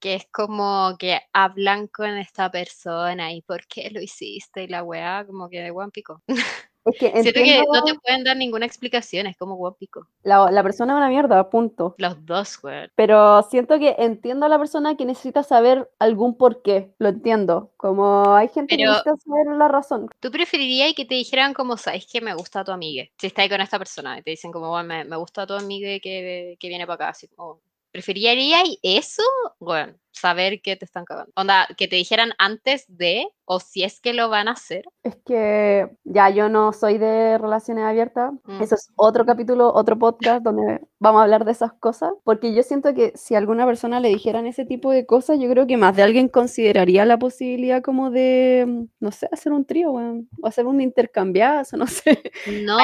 que 0.00 0.14
es 0.14 0.26
como 0.32 0.96
que 0.98 1.20
hablan 1.32 1.88
con 1.88 2.16
esta 2.18 2.50
persona 2.50 3.32
y 3.32 3.42
por 3.42 3.66
qué 3.66 3.90
lo 3.90 4.00
hiciste 4.00 4.62
y 4.64 4.68
la 4.68 4.82
weá, 4.84 5.24
como 5.26 5.48
que 5.48 5.60
de 5.60 5.70
guan 5.70 5.90
pico. 5.90 6.22
es 6.90 6.98
que 6.98 7.10
Siento 7.22 7.40
que 7.40 7.62
no 7.72 7.84
te 7.84 7.94
pueden 7.94 8.24
dar 8.24 8.36
ninguna 8.36 8.66
explicación, 8.66 9.26
es 9.26 9.36
como 9.36 9.56
guan 9.56 9.74
pico. 9.78 10.06
la, 10.22 10.50
la 10.50 10.62
persona 10.62 10.92
es 10.94 10.96
una 10.98 11.08
mierda, 11.08 11.48
punto. 11.50 11.94
Los 11.98 12.24
dos, 12.26 12.58
weón. 12.62 12.90
Pero 12.94 13.42
siento 13.44 13.78
que 13.78 13.96
entiendo 13.98 14.46
a 14.46 14.48
la 14.48 14.58
persona 14.58 14.96
que 14.96 15.04
necesita 15.04 15.42
saber 15.42 15.90
algún 15.98 16.36
porqué, 16.36 16.92
lo 16.98 17.08
entiendo. 17.08 17.72
Como 17.76 18.34
hay 18.34 18.48
gente 18.48 18.76
que 18.76 18.82
Pero- 18.82 18.92
necesita 18.92 19.16
saber 19.16 19.56
la 19.56 19.68
razón. 19.68 20.08
¿Tú 20.20 20.30
preferirías 20.30 20.92
que 20.94 21.04
te 21.04 21.14
dijeran 21.14 21.54
como, 21.54 21.76
sabes 21.76 22.06
que 22.10 22.20
me 22.20 22.34
gusta 22.34 22.64
tu 22.64 22.72
amiga? 22.72 23.04
Si 23.18 23.26
estás 23.28 23.42
ahí 23.44 23.48
con 23.48 23.60
esta 23.60 23.78
persona 23.78 24.18
y 24.18 24.22
te 24.22 24.30
dicen 24.30 24.52
como, 24.52 24.72
"Weón, 24.72 24.86
me, 24.86 25.04
me 25.04 25.16
gusta 25.16 25.46
tu 25.46 25.54
amiga 25.54 25.88
que, 26.00 26.56
que 26.58 26.68
viene 26.68 26.86
para 26.86 26.94
acá, 26.94 27.08
así 27.10 27.28
como, 27.28 27.60
¿preferirías 27.98 28.62
eso? 28.82 29.24
Bueno, 29.58 29.94
saber 30.12 30.60
que 30.62 30.76
te 30.76 30.84
están 30.84 31.04
cagando. 31.04 31.32
Onda, 31.34 31.66
que 31.76 31.88
te 31.88 31.96
dijeran 31.96 32.30
antes 32.38 32.84
de, 32.88 33.26
o 33.44 33.58
si 33.58 33.82
es 33.82 34.00
que 34.00 34.12
lo 34.12 34.28
van 34.28 34.46
a 34.46 34.52
hacer. 34.52 34.84
Es 35.02 35.16
que 35.26 35.90
ya 36.04 36.30
yo 36.30 36.48
no 36.48 36.72
soy 36.72 36.98
de 36.98 37.38
relaciones 37.38 37.84
abiertas. 37.84 38.32
Mm. 38.44 38.62
Eso 38.62 38.76
es 38.76 38.88
otro 38.96 39.26
capítulo, 39.26 39.72
otro 39.72 39.98
podcast 39.98 40.42
donde 40.44 40.80
vamos 41.00 41.20
a 41.20 41.22
hablar 41.24 41.44
de 41.44 41.52
esas 41.52 41.72
cosas. 41.72 42.12
Porque 42.22 42.54
yo 42.54 42.62
siento 42.62 42.94
que 42.94 43.12
si 43.16 43.34
a 43.34 43.38
alguna 43.38 43.66
persona 43.66 43.98
le 43.98 44.10
dijeran 44.10 44.46
ese 44.46 44.64
tipo 44.64 44.92
de 44.92 45.06
cosas, 45.06 45.38
yo 45.40 45.48
creo 45.50 45.66
que 45.66 45.76
más 45.76 45.96
de 45.96 46.02
alguien 46.02 46.28
consideraría 46.28 47.04
la 47.04 47.18
posibilidad 47.18 47.82
como 47.82 48.10
de, 48.10 48.64
mm, 48.66 48.84
no 49.00 49.10
sé, 49.10 49.28
hacer 49.32 49.52
un 49.52 49.64
trío, 49.64 49.90
weón, 49.90 50.28
o 50.40 50.46
hacer 50.46 50.66
un 50.66 50.80
intercambiazo, 50.80 51.76
no 51.78 51.86
sé. 51.86 52.22
No, 52.64 52.78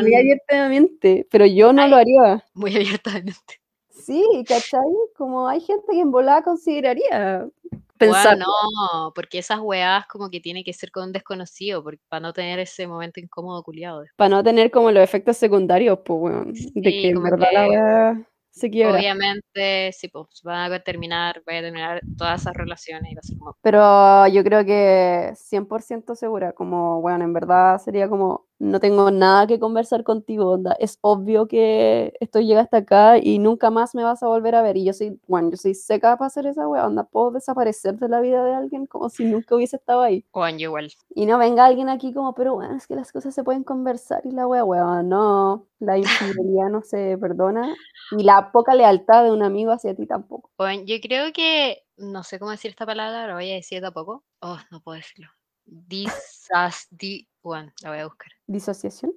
muy 0.00 0.14
abiertamente, 0.14 1.26
pero 1.30 1.44
yo 1.44 1.72
no 1.72 1.86
lo 1.86 1.96
haría. 1.96 2.44
muy 2.54 2.74
abiertamente. 2.74 3.63
Sí, 4.04 4.44
¿cachai? 4.46 4.80
Como 5.16 5.48
hay 5.48 5.60
gente 5.60 5.92
que 5.92 6.00
en 6.00 6.10
volada 6.10 6.42
consideraría 6.42 7.38
Weón, 7.40 7.52
pensar. 7.98 8.36
no, 8.38 9.12
porque 9.14 9.38
esas 9.38 9.60
weas 9.60 10.06
como 10.06 10.28
que 10.28 10.40
tiene 10.40 10.62
que 10.64 10.72
ser 10.72 10.90
con 10.90 11.04
un 11.04 11.12
desconocido, 11.12 11.82
porque, 11.82 12.00
para 12.08 12.20
no 12.20 12.32
tener 12.32 12.58
ese 12.58 12.86
momento 12.86 13.20
incómodo 13.20 13.62
culiado. 13.62 14.04
Para 14.16 14.28
no 14.30 14.42
tener 14.44 14.70
como 14.70 14.90
los 14.90 15.02
efectos 15.02 15.36
secundarios, 15.36 15.98
pues, 16.04 16.20
weón. 16.20 16.52
De 16.52 16.58
Sí, 16.60 16.72
que 17.02 17.08
en 17.10 17.22
verdad 17.22 17.48
la 17.52 17.68
weá 17.68 18.28
se 18.50 18.70
quiebra. 18.70 18.98
Obviamente, 18.98 19.90
sí, 19.92 20.08
pues 20.08 20.40
van 20.44 20.70
a 20.72 20.78
terminar, 20.80 21.42
voy 21.46 21.56
a 21.56 21.62
terminar 21.62 22.00
todas 22.16 22.42
esas 22.42 22.54
relaciones 22.54 23.10
y 23.10 23.14
va 23.14 23.20
a 23.20 23.26
ser 23.26 23.38
como, 23.38 23.56
Pero 23.62 24.26
yo 24.28 24.44
creo 24.44 24.64
que 24.64 25.32
100% 25.34 26.14
segura, 26.14 26.52
como, 26.52 27.00
bueno, 27.00 27.24
en 27.24 27.32
verdad 27.32 27.78
sería 27.80 28.08
como, 28.08 28.46
no 28.58 28.80
tengo 28.80 29.10
nada 29.10 29.46
que 29.46 29.58
conversar 29.58 30.04
contigo, 30.04 30.50
onda. 30.50 30.76
Es 30.78 30.98
obvio 31.00 31.48
que 31.48 32.14
esto 32.20 32.40
llega 32.40 32.60
hasta 32.60 32.78
acá 32.78 33.18
y 33.18 33.38
nunca 33.38 33.70
más 33.70 33.94
me 33.94 34.04
vas 34.04 34.22
a 34.22 34.28
volver 34.28 34.54
a 34.54 34.62
ver. 34.62 34.76
Y 34.76 34.84
yo 34.84 34.92
soy, 34.92 35.20
bueno, 35.26 35.50
yo 35.50 35.56
soy 35.56 35.74
seca 35.74 36.16
para 36.16 36.28
hacer 36.28 36.46
esa 36.46 36.68
weá, 36.68 36.86
onda. 36.86 37.04
Puedo 37.04 37.32
desaparecer 37.32 37.98
de 37.98 38.08
la 38.08 38.20
vida 38.20 38.44
de 38.44 38.54
alguien 38.54 38.86
como 38.86 39.10
si 39.10 39.24
nunca 39.24 39.54
hubiese 39.56 39.76
estado 39.76 40.02
ahí. 40.02 40.24
Juan, 40.30 40.58
yo 40.58 40.68
igual. 40.68 40.92
Y 41.14 41.26
no 41.26 41.38
venga 41.38 41.64
alguien 41.64 41.88
aquí 41.88 42.12
como, 42.12 42.34
pero 42.34 42.54
bueno, 42.54 42.76
es 42.76 42.86
que 42.86 42.94
las 42.94 43.12
cosas 43.12 43.34
se 43.34 43.44
pueden 43.44 43.64
conversar 43.64 44.22
y 44.24 44.30
la 44.30 44.46
weá, 44.46 44.64
weón, 44.64 45.08
no. 45.08 45.66
La 45.80 45.98
infidelidad 45.98 46.70
no 46.70 46.82
se 46.82 47.18
perdona. 47.18 47.74
Y 48.12 48.22
la 48.22 48.52
poca 48.52 48.74
lealtad 48.74 49.24
de 49.24 49.32
un 49.32 49.42
amigo 49.42 49.72
hacia 49.72 49.94
ti 49.94 50.06
tampoco. 50.06 50.50
Juan, 50.56 50.86
yo 50.86 50.96
creo 51.02 51.32
que, 51.32 51.84
no 51.96 52.22
sé 52.22 52.38
cómo 52.38 52.52
decir 52.52 52.70
esta 52.70 52.86
palabra, 52.86 53.26
lo 53.26 53.34
voy 53.34 53.50
a 53.50 53.54
decir 53.54 53.82
tampoco. 53.82 54.24
Oh, 54.40 54.58
no 54.70 54.80
puedo 54.80 54.96
decirlo. 54.96 55.28
Disas, 55.66 56.86
di, 56.90 57.28
Juan, 57.42 57.72
la 57.82 57.90
voy 57.90 57.98
a 57.98 58.06
buscar. 58.06 58.30
¿Disociación? 58.46 59.12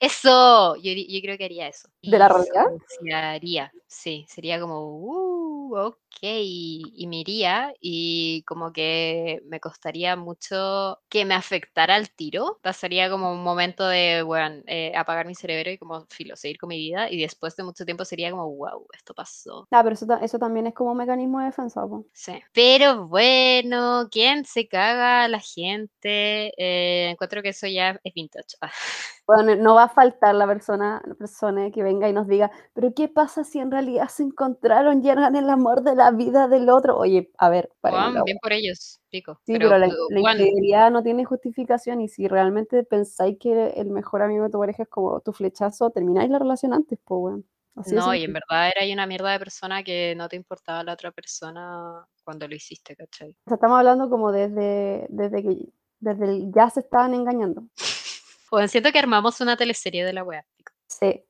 Eso, 0.00 0.76
yo, 0.76 0.92
yo 0.92 1.20
creo 1.20 1.38
que 1.38 1.44
haría 1.44 1.68
eso. 1.68 1.88
¿De 2.02 2.18
la 2.18 2.28
realidad? 2.28 2.66
Disociaría, 2.70 3.72
sí, 3.86 4.26
sería 4.28 4.60
como, 4.60 4.80
uh, 4.80 5.76
ok, 5.76 6.07
y 6.22 7.06
me 7.08 7.20
iría 7.20 7.72
y 7.80 8.42
como 8.44 8.72
que 8.72 9.42
me 9.46 9.60
costaría 9.60 10.16
mucho 10.16 10.98
que 11.08 11.24
me 11.24 11.34
afectara 11.34 11.94
al 11.94 12.10
tiro. 12.10 12.58
Pasaría 12.62 13.10
como 13.10 13.32
un 13.32 13.42
momento 13.42 13.86
de, 13.86 14.22
bueno, 14.22 14.62
eh, 14.66 14.92
apagar 14.96 15.26
mi 15.26 15.34
cerebro 15.34 15.70
y 15.70 15.78
como, 15.78 16.06
filo, 16.10 16.36
seguir 16.36 16.58
con 16.58 16.68
mi 16.68 16.76
vida 16.78 17.10
y 17.10 17.20
después 17.20 17.56
de 17.56 17.64
mucho 17.64 17.84
tiempo 17.84 18.04
sería 18.04 18.30
como, 18.30 18.48
wow, 18.54 18.86
esto 18.92 19.14
pasó. 19.14 19.66
Ah, 19.70 19.82
pero 19.82 19.94
eso, 19.94 20.06
eso 20.20 20.38
también 20.38 20.66
es 20.66 20.74
como 20.74 20.92
un 20.92 20.98
mecanismo 20.98 21.40
de 21.40 21.46
defensa, 21.46 21.86
po. 21.86 22.06
Sí. 22.12 22.40
Pero 22.52 23.06
bueno, 23.08 24.08
¿quién 24.10 24.44
se 24.44 24.68
caga 24.68 25.28
la 25.28 25.40
gente? 25.40 26.52
Eh, 26.56 27.10
encuentro 27.10 27.42
que 27.42 27.50
eso 27.50 27.66
ya 27.66 27.98
es 28.02 28.14
vintage. 28.14 28.56
Ah. 28.60 28.70
Bueno, 29.28 29.54
no 29.56 29.74
va 29.74 29.82
a 29.82 29.88
faltar 29.90 30.34
la 30.34 30.46
persona, 30.46 31.02
la 31.04 31.14
persona 31.14 31.70
que 31.70 31.82
venga 31.82 32.08
y 32.08 32.14
nos 32.14 32.26
diga, 32.28 32.50
pero 32.72 32.94
¿qué 32.94 33.08
pasa 33.08 33.44
si 33.44 33.58
en 33.58 33.70
realidad 33.70 34.08
se 34.08 34.22
encontraron 34.22 35.04
y 35.04 35.10
eran 35.10 35.36
el 35.36 35.50
amor 35.50 35.82
de 35.82 35.94
la 35.94 36.07
vida 36.10 36.48
del 36.48 36.68
otro? 36.68 36.96
Oye, 36.96 37.30
a 37.38 37.48
ver, 37.48 37.70
Juan, 37.80 38.14
la 38.14 38.22
bien 38.22 38.38
por 38.40 38.52
ellos, 38.52 39.00
pico. 39.10 39.40
Sí, 39.44 39.52
pero, 39.52 39.70
pero, 39.70 39.78
la, 39.78 39.88
la 40.10 40.32
infidelidad 40.32 40.90
no 40.90 41.02
tiene 41.02 41.24
justificación 41.24 42.00
y 42.00 42.08
si 42.08 42.28
realmente 42.28 42.84
pensáis 42.84 43.36
que 43.38 43.70
el 43.76 43.90
mejor 43.90 44.22
amigo 44.22 44.44
de 44.44 44.50
tu 44.50 44.58
pareja 44.58 44.84
es 44.84 44.88
como 44.88 45.20
tu 45.20 45.32
flechazo, 45.32 45.90
termináis 45.90 46.30
la 46.30 46.38
relación 46.38 46.72
antes, 46.72 46.98
pues, 47.04 47.18
weón. 47.20 47.44
Así 47.76 47.94
No, 47.94 48.12
y 48.12 48.24
en 48.24 48.32
verdad 48.32 48.72
era 48.74 48.92
una 48.92 49.06
mierda 49.06 49.30
de 49.30 49.38
persona 49.38 49.84
que 49.84 50.14
no 50.16 50.28
te 50.28 50.34
importaba 50.34 50.82
la 50.82 50.94
otra 50.94 51.12
persona 51.12 52.04
cuando 52.24 52.48
lo 52.48 52.54
hiciste, 52.54 52.96
¿cachai? 52.96 53.30
O 53.30 53.48
sea, 53.48 53.54
estamos 53.54 53.78
hablando 53.78 54.10
como 54.10 54.32
desde, 54.32 55.06
desde 55.10 55.42
que 55.42 55.68
desde 56.00 56.24
el 56.24 56.52
ya 56.52 56.70
se 56.70 56.80
estaban 56.80 57.14
engañando. 57.14 57.62
Bueno, 58.50 58.66
siento 58.66 58.90
que 58.90 58.98
armamos 58.98 59.42
una 59.42 59.58
teleserie 59.58 60.06
de 60.06 60.14
la 60.14 60.24
wea. 60.24 60.42
pico. 60.56 60.72
Sí, 60.86 61.22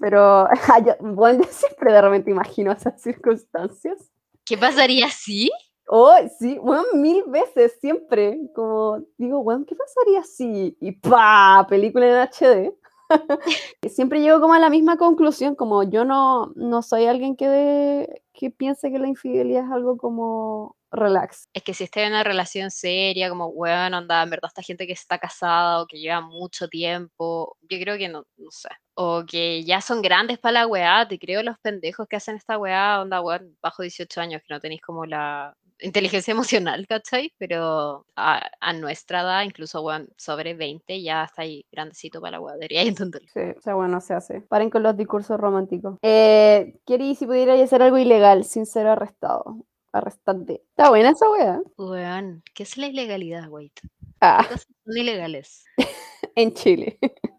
pero 0.00 0.46
ah, 0.50 0.84
yo, 0.84 0.96
bueno, 1.00 1.42
yo 1.44 1.50
siempre 1.50 1.92
de 1.92 2.02
repente 2.02 2.30
imagino 2.30 2.72
esas 2.72 3.00
circunstancias. 3.00 4.10
¿Qué 4.48 4.56
pasaría 4.56 5.10
si? 5.10 5.50
Oh, 5.88 6.14
sí, 6.38 6.58
bueno, 6.58 6.84
mil 6.94 7.22
veces, 7.26 7.76
siempre. 7.80 8.38
Como 8.54 9.02
digo, 9.18 9.42
bueno, 9.42 9.66
¿qué 9.66 9.74
pasaría 9.74 10.22
si? 10.22 10.74
Y 10.80 10.92
¡pa! 10.92 11.66
Película 11.68 12.06
en 12.06 12.28
HD. 12.28 12.74
siempre 13.90 14.20
llego 14.20 14.40
como 14.40 14.54
a 14.54 14.58
la 14.58 14.70
misma 14.70 14.96
conclusión, 14.96 15.54
como 15.54 15.82
yo 15.82 16.06
no, 16.06 16.52
no 16.56 16.80
soy 16.80 17.04
alguien 17.04 17.36
que, 17.36 18.22
que 18.32 18.50
piense 18.50 18.90
que 18.90 18.98
la 18.98 19.08
infidelidad 19.08 19.66
es 19.66 19.70
algo 19.70 19.98
como 19.98 20.77
relax. 20.90 21.48
Es 21.52 21.62
que 21.62 21.74
si 21.74 21.84
esté 21.84 22.04
en 22.04 22.12
una 22.12 22.24
relación 22.24 22.70
seria, 22.70 23.28
como, 23.28 23.48
weón, 23.48 23.94
anda, 23.94 24.22
en 24.22 24.30
verdad 24.30 24.48
esta 24.48 24.62
gente 24.62 24.86
que 24.86 24.92
está 24.92 25.18
casada 25.18 25.82
o 25.82 25.86
que 25.86 25.98
lleva 25.98 26.20
mucho 26.20 26.68
tiempo, 26.68 27.56
yo 27.62 27.78
creo 27.78 27.98
que 27.98 28.08
no, 28.08 28.24
no 28.36 28.50
sé. 28.50 28.68
O 28.94 29.24
que 29.26 29.62
ya 29.64 29.80
son 29.80 30.02
grandes 30.02 30.38
para 30.38 30.52
la 30.60 30.66
weá, 30.66 31.06
te 31.06 31.18
creo 31.18 31.42
los 31.42 31.58
pendejos 31.58 32.06
que 32.08 32.16
hacen 32.16 32.36
esta 32.36 32.58
weá, 32.58 33.00
onda, 33.00 33.20
weón, 33.20 33.56
bajo 33.62 33.82
18 33.82 34.20
años, 34.20 34.42
que 34.46 34.54
no 34.54 34.60
tenéis 34.60 34.82
como 34.82 35.06
la 35.06 35.54
inteligencia 35.80 36.32
emocional, 36.72 36.86
¿cachai? 36.88 37.32
Pero 37.38 38.06
a, 38.16 38.50
a 38.60 38.72
nuestra 38.72 39.20
edad, 39.20 39.42
incluso, 39.42 39.82
weón, 39.82 40.08
sobre 40.16 40.54
20, 40.54 41.02
ya 41.02 41.24
está 41.24 41.42
ahí 41.42 41.64
grandecito 41.70 42.20
para 42.20 42.38
la 42.38 42.40
weá, 42.40 42.54
debería 42.54 42.82
entenderlo. 42.82 43.28
Sí, 43.32 43.40
o 43.56 43.60
sea, 43.60 43.74
bueno, 43.74 44.00
se 44.00 44.14
hace. 44.14 44.40
Paren 44.42 44.70
con 44.70 44.82
los 44.82 44.96
discursos 44.96 45.38
románticos. 45.38 45.96
Eh, 46.02 46.74
si 46.86 47.26
pudierais 47.26 47.62
hacer 47.62 47.82
algo 47.82 47.98
ilegal 47.98 48.44
sin 48.44 48.66
ser 48.66 48.86
arrestado. 48.86 49.64
Arrestante. 49.92 50.62
Está 50.70 50.90
buena 50.90 51.10
esa 51.10 51.28
wea. 51.30 51.60
Weón, 51.76 52.42
¿qué 52.54 52.62
es 52.62 52.76
la 52.76 52.86
ilegalidad? 52.88 53.48
¿Qué 53.74 53.88
Ah, 54.20 54.44
cosas 54.48 54.66
son 54.84 54.96
ilegales? 54.96 55.64
en 56.34 56.52
Chile. 56.54 56.98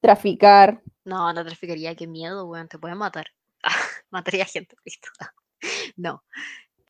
Traficar. 0.00 0.82
No, 1.04 1.32
no 1.32 1.44
traficaría, 1.44 1.94
qué 1.94 2.06
miedo, 2.06 2.46
weón, 2.46 2.68
te 2.68 2.78
pueden 2.78 2.98
matar. 2.98 3.26
Mataría 4.10 4.44
gente, 4.44 4.76
listo. 4.84 5.08
No. 5.96 6.22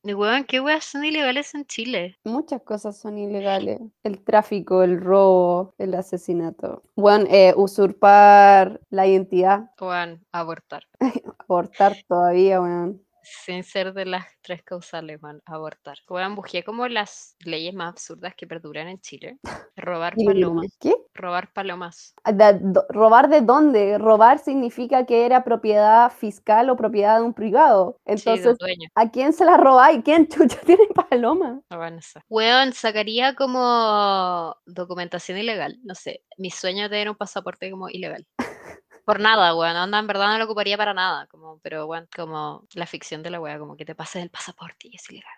Weón, 0.03 0.45
¿qué 0.45 0.61
weas 0.61 0.85
son 0.85 1.05
ilegales 1.05 1.55
en 1.55 1.65
Chile? 1.65 2.19
Muchas 2.25 2.61
cosas 2.63 2.99
son 2.99 3.17
ilegales. 3.17 3.81
El 4.03 4.23
tráfico, 4.23 4.83
el 4.83 5.01
robo, 5.01 5.75
el 5.79 5.95
asesinato. 5.95 6.83
Bueno, 6.95 7.25
eh, 7.31 7.55
usurpar 7.57 8.81
la 8.91 9.07
identidad, 9.07 9.71
Weón, 9.81 10.27
abortar. 10.31 10.85
abortar 11.39 11.97
todavía, 12.07 12.61
weón. 12.61 13.03
Sin 13.25 13.65
ser 13.65 13.93
de 13.95 14.05
las 14.05 14.27
tres 14.43 14.63
causales, 14.63 15.21
man, 15.23 15.41
abortar. 15.47 15.97
Weón, 16.09 16.35
busqué 16.35 16.63
como 16.63 16.87
las 16.89 17.37
leyes 17.45 17.75
más 17.75 17.89
absurdas 17.89 18.35
que 18.37 18.47
perduran 18.47 18.89
en 18.89 19.01
Chile. 19.01 19.39
Robar 19.77 20.15
palomas. 20.15 20.77
¿Qué? 20.79 20.95
Robar 21.15 21.53
palomas. 21.53 22.15
Ah, 22.25 22.33
¿Robar 22.91 23.29
de 23.29 23.41
dónde? 23.41 23.99
Robar 23.99 24.39
significa 24.39 25.07
que 25.07 25.27
era 25.27 25.43
propiedad 25.45 26.13
fiscal 26.13 26.71
o 26.71 26.77
propiedad 26.77 27.19
de 27.19 27.25
un 27.25 27.35
privado. 27.35 27.97
Sí, 27.99 28.05
de 28.07 28.13
Entonces, 28.15 28.59
dueño. 28.59 28.89
¿a 28.95 29.11
quién 29.11 29.33
se 29.33 29.45
la 29.45 29.57
robáis? 29.57 30.03
¿Quién 30.05 30.29
chucha 30.29 30.61
tiene 30.65 30.87
paloma? 30.95 31.61
No, 31.71 31.79
bueno, 32.29 32.73
sacaría 32.73 33.35
como 33.35 34.57
documentación 34.67 35.39
ilegal. 35.39 35.79
No 35.83 35.95
sé. 35.95 36.23
Mi 36.37 36.51
sueño 36.51 36.85
es 36.85 36.91
tener 36.91 37.09
un 37.09 37.17
pasaporte 37.17 37.71
como 37.71 37.89
ilegal. 37.89 38.27
Por 39.05 39.21
nada, 39.21 39.55
weón. 39.55 39.77
Onda, 39.77 39.99
en 39.99 40.07
verdad 40.07 40.29
no 40.29 40.39
lo 40.39 40.45
ocuparía 40.45 40.77
para 40.77 40.95
nada. 40.95 41.27
Como, 41.27 41.59
pero, 41.63 41.87
weón, 41.87 42.09
como 42.15 42.65
la 42.75 42.87
ficción 42.87 43.23
de 43.23 43.31
la 43.31 43.41
wea, 43.41 43.59
como 43.59 43.77
que 43.77 43.85
te 43.85 43.95
pases 43.95 44.23
el 44.23 44.31
pasaporte 44.31 44.89
y 44.89 44.97
es 44.97 45.11
ilegal. 45.11 45.35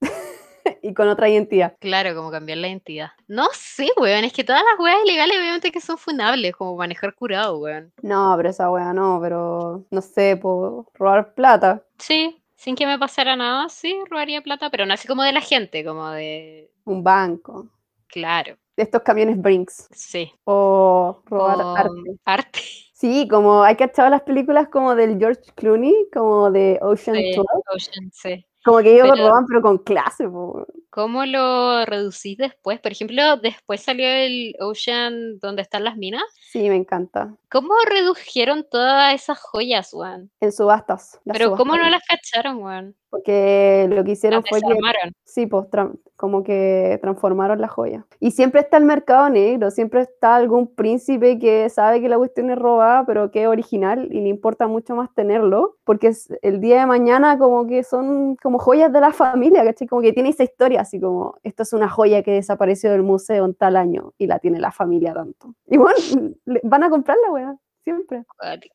y 0.82 0.94
con 0.94 1.08
otra 1.08 1.28
identidad. 1.28 1.74
Claro, 1.80 2.14
como 2.14 2.30
cambiar 2.30 2.58
la 2.58 2.68
identidad. 2.68 3.12
No 3.28 3.48
sé, 3.52 3.88
weón. 3.96 4.24
Es 4.24 4.32
que 4.32 4.44
todas 4.44 4.62
las 4.62 4.78
weas 4.78 4.98
ilegales, 5.04 5.38
obviamente, 5.38 5.72
que 5.72 5.80
son 5.80 5.98
funables, 5.98 6.54
como 6.54 6.76
manejar 6.76 7.14
curado, 7.14 7.58
weón. 7.58 7.92
No, 8.02 8.34
pero 8.36 8.50
esa 8.50 8.70
wea 8.70 8.92
no, 8.92 9.18
pero 9.22 9.84
no 9.90 10.00
sé, 10.00 10.36
por 10.36 10.86
robar 10.94 11.34
plata. 11.34 11.82
Sí, 11.98 12.42
sin 12.56 12.76
que 12.76 12.86
me 12.86 12.98
pasara 12.98 13.36
nada, 13.36 13.68
sí, 13.70 13.98
robaría 14.10 14.42
plata, 14.42 14.70
pero 14.70 14.84
no 14.84 14.94
así 14.94 15.08
como 15.08 15.22
de 15.22 15.32
la 15.32 15.40
gente, 15.40 15.84
como 15.84 16.10
de. 16.10 16.70
Un 16.84 17.02
banco. 17.02 17.68
Claro, 18.06 18.56
De 18.80 18.84
estos 18.84 19.02
camiones 19.02 19.38
Brinks. 19.38 19.88
sí. 19.92 20.32
O 20.44 21.20
robar 21.26 21.58
O 21.60 21.76
arte. 21.76 22.16
arte. 22.24 22.60
Sí, 22.94 23.28
como 23.28 23.62
hay 23.62 23.76
cachado 23.76 24.08
las 24.08 24.22
películas 24.22 24.68
como 24.70 24.94
del 24.94 25.18
George 25.18 25.42
Clooney, 25.54 25.94
como 26.10 26.50
de 26.50 26.78
Ocean 26.80 27.14
Sí, 27.16 27.34
12. 27.36 27.48
Ocean, 27.74 28.10
sí. 28.10 28.46
Como 28.64 28.78
que 28.78 28.94
ellos 28.94 29.08
Pero- 29.12 29.28
roban, 29.28 29.44
pero 29.46 29.60
con 29.60 29.78
clase, 29.78 30.26
po. 30.28 30.66
¿Cómo 30.88 31.24
lo 31.26 31.84
reducís 31.84 32.38
después? 32.38 32.80
Por 32.80 32.92
ejemplo, 32.92 33.36
después 33.36 33.82
salió 33.82 34.06
el 34.06 34.54
Ocean 34.60 35.38
donde 35.40 35.60
están 35.62 35.84
las 35.84 35.96
minas. 35.98 36.24
Sí, 36.40 36.68
me 36.70 36.76
encanta. 36.76 37.34
¿Cómo 37.50 37.74
redujeron 37.86 38.66
todas 38.70 39.14
esas 39.14 39.38
joyas, 39.40 39.92
weón? 39.92 40.30
En 40.40 40.52
subastas. 40.52 41.20
Pero 41.26 41.54
¿cómo 41.54 41.76
no 41.76 41.88
las 41.90 42.02
cacharon, 42.08 42.62
weón? 42.62 42.96
Porque 43.10 43.88
lo 43.90 44.04
que 44.04 44.12
hicieron 44.12 44.40
fue 44.48 44.60
que, 44.60 44.80
sí, 45.24 45.46
pues 45.46 45.66
como 46.14 46.44
que 46.44 46.98
transformaron 47.02 47.60
la 47.60 47.66
joya. 47.66 48.06
Y 48.20 48.30
siempre 48.30 48.60
está 48.60 48.76
el 48.76 48.84
mercado 48.84 49.28
negro, 49.28 49.70
siempre 49.72 50.02
está 50.02 50.36
algún 50.36 50.72
príncipe 50.74 51.38
que 51.40 51.68
sabe 51.70 52.00
que 52.00 52.08
la 52.08 52.18
cuestión 52.18 52.50
es 52.50 52.58
robada, 52.58 53.04
pero 53.06 53.30
que 53.32 53.42
es 53.42 53.48
original 53.48 54.08
y 54.12 54.20
le 54.20 54.28
importa 54.28 54.68
mucho 54.68 54.94
más 54.94 55.12
tenerlo, 55.14 55.76
porque 55.84 56.08
es- 56.08 56.32
el 56.42 56.60
día 56.60 56.80
de 56.80 56.86
mañana 56.86 57.36
como 57.38 57.66
que 57.66 57.82
son 57.82 58.36
como 58.36 58.58
joyas 58.60 58.92
de 58.92 59.00
la 59.00 59.12
familia, 59.12 59.64
¿cachai? 59.64 59.88
Como 59.88 60.02
que 60.02 60.12
tiene 60.12 60.28
esa 60.28 60.44
historia, 60.44 60.82
así 60.82 61.00
como, 61.00 61.34
esto 61.42 61.64
es 61.64 61.72
una 61.72 61.88
joya 61.88 62.22
que 62.22 62.30
desapareció 62.32 62.92
del 62.92 63.02
museo 63.02 63.44
en 63.44 63.54
tal 63.54 63.76
año 63.76 64.12
y 64.18 64.26
la 64.28 64.38
tiene 64.38 64.60
la 64.60 64.70
familia 64.70 65.14
tanto. 65.14 65.54
Y 65.66 65.78
bueno, 65.78 65.96
van 66.62 66.82
a 66.84 66.90
comprarla, 66.90 67.32
weá, 67.32 67.56
siempre. 67.82 68.24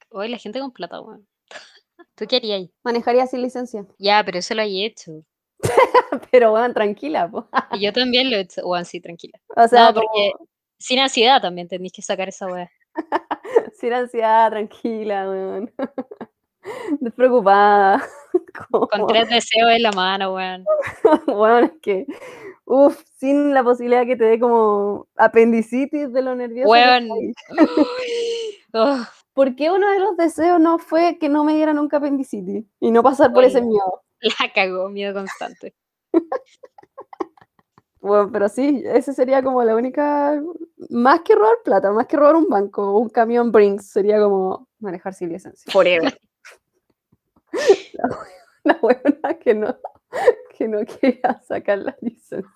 Hoy 0.09 0.27
la 0.29 0.37
gente 0.37 0.59
con 0.59 0.71
plata, 0.71 0.99
weón. 0.99 1.25
¿Tú 2.15 2.25
qué 2.27 2.37
harías? 2.37 2.69
Manejaría 2.83 3.27
sin 3.27 3.41
licencia. 3.41 3.85
Ya, 3.97 4.23
pero 4.25 4.39
eso 4.39 4.55
lo 4.55 4.61
he 4.61 4.85
hecho. 4.85 5.23
Pero 6.31 6.51
bueno, 6.51 6.73
tranquila, 6.73 7.29
po. 7.29 7.47
Y 7.71 7.81
yo 7.81 7.93
también 7.93 8.29
lo 8.29 8.37
he 8.37 8.41
hecho. 8.41 8.65
Weón, 8.65 8.85
sí, 8.85 9.01
tranquila. 9.01 9.39
O 9.55 9.67
sea, 9.67 9.91
No, 9.91 9.95
porque 9.95 10.31
sin 10.77 10.99
ansiedad 10.99 11.41
también 11.41 11.67
tenéis 11.67 11.93
que 11.93 12.01
sacar 12.01 12.29
esa 12.29 12.47
weá. 12.47 12.69
Sin 13.73 13.91
ansiedad, 13.91 14.49
tranquila, 14.49 15.29
weón. 15.29 15.73
Despreocupada. 17.01 18.03
Con 18.71 19.07
tres 19.07 19.29
deseos 19.29 19.71
en 19.71 19.83
la 19.83 19.91
mano, 19.91 20.33
weón. 20.33 20.65
weón, 21.27 21.65
es 21.65 21.71
que, 21.81 22.05
uff, 22.65 23.03
sin 23.17 23.53
la 23.53 23.63
posibilidad 23.63 24.05
que 24.05 24.15
te 24.15 24.23
dé 24.23 24.39
como 24.39 25.07
apendicitis 25.17 26.11
de 26.13 26.21
lo 26.21 26.35
nervioso. 26.35 26.69
Weón. 26.69 27.09
Oh, 28.73 29.05
¿Por 29.35 29.57
qué 29.57 29.69
uno 29.69 29.91
de 29.91 29.99
los 29.99 30.15
deseos 30.15 30.61
no 30.61 30.79
fue 30.79 31.17
que 31.19 31.27
no 31.27 31.43
me 31.43 31.55
diera 31.55 31.73
nunca 31.73 31.97
apendicitis? 31.97 32.65
Y 32.79 32.89
no 32.89 33.03
pasar 33.03 33.33
por 33.33 33.43
ese 33.43 33.61
miedo. 33.61 34.01
la 34.21 34.51
cagó, 34.53 34.89
miedo 34.89 35.13
constante. 35.13 35.75
Bueno, 37.99 38.29
pero 38.31 38.47
sí, 38.49 38.83
ese 38.85 39.13
sería 39.13 39.41
como 39.41 39.63
la 39.63 39.75
única, 39.75 40.39
más 40.91 41.21
que 41.21 41.33
robar 41.33 41.55
plata, 41.63 41.91
más 41.91 42.05
que 42.05 42.15
robar 42.15 42.35
un 42.35 42.47
banco 42.47 42.83
o 42.83 42.99
un 42.99 43.09
camión 43.09 43.51
Brinks, 43.51 43.87
sería 43.87 44.19
como 44.19 44.69
manejar 44.77 45.15
sin 45.15 45.29
licencia. 45.29 45.73
Forever. 45.73 46.15
la 48.63 48.75
buena 48.81 49.39
que 49.39 49.55
no, 49.55 49.75
que 50.55 50.67
no 50.67 50.85
quería 50.85 51.41
sacar 51.47 51.79
la 51.79 51.97
licencia. 51.99 52.47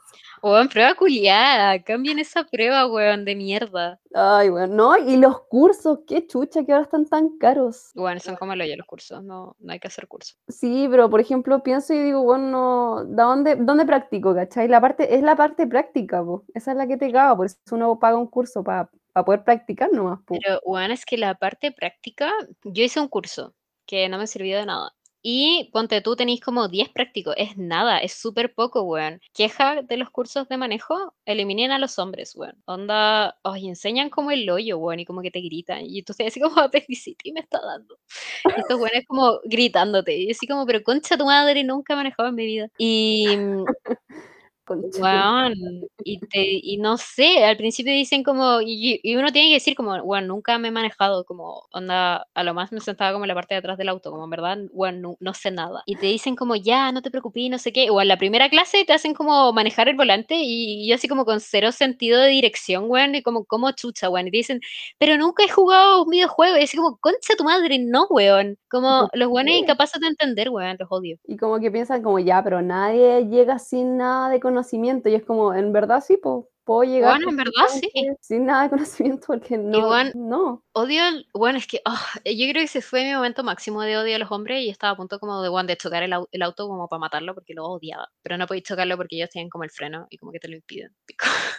Weón, 0.42 0.70
prueba 0.70 0.96
culiada. 0.96 1.82
Cambien 1.84 2.20
esa 2.20 2.44
prueba, 2.44 2.88
weón, 2.88 3.26
de 3.26 3.36
mierda. 3.36 4.00
Ay, 4.14 4.50
bueno, 4.50 4.68
no, 4.74 4.98
y 4.98 5.18
los 5.18 5.42
cursos, 5.48 6.00
qué 6.08 6.26
chucha 6.26 6.64
que 6.66 6.72
ahora 6.72 6.86
están 6.86 7.06
tan 7.06 7.38
caros. 7.38 7.92
Bueno, 7.94 8.20
son 8.20 8.36
como 8.36 8.56
lo 8.56 8.66
ya 8.66 8.76
los 8.76 8.88
cursos. 8.88 9.24
No, 9.24 9.56
no 9.60 9.72
hay 9.72 9.80
que 9.80 9.88
hacer 9.88 10.08
cursos. 10.08 10.38
Sí, 10.48 10.88
pero 10.90 11.10
por 11.10 11.20
ejemplo, 11.20 11.62
pienso 11.62 11.94
y 11.94 12.02
digo, 12.02 12.24
bueno, 12.24 12.50
no, 12.50 13.06
¿da 13.06 13.24
dónde, 13.24 13.56
dónde 13.56 13.86
practico, 13.86 14.34
cachai? 14.34 14.68
La 14.68 14.82
parte, 14.82 15.16
es 15.16 15.22
la 15.22 15.36
parte 15.36 15.68
práctica, 15.68 16.24
po. 16.24 16.46
Esa 16.54 16.72
es 16.72 16.78
la 16.78 16.88
que 16.88 16.98
te 16.98 17.12
caga, 17.12 17.36
por 17.36 17.46
eso 17.46 17.58
uno 17.72 18.00
paga 18.00 18.18
un 18.18 18.28
curso 18.28 18.64
para 18.64 18.90
poder 19.26 19.44
practicar 19.44 19.92
nomás, 19.92 20.20
po. 20.26 20.38
Pero, 20.42 20.60
weón, 20.64 20.92
es 20.92 21.06
que 21.06 21.18
la 21.18 21.36
parte 21.36 21.72
práctica, 21.72 22.32
yo 22.64 22.84
hice 22.84 23.00
un 23.00 23.08
curso 23.08 23.54
que 23.86 24.08
no 24.08 24.18
me 24.18 24.28
sirvió 24.28 24.58
de 24.58 24.68
nada. 24.68 24.94
Y 25.22 25.70
ponte 25.74 26.02
tú, 26.02 26.16
tenéis 26.16 26.42
como 26.42 26.68
10 26.70 26.90
prácticos. 26.90 27.36
Es 27.38 27.58
nada, 27.58 28.00
es 28.00 28.14
súper 28.14 28.54
poco, 28.54 28.84
weón. 28.84 29.20
Queja 29.34 29.82
de 29.82 29.98
los 29.98 30.10
cursos 30.10 30.48
de 30.48 30.58
manejo, 30.58 31.14
eliminen 31.26 31.72
a 31.72 31.80
los 31.80 32.00
hombres, 32.00 32.36
weón. 32.36 32.56
Onda, 32.66 33.38
os 33.44 33.58
enseñan 33.58 34.10
como 34.10 34.32
el 34.32 34.50
hoyo, 34.50 34.78
weón, 34.78 35.00
y 35.00 35.06
como 35.06 35.22
que 35.22 35.32
te 35.32 35.42
gritan. 35.42 35.82
Y 35.86 36.04
tú 36.04 36.14
estás 36.14 36.28
así 36.28 36.40
como 36.40 36.56
apendicitis 36.62 37.34
me 37.34 37.42
está 37.42 37.60
dando. 37.62 37.98
Y 38.46 38.60
estos 38.62 38.80
weones 38.80 39.06
como 39.08 39.40
gritándote. 39.44 40.18
Y 40.18 40.32
así 40.32 40.48
como, 40.48 40.66
pero 40.66 40.84
concha 40.84 41.18
tu 41.18 41.26
madre, 41.26 41.64
nunca 41.64 41.94
he 41.94 41.98
manejado 41.98 42.30
en 42.30 42.36
mi 42.36 42.46
vida. 42.46 42.70
Y, 42.78 43.28
mm, 43.36 43.66
Concha. 44.70 45.50
Y, 46.04 46.20
te, 46.20 46.44
y 46.44 46.78
no 46.78 46.98
sé, 46.98 47.44
al 47.44 47.58
principio 47.58 47.92
dicen 47.92 48.24
como, 48.24 48.62
y, 48.62 49.00
y 49.02 49.16
uno 49.16 49.32
tiene 49.32 49.48
que 49.50 49.56
decir 49.56 49.76
como, 49.76 49.96
weón, 49.96 50.28
nunca 50.28 50.60
me 50.60 50.68
he 50.68 50.72
manejado, 50.72 51.26
como, 51.26 51.64
onda, 51.72 52.28
a 52.36 52.44
lo 52.44 52.54
más 52.54 52.72
me 52.72 52.80
sentaba 52.80 53.12
como 53.12 53.26
en 53.26 53.30
la 53.30 53.34
parte 53.34 53.56
de 53.56 53.60
atrás 53.60 53.80
del 53.80 53.90
auto, 53.90 54.12
como 54.12 54.26
en 54.26 54.30
verdad, 54.30 54.60
weón, 54.72 55.02
no, 55.02 55.18
no 55.20 55.34
sé 55.34 55.50
nada. 55.50 55.82
Y 55.88 55.96
te 55.96 56.06
dicen 56.06 56.36
como, 56.36 56.56
ya, 56.56 56.92
no 56.92 57.02
te 57.02 57.10
preocupes, 57.10 57.50
no 57.50 57.58
sé 57.58 57.74
qué, 57.74 57.90
o 57.90 58.00
en 58.00 58.08
la 58.10 58.18
primera 58.18 58.48
clase 58.50 58.86
te 58.86 58.94
hacen 58.94 59.16
como 59.16 59.52
manejar 59.54 59.90
el 59.90 59.96
volante 59.96 60.36
y, 60.38 60.88
yo 60.88 60.94
así 60.96 61.08
como 61.08 61.26
con 61.26 61.40
cero 61.40 61.72
sentido 61.72 62.22
de 62.22 62.30
dirección, 62.30 62.86
weón, 62.88 63.16
y 63.16 63.24
como, 63.24 63.46
como 63.46 63.72
chucha, 63.72 64.10
weón, 64.10 64.28
y 64.28 64.32
te 64.32 64.38
dicen, 64.38 64.62
pero 65.00 65.18
nunca 65.18 65.44
he 65.44 65.50
jugado 65.50 66.04
un 66.04 66.12
videojuego, 66.12 66.58
y 66.58 66.64
así 66.64 66.78
como, 66.78 66.98
concha 66.98 67.34
tu 67.36 67.44
madre, 67.44 67.80
no, 67.80 68.06
weón, 68.12 68.58
como 68.70 69.08
¿Por 69.10 69.18
los 69.20 69.30
qué? 69.46 69.58
incapaces 69.58 70.00
de 70.02 70.08
entender, 70.08 70.50
weón, 70.50 70.78
los 70.80 70.88
odio. 70.92 71.18
Y 71.26 71.38
como 71.38 71.60
que 71.60 71.72
piensan 71.72 72.02
como, 72.04 72.20
ya, 72.20 72.44
pero 72.44 72.62
nadie 72.62 73.26
llega 73.28 73.60
sin 73.60 73.98
nada 73.98 74.30
de 74.30 74.40
conocimiento. 74.40 75.10
Y 75.10 75.16
es 75.16 75.24
como, 75.26 75.54
en 75.54 75.72
verdad 75.74 76.04
sí, 76.06 76.18
po, 76.18 76.50
puedo 76.64 76.84
llegar 76.84 77.16
Bueno, 77.16 77.32
en 77.32 77.38
verdad 77.38 77.68
sí. 77.70 77.90
sin 78.22 78.46
nada 78.46 78.64
de 78.64 78.70
conocimiento 78.70 79.26
porque 79.28 79.58
no, 79.58 79.80
Igual- 79.80 80.12
no. 80.16 80.64
Odio, 80.74 81.02
el- 81.08 81.28
bueno, 81.34 81.58
es 81.58 81.66
que 81.68 81.82
ah, 81.86 82.00
yo 82.24 82.32
creo 82.50 82.54
que 82.54 82.64
ese 82.64 82.82
fue 82.82 83.04
mi 83.06 83.14
momento 83.14 83.44
máximo 83.44 83.82
de 83.82 83.98
odio 83.98 84.16
a 84.16 84.20
los 84.20 84.32
hombres 84.32 84.62
y 84.64 84.70
estaba 84.70 84.94
a 84.94 84.96
punto 84.96 85.20
como 85.20 85.42
de, 85.42 85.50
bueno, 85.50 85.68
de 85.68 85.78
chocar 85.78 86.04
el, 86.04 86.14
el 86.32 86.42
auto 86.44 86.68
como 86.68 86.88
para 86.88 87.00
matarlo 87.00 87.34
porque 87.34 87.54
lo 87.56 87.66
odiaba. 87.66 88.08
Pero 88.22 88.38
no 88.38 88.46
podéis 88.48 88.66
chocarlo 88.66 88.96
porque 88.98 89.16
ellos 89.16 89.30
tienen 89.32 89.50
como 89.50 89.64
el 89.64 89.72
freno 89.72 90.06
y 90.10 90.18
como 90.18 90.32
que 90.32 90.40
te 90.40 90.48
lo 90.48 90.56
impiden. 90.56 90.94
pico. 91.06 91.26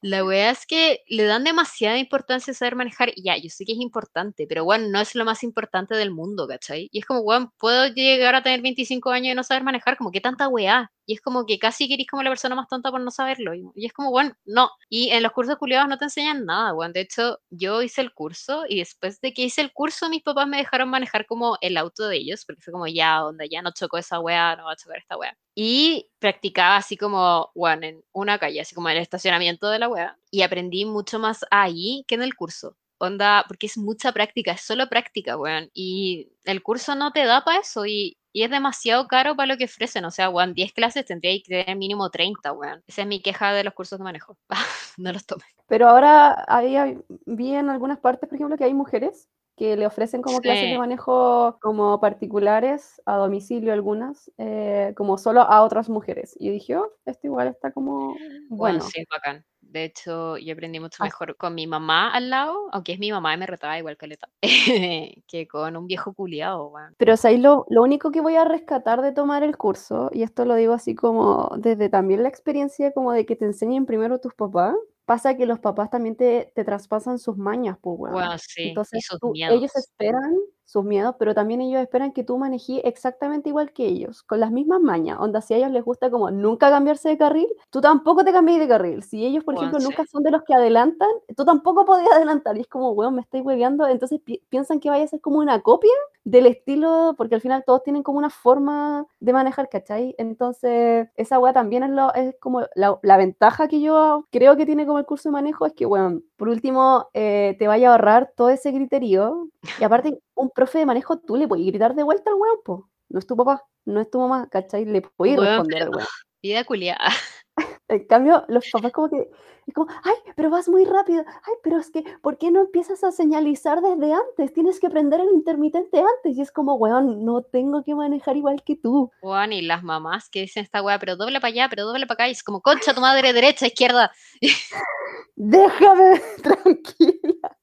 La 0.00 0.24
wea 0.24 0.50
es 0.50 0.66
que 0.66 1.00
le 1.08 1.24
dan 1.24 1.44
demasiada 1.44 1.98
importancia 1.98 2.52
a 2.52 2.54
saber 2.54 2.76
manejar. 2.76 3.10
Y 3.14 3.24
ya, 3.24 3.36
yo 3.36 3.48
sé 3.50 3.64
que 3.64 3.72
es 3.72 3.78
importante, 3.78 4.46
pero 4.48 4.64
bueno, 4.64 4.88
no 4.88 5.00
es 5.00 5.14
lo 5.14 5.24
más 5.24 5.42
importante 5.42 5.94
del 5.94 6.10
mundo, 6.10 6.46
¿cachai? 6.48 6.88
Y 6.92 6.98
es 7.00 7.04
como, 7.06 7.20
weón, 7.20 7.50
puedo 7.58 7.86
llegar 7.88 8.34
a 8.34 8.42
tener 8.42 8.62
25 8.62 9.10
años 9.10 9.32
y 9.32 9.34
no 9.36 9.42
saber 9.44 9.64
manejar, 9.64 9.96
como 9.96 10.12
que 10.12 10.20
tanta 10.20 10.48
weá. 10.48 10.90
Y 11.06 11.14
es 11.14 11.20
como 11.20 11.46
que 11.46 11.58
casi 11.58 11.88
querís 11.88 12.08
como 12.08 12.22
la 12.22 12.30
persona 12.30 12.54
más 12.54 12.68
tonta 12.68 12.90
por 12.90 13.00
no 13.00 13.10
saberlo. 13.10 13.54
Y, 13.54 13.64
y 13.74 13.86
es 13.86 13.92
como, 13.92 14.10
bueno, 14.10 14.34
no. 14.44 14.70
Y 14.88 15.10
en 15.10 15.22
los 15.22 15.32
cursos 15.32 15.56
culiados 15.56 15.88
no 15.88 15.98
te 15.98 16.04
enseñan 16.04 16.44
nada, 16.44 16.74
weón. 16.74 16.92
De 16.92 17.00
hecho, 17.00 17.38
yo 17.50 17.82
hice 17.82 18.00
el 18.00 18.12
curso 18.12 18.64
y 18.68 18.78
después 18.78 19.20
de 19.20 19.32
que 19.32 19.42
hice 19.42 19.60
el 19.60 19.72
curso, 19.72 20.08
mis 20.08 20.22
papás 20.22 20.46
me 20.48 20.58
dejaron 20.58 20.88
manejar 20.90 21.26
como 21.26 21.56
el 21.60 21.76
auto 21.76 22.08
de 22.08 22.16
ellos, 22.16 22.44
porque 22.44 22.62
fue 22.62 22.72
como, 22.72 22.86
ya, 22.86 23.24
onda, 23.24 23.44
ya 23.46 23.62
no 23.62 23.72
chocó 23.72 23.98
esa 23.98 24.20
weá, 24.20 24.56
no 24.56 24.64
va 24.64 24.72
a 24.72 24.76
chocar 24.76 24.98
esta 24.98 25.16
weá. 25.16 25.36
Y 25.54 26.10
practicaba 26.18 26.76
así 26.76 26.96
como, 26.96 27.50
bueno, 27.54 27.86
en 27.86 28.02
una 28.12 28.38
calle, 28.38 28.60
así 28.60 28.74
como 28.74 28.90
en 28.90 28.96
el 28.96 29.02
estacionamiento 29.02 29.68
de 29.70 29.78
la 29.78 29.88
weá. 29.88 30.18
Y 30.30 30.42
aprendí 30.42 30.84
mucho 30.84 31.18
más 31.18 31.44
ahí 31.50 32.04
que 32.08 32.16
en 32.16 32.22
el 32.22 32.34
curso. 32.34 32.76
Onda, 32.98 33.44
porque 33.46 33.66
es 33.66 33.76
mucha 33.78 34.12
práctica, 34.12 34.52
es 34.52 34.62
solo 34.62 34.88
práctica, 34.88 35.36
weón. 35.36 35.70
Y 35.74 36.30
el 36.44 36.62
curso 36.62 36.94
no 36.94 37.12
te 37.12 37.24
da 37.24 37.44
para 37.44 37.60
eso. 37.60 37.86
Y, 37.86 38.18
Y 38.36 38.42
es 38.42 38.50
demasiado 38.50 39.08
caro 39.08 39.34
para 39.34 39.46
lo 39.46 39.56
que 39.56 39.64
ofrecen. 39.64 40.04
O 40.04 40.10
sea, 40.10 40.28
weón, 40.28 40.52
10 40.52 40.74
clases 40.74 41.06
tendría 41.06 41.32
que 41.42 41.64
tener 41.64 41.74
mínimo 41.74 42.10
30, 42.10 42.52
weón. 42.52 42.82
Esa 42.86 43.00
es 43.00 43.08
mi 43.08 43.22
queja 43.22 43.50
de 43.54 43.64
los 43.64 43.72
cursos 43.72 43.98
de 43.98 44.04
manejo. 44.04 44.36
no 44.98 45.10
los 45.10 45.24
tomes. 45.24 45.46
Pero 45.68 45.88
ahora 45.88 46.44
ahí 46.46 46.98
vi 47.24 47.54
en 47.54 47.70
algunas 47.70 47.98
partes, 47.98 48.28
por 48.28 48.36
ejemplo, 48.36 48.58
que 48.58 48.64
hay 48.64 48.74
mujeres 48.74 49.30
que 49.56 49.74
le 49.74 49.86
ofrecen 49.86 50.20
como 50.20 50.42
clases 50.42 50.64
de 50.64 50.72
Sí. 50.74 50.78
manejo 50.78 51.56
como 51.62 51.98
particulares 51.98 53.00
a 53.06 53.16
domicilio 53.16 53.72
algunas, 53.72 54.30
eh, 54.36 54.92
como 54.98 55.16
solo 55.16 55.40
a 55.40 55.62
otras 55.62 55.88
mujeres. 55.88 56.36
Y 56.38 56.50
dije, 56.50 56.76
oh, 56.76 56.92
esto 57.06 57.26
igual 57.28 57.48
está 57.48 57.72
como 57.72 58.08
Bueno, 58.50 58.80
bueno. 58.80 58.80
sí, 58.82 59.02
bacán. 59.10 59.46
De 59.70 59.84
hecho, 59.84 60.38
yo 60.38 60.52
aprendí 60.54 60.80
mucho 60.80 60.96
Ah. 61.02 61.04
mejor 61.04 61.36
con 61.36 61.54
mi 61.54 61.66
mamá 61.66 62.10
al 62.12 62.30
lado, 62.30 62.68
aunque 62.72 62.92
es 62.92 62.98
mi 62.98 63.10
mamá 63.12 63.34
y 63.34 63.36
me 63.36 63.46
retaba 63.46 63.78
igual 63.78 63.96
caleta, 63.96 64.28
que 65.26 65.48
con 65.48 65.76
un 65.76 65.86
viejo 65.86 66.14
culiado, 66.14 66.68
weón. 66.68 66.94
Pero 66.96 67.14
o 67.14 67.16
sea, 67.16 67.30
lo, 67.32 67.66
lo 67.68 67.82
único 67.82 68.10
que 68.10 68.20
voy 68.20 68.36
a 68.36 68.44
rescatar 68.44 69.02
de 69.02 69.12
tomar 69.12 69.42
el 69.42 69.56
curso, 69.56 70.10
y 70.12 70.22
esto 70.22 70.44
lo 70.44 70.54
digo 70.54 70.72
así 70.72 70.94
como 70.94 71.50
desde 71.58 71.88
también 71.88 72.22
la 72.22 72.28
experiencia 72.28 72.92
como 72.92 73.12
de 73.12 73.26
que 73.26 73.36
te 73.36 73.44
enseñen 73.44 73.86
primero 73.86 74.18
tus 74.18 74.34
papás, 74.34 74.74
pasa 75.04 75.36
que 75.36 75.46
los 75.46 75.60
papás 75.60 75.90
también 75.90 76.16
te, 76.16 76.52
te 76.54 76.64
traspasan 76.64 77.18
sus 77.18 77.36
mañas, 77.36 77.76
pues, 77.80 77.96
weón. 77.98 78.14
Bueno, 78.14 78.38
sí, 78.38 78.68
Entonces 78.70 79.06
tú- 79.20 79.32
ellos 79.36 79.74
esperan 79.76 80.34
sus 80.66 80.84
miedos, 80.84 81.14
pero 81.18 81.34
también 81.34 81.62
ellos 81.62 81.80
esperan 81.80 82.12
que 82.12 82.24
tú 82.24 82.36
manejes 82.38 82.80
exactamente 82.84 83.48
igual 83.48 83.72
que 83.72 83.86
ellos, 83.86 84.22
con 84.24 84.40
las 84.40 84.50
mismas 84.52 84.80
mañas. 84.82 85.18
Onda, 85.20 85.40
si 85.40 85.54
a 85.54 85.56
ellos 85.58 85.70
les 85.70 85.84
gusta 85.84 86.10
como 86.10 86.30
nunca 86.30 86.70
cambiarse 86.70 87.08
de 87.08 87.16
carril, 87.18 87.48
tú 87.70 87.80
tampoco 87.80 88.24
te 88.24 88.32
cambies 88.32 88.58
de 88.58 88.68
carril. 88.68 89.02
Si 89.02 89.24
ellos, 89.24 89.44
por 89.44 89.54
Bueno, 89.54 89.56
ejemplo, 89.56 89.78
nunca 89.78 90.04
son 90.06 90.22
de 90.24 90.30
los 90.32 90.42
que 90.42 90.54
adelantan, 90.54 91.08
tú 91.36 91.44
tampoco 91.44 91.84
podías 91.86 92.10
adelantar. 92.12 92.56
Y 92.58 92.60
es 92.62 92.66
como, 92.68 92.90
weón, 92.92 93.14
me 93.14 93.22
estáis 93.22 93.44
hueveando. 93.44 93.86
Entonces 93.88 94.20
pi- 94.20 94.42
piensan 94.50 94.80
que 94.80 94.90
vaya 94.90 95.04
a 95.04 95.08
ser 95.08 95.20
como 95.20 95.38
una 95.38 95.62
copia 95.62 95.92
del 96.24 96.46
estilo, 96.46 97.14
porque 97.16 97.36
al 97.36 97.40
final 97.40 97.62
todos 97.64 97.82
tienen 97.84 98.02
como 98.02 98.18
una 98.18 98.30
forma 98.30 99.06
de 99.20 99.32
manejar, 99.32 99.68
¿cachai? 99.68 100.14
Entonces, 100.18 101.08
esa 101.16 101.38
weá 101.38 101.52
también 101.52 101.84
es, 101.84 101.90
lo, 101.90 102.12
es 102.14 102.34
como 102.40 102.62
la, 102.74 102.98
la 103.02 103.16
ventaja 103.16 103.68
que 103.68 103.80
yo 103.80 104.26
creo 104.32 104.56
que 104.56 104.66
tiene 104.66 104.86
como 104.86 104.98
el 104.98 105.06
curso 105.06 105.28
de 105.28 105.34
manejo, 105.34 105.66
es 105.66 105.74
que, 105.74 105.86
weón, 105.86 106.24
por 106.36 106.48
último, 106.48 107.08
eh, 107.14 107.54
te 107.58 107.68
vaya 107.68 107.88
a 107.90 107.92
ahorrar 107.92 108.32
todo 108.36 108.48
ese 108.50 108.72
criterio. 108.74 109.50
Y 109.78 109.84
aparte, 109.84 110.18
un 110.36 110.50
profe 110.50 110.78
de 110.78 110.86
manejo, 110.86 111.18
tú 111.18 111.36
le 111.36 111.48
puedes 111.48 111.66
gritar 111.66 111.94
de 111.94 112.02
vuelta 112.02 112.30
al 112.30 112.36
weón, 112.36 112.58
po. 112.64 112.88
No 113.08 113.18
es 113.18 113.26
tu 113.26 113.36
papá, 113.36 113.64
no 113.84 114.00
es 114.00 114.10
tu 114.10 114.18
mamá, 114.20 114.48
¿cachai? 114.48 114.84
Le 114.84 115.02
puedes 115.02 115.38
responder 115.38 115.82
al 115.82 115.88
weón. 115.90 116.06
Vida 116.42 116.64
culiada. 116.64 117.08
En 117.88 118.04
cambio, 118.06 118.44
los 118.48 118.68
papás 118.70 118.90
como 118.90 119.08
que, 119.08 119.30
es 119.66 119.72
como, 119.74 119.88
ay, 120.02 120.14
pero 120.34 120.50
vas 120.50 120.68
muy 120.68 120.84
rápido, 120.84 121.24
ay, 121.26 121.54
pero 121.62 121.78
es 121.78 121.90
que, 121.90 122.02
¿por 122.20 122.36
qué 122.36 122.50
no 122.50 122.60
empiezas 122.60 123.04
a 123.04 123.12
señalizar 123.12 123.80
desde 123.80 124.12
antes? 124.12 124.52
Tienes 124.52 124.80
que 124.80 124.90
prender 124.90 125.20
el 125.20 125.28
intermitente 125.32 126.00
antes. 126.00 126.36
Y 126.36 126.40
es 126.40 126.50
como, 126.50 126.74
weón, 126.74 127.24
no 127.24 127.42
tengo 127.42 127.84
que 127.84 127.94
manejar 127.94 128.36
igual 128.36 128.62
que 128.64 128.74
tú. 128.76 129.12
Weón, 129.22 129.52
y 129.52 129.62
las 129.62 129.84
mamás 129.84 130.28
que 130.28 130.42
dicen 130.42 130.64
esta 130.64 130.82
weá, 130.82 130.98
pero 130.98 131.16
doble 131.16 131.40
para 131.40 131.52
allá, 131.52 131.68
pero 131.70 131.84
doble 131.84 132.06
para 132.06 132.24
acá, 132.24 132.28
y 132.28 132.32
es 132.32 132.42
como, 132.42 132.60
concha 132.60 132.92
tu 132.92 133.00
madre, 133.00 133.32
derecha, 133.32 133.68
izquierda. 133.68 134.10
Déjame 135.36 136.20
tranquila. 136.42 137.55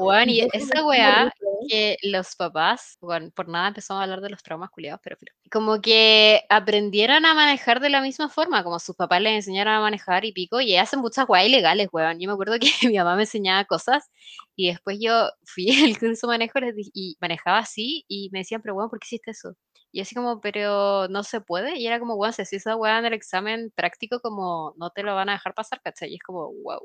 Weón, 0.00 0.30
y 0.30 0.40
esa 0.52 0.84
weá 0.84 1.32
que 1.68 1.96
los 2.02 2.34
papás, 2.36 2.96
bueno, 3.00 3.30
por 3.34 3.48
nada 3.48 3.68
empezamos 3.68 4.00
a 4.00 4.04
hablar 4.04 4.20
de 4.20 4.30
los 4.30 4.42
traumas 4.42 4.70
culiados, 4.70 5.00
pero 5.02 5.16
como 5.50 5.80
que 5.80 6.42
aprendieran 6.48 7.26
a 7.26 7.34
manejar 7.34 7.80
de 7.80 7.90
la 7.90 8.00
misma 8.00 8.28
forma, 8.28 8.64
como 8.64 8.78
sus 8.78 8.96
papás 8.96 9.20
les 9.20 9.34
enseñaron 9.34 9.74
a 9.74 9.80
manejar 9.80 10.24
y 10.24 10.32
pico, 10.32 10.60
y 10.60 10.76
hacen 10.76 11.00
muchas 11.00 11.28
weas 11.28 11.46
ilegales, 11.46 11.88
weón. 11.92 12.18
Yo 12.18 12.28
me 12.28 12.32
acuerdo 12.32 12.58
que 12.58 12.70
mi 12.94 12.96
mamá 12.96 13.16
me 13.16 13.22
enseñaba 13.22 13.64
cosas 13.64 14.10
y 14.56 14.68
después 14.68 14.98
yo 15.00 15.28
fui 15.44 15.66
al 15.84 15.98
curso 15.98 16.26
manejo 16.26 16.58
y 16.94 17.16
manejaba 17.20 17.58
así 17.58 18.04
y 18.08 18.30
me 18.32 18.40
decían, 18.40 18.62
pero 18.62 18.74
weón, 18.74 18.90
¿por 18.90 18.98
qué 19.00 19.06
hiciste 19.06 19.32
eso? 19.32 19.54
Y 19.92 20.00
así 20.00 20.14
como, 20.14 20.40
pero 20.40 21.08
no 21.08 21.22
se 21.24 21.40
puede. 21.40 21.78
Y 21.78 21.86
era 21.86 21.98
como, 21.98 22.14
weón, 22.14 22.32
si 22.32 22.56
esa 22.56 22.76
weá 22.76 22.98
en 22.98 23.06
el 23.06 23.12
examen 23.14 23.72
práctico, 23.74 24.20
como 24.20 24.74
no 24.76 24.90
te 24.90 25.02
lo 25.02 25.14
van 25.14 25.28
a 25.28 25.32
dejar 25.32 25.54
pasar, 25.54 25.80
¿cachai? 25.82 26.10
Y 26.12 26.16
es 26.16 26.22
como, 26.22 26.52
wow. 26.64 26.80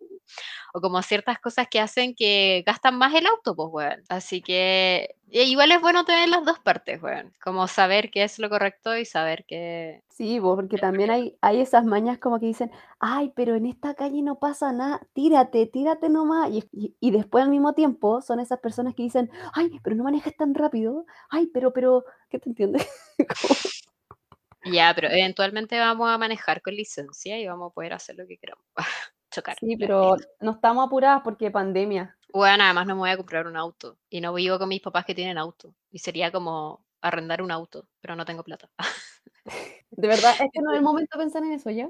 O 0.73 0.81
como 0.81 1.01
ciertas 1.01 1.39
cosas 1.39 1.67
que 1.69 1.79
hacen 1.79 2.15
que 2.15 2.63
gastan 2.65 2.97
más 2.97 3.13
el 3.13 3.25
auto, 3.27 3.55
pues, 3.55 3.69
weón. 3.71 4.03
Así 4.09 4.41
que 4.41 5.15
e 5.31 5.43
igual 5.43 5.71
es 5.71 5.81
bueno 5.81 6.05
tener 6.05 6.29
las 6.29 6.45
dos 6.45 6.59
partes, 6.59 7.01
weón. 7.01 7.33
Como 7.43 7.67
saber 7.67 8.11
qué 8.11 8.23
es 8.23 8.39
lo 8.39 8.49
correcto 8.49 8.95
y 8.97 9.05
saber 9.05 9.45
que... 9.45 10.01
Sí, 10.09 10.39
po, 10.39 10.55
porque 10.55 10.77
también 10.77 11.11
hay, 11.11 11.37
hay 11.41 11.59
esas 11.59 11.83
mañas 11.83 12.19
como 12.19 12.39
que 12.39 12.45
dicen, 12.45 12.71
ay, 12.99 13.33
pero 13.35 13.55
en 13.55 13.65
esta 13.65 13.95
calle 13.95 14.21
no 14.21 14.39
pasa 14.39 14.71
nada, 14.71 15.01
tírate, 15.13 15.65
tírate 15.67 16.07
nomás. 16.09 16.49
Y, 16.51 16.63
y- 16.71 16.95
y 17.01 17.11
después 17.11 17.43
al 17.43 17.49
mismo 17.49 17.73
tiempo 17.73 18.21
son 18.21 18.39
esas 18.39 18.59
personas 18.59 18.95
que 18.95 19.03
dicen, 19.03 19.29
ay, 19.53 19.77
pero 19.83 19.95
no 19.97 20.03
manejes 20.05 20.35
tan 20.37 20.53
rápido, 20.53 21.05
ay, 21.29 21.47
pero, 21.53 21.73
pero, 21.73 22.05
¿qué 22.35 22.39
te 22.39 22.49
entiendes? 22.49 22.87
Como- 23.29 24.73
Ya, 24.73 24.91
pero 24.95 25.09
eventualmente 25.09 25.79
vamos 25.79 26.09
a 26.09 26.17
manejar 26.17 26.61
con 26.61 26.75
licencia 26.75 27.39
y 27.39 27.47
vamos 27.47 27.71
a 27.71 27.73
poder 27.73 27.93
hacer 27.93 28.15
lo 28.15 28.27
que 28.27 28.37
queramos. 28.37 28.65
Chocar. 29.31 29.57
Sí, 29.59 29.77
pero 29.77 30.15
no 30.39 30.51
estamos 30.51 30.85
apuradas 30.85 31.21
porque 31.23 31.51
pandemia. 31.51 32.17
Bueno, 32.33 32.63
además 32.63 32.87
no 32.87 32.95
me 32.95 32.99
voy 32.99 33.09
a 33.11 33.17
comprar 33.17 33.47
un 33.47 33.55
auto. 33.55 33.97
Y 34.09 34.21
no 34.21 34.33
vivo 34.33 34.57
con 34.59 34.69
mis 34.69 34.81
papás 34.81 35.05
que 35.05 35.15
tienen 35.15 35.37
auto. 35.37 35.73
Y 35.91 35.99
sería 35.99 36.31
como 36.31 36.85
arrendar 37.01 37.41
un 37.41 37.51
auto, 37.51 37.87
pero 38.01 38.15
no 38.15 38.25
tengo 38.25 38.43
plata. 38.43 38.69
De 39.91 40.07
verdad, 40.07 40.35
este 40.39 40.61
no 40.61 40.71
es 40.71 40.77
el 40.77 40.83
momento 40.83 41.17
de 41.17 41.23
pensar 41.23 41.43
en 41.43 41.53
eso, 41.53 41.69
¿ya? 41.69 41.89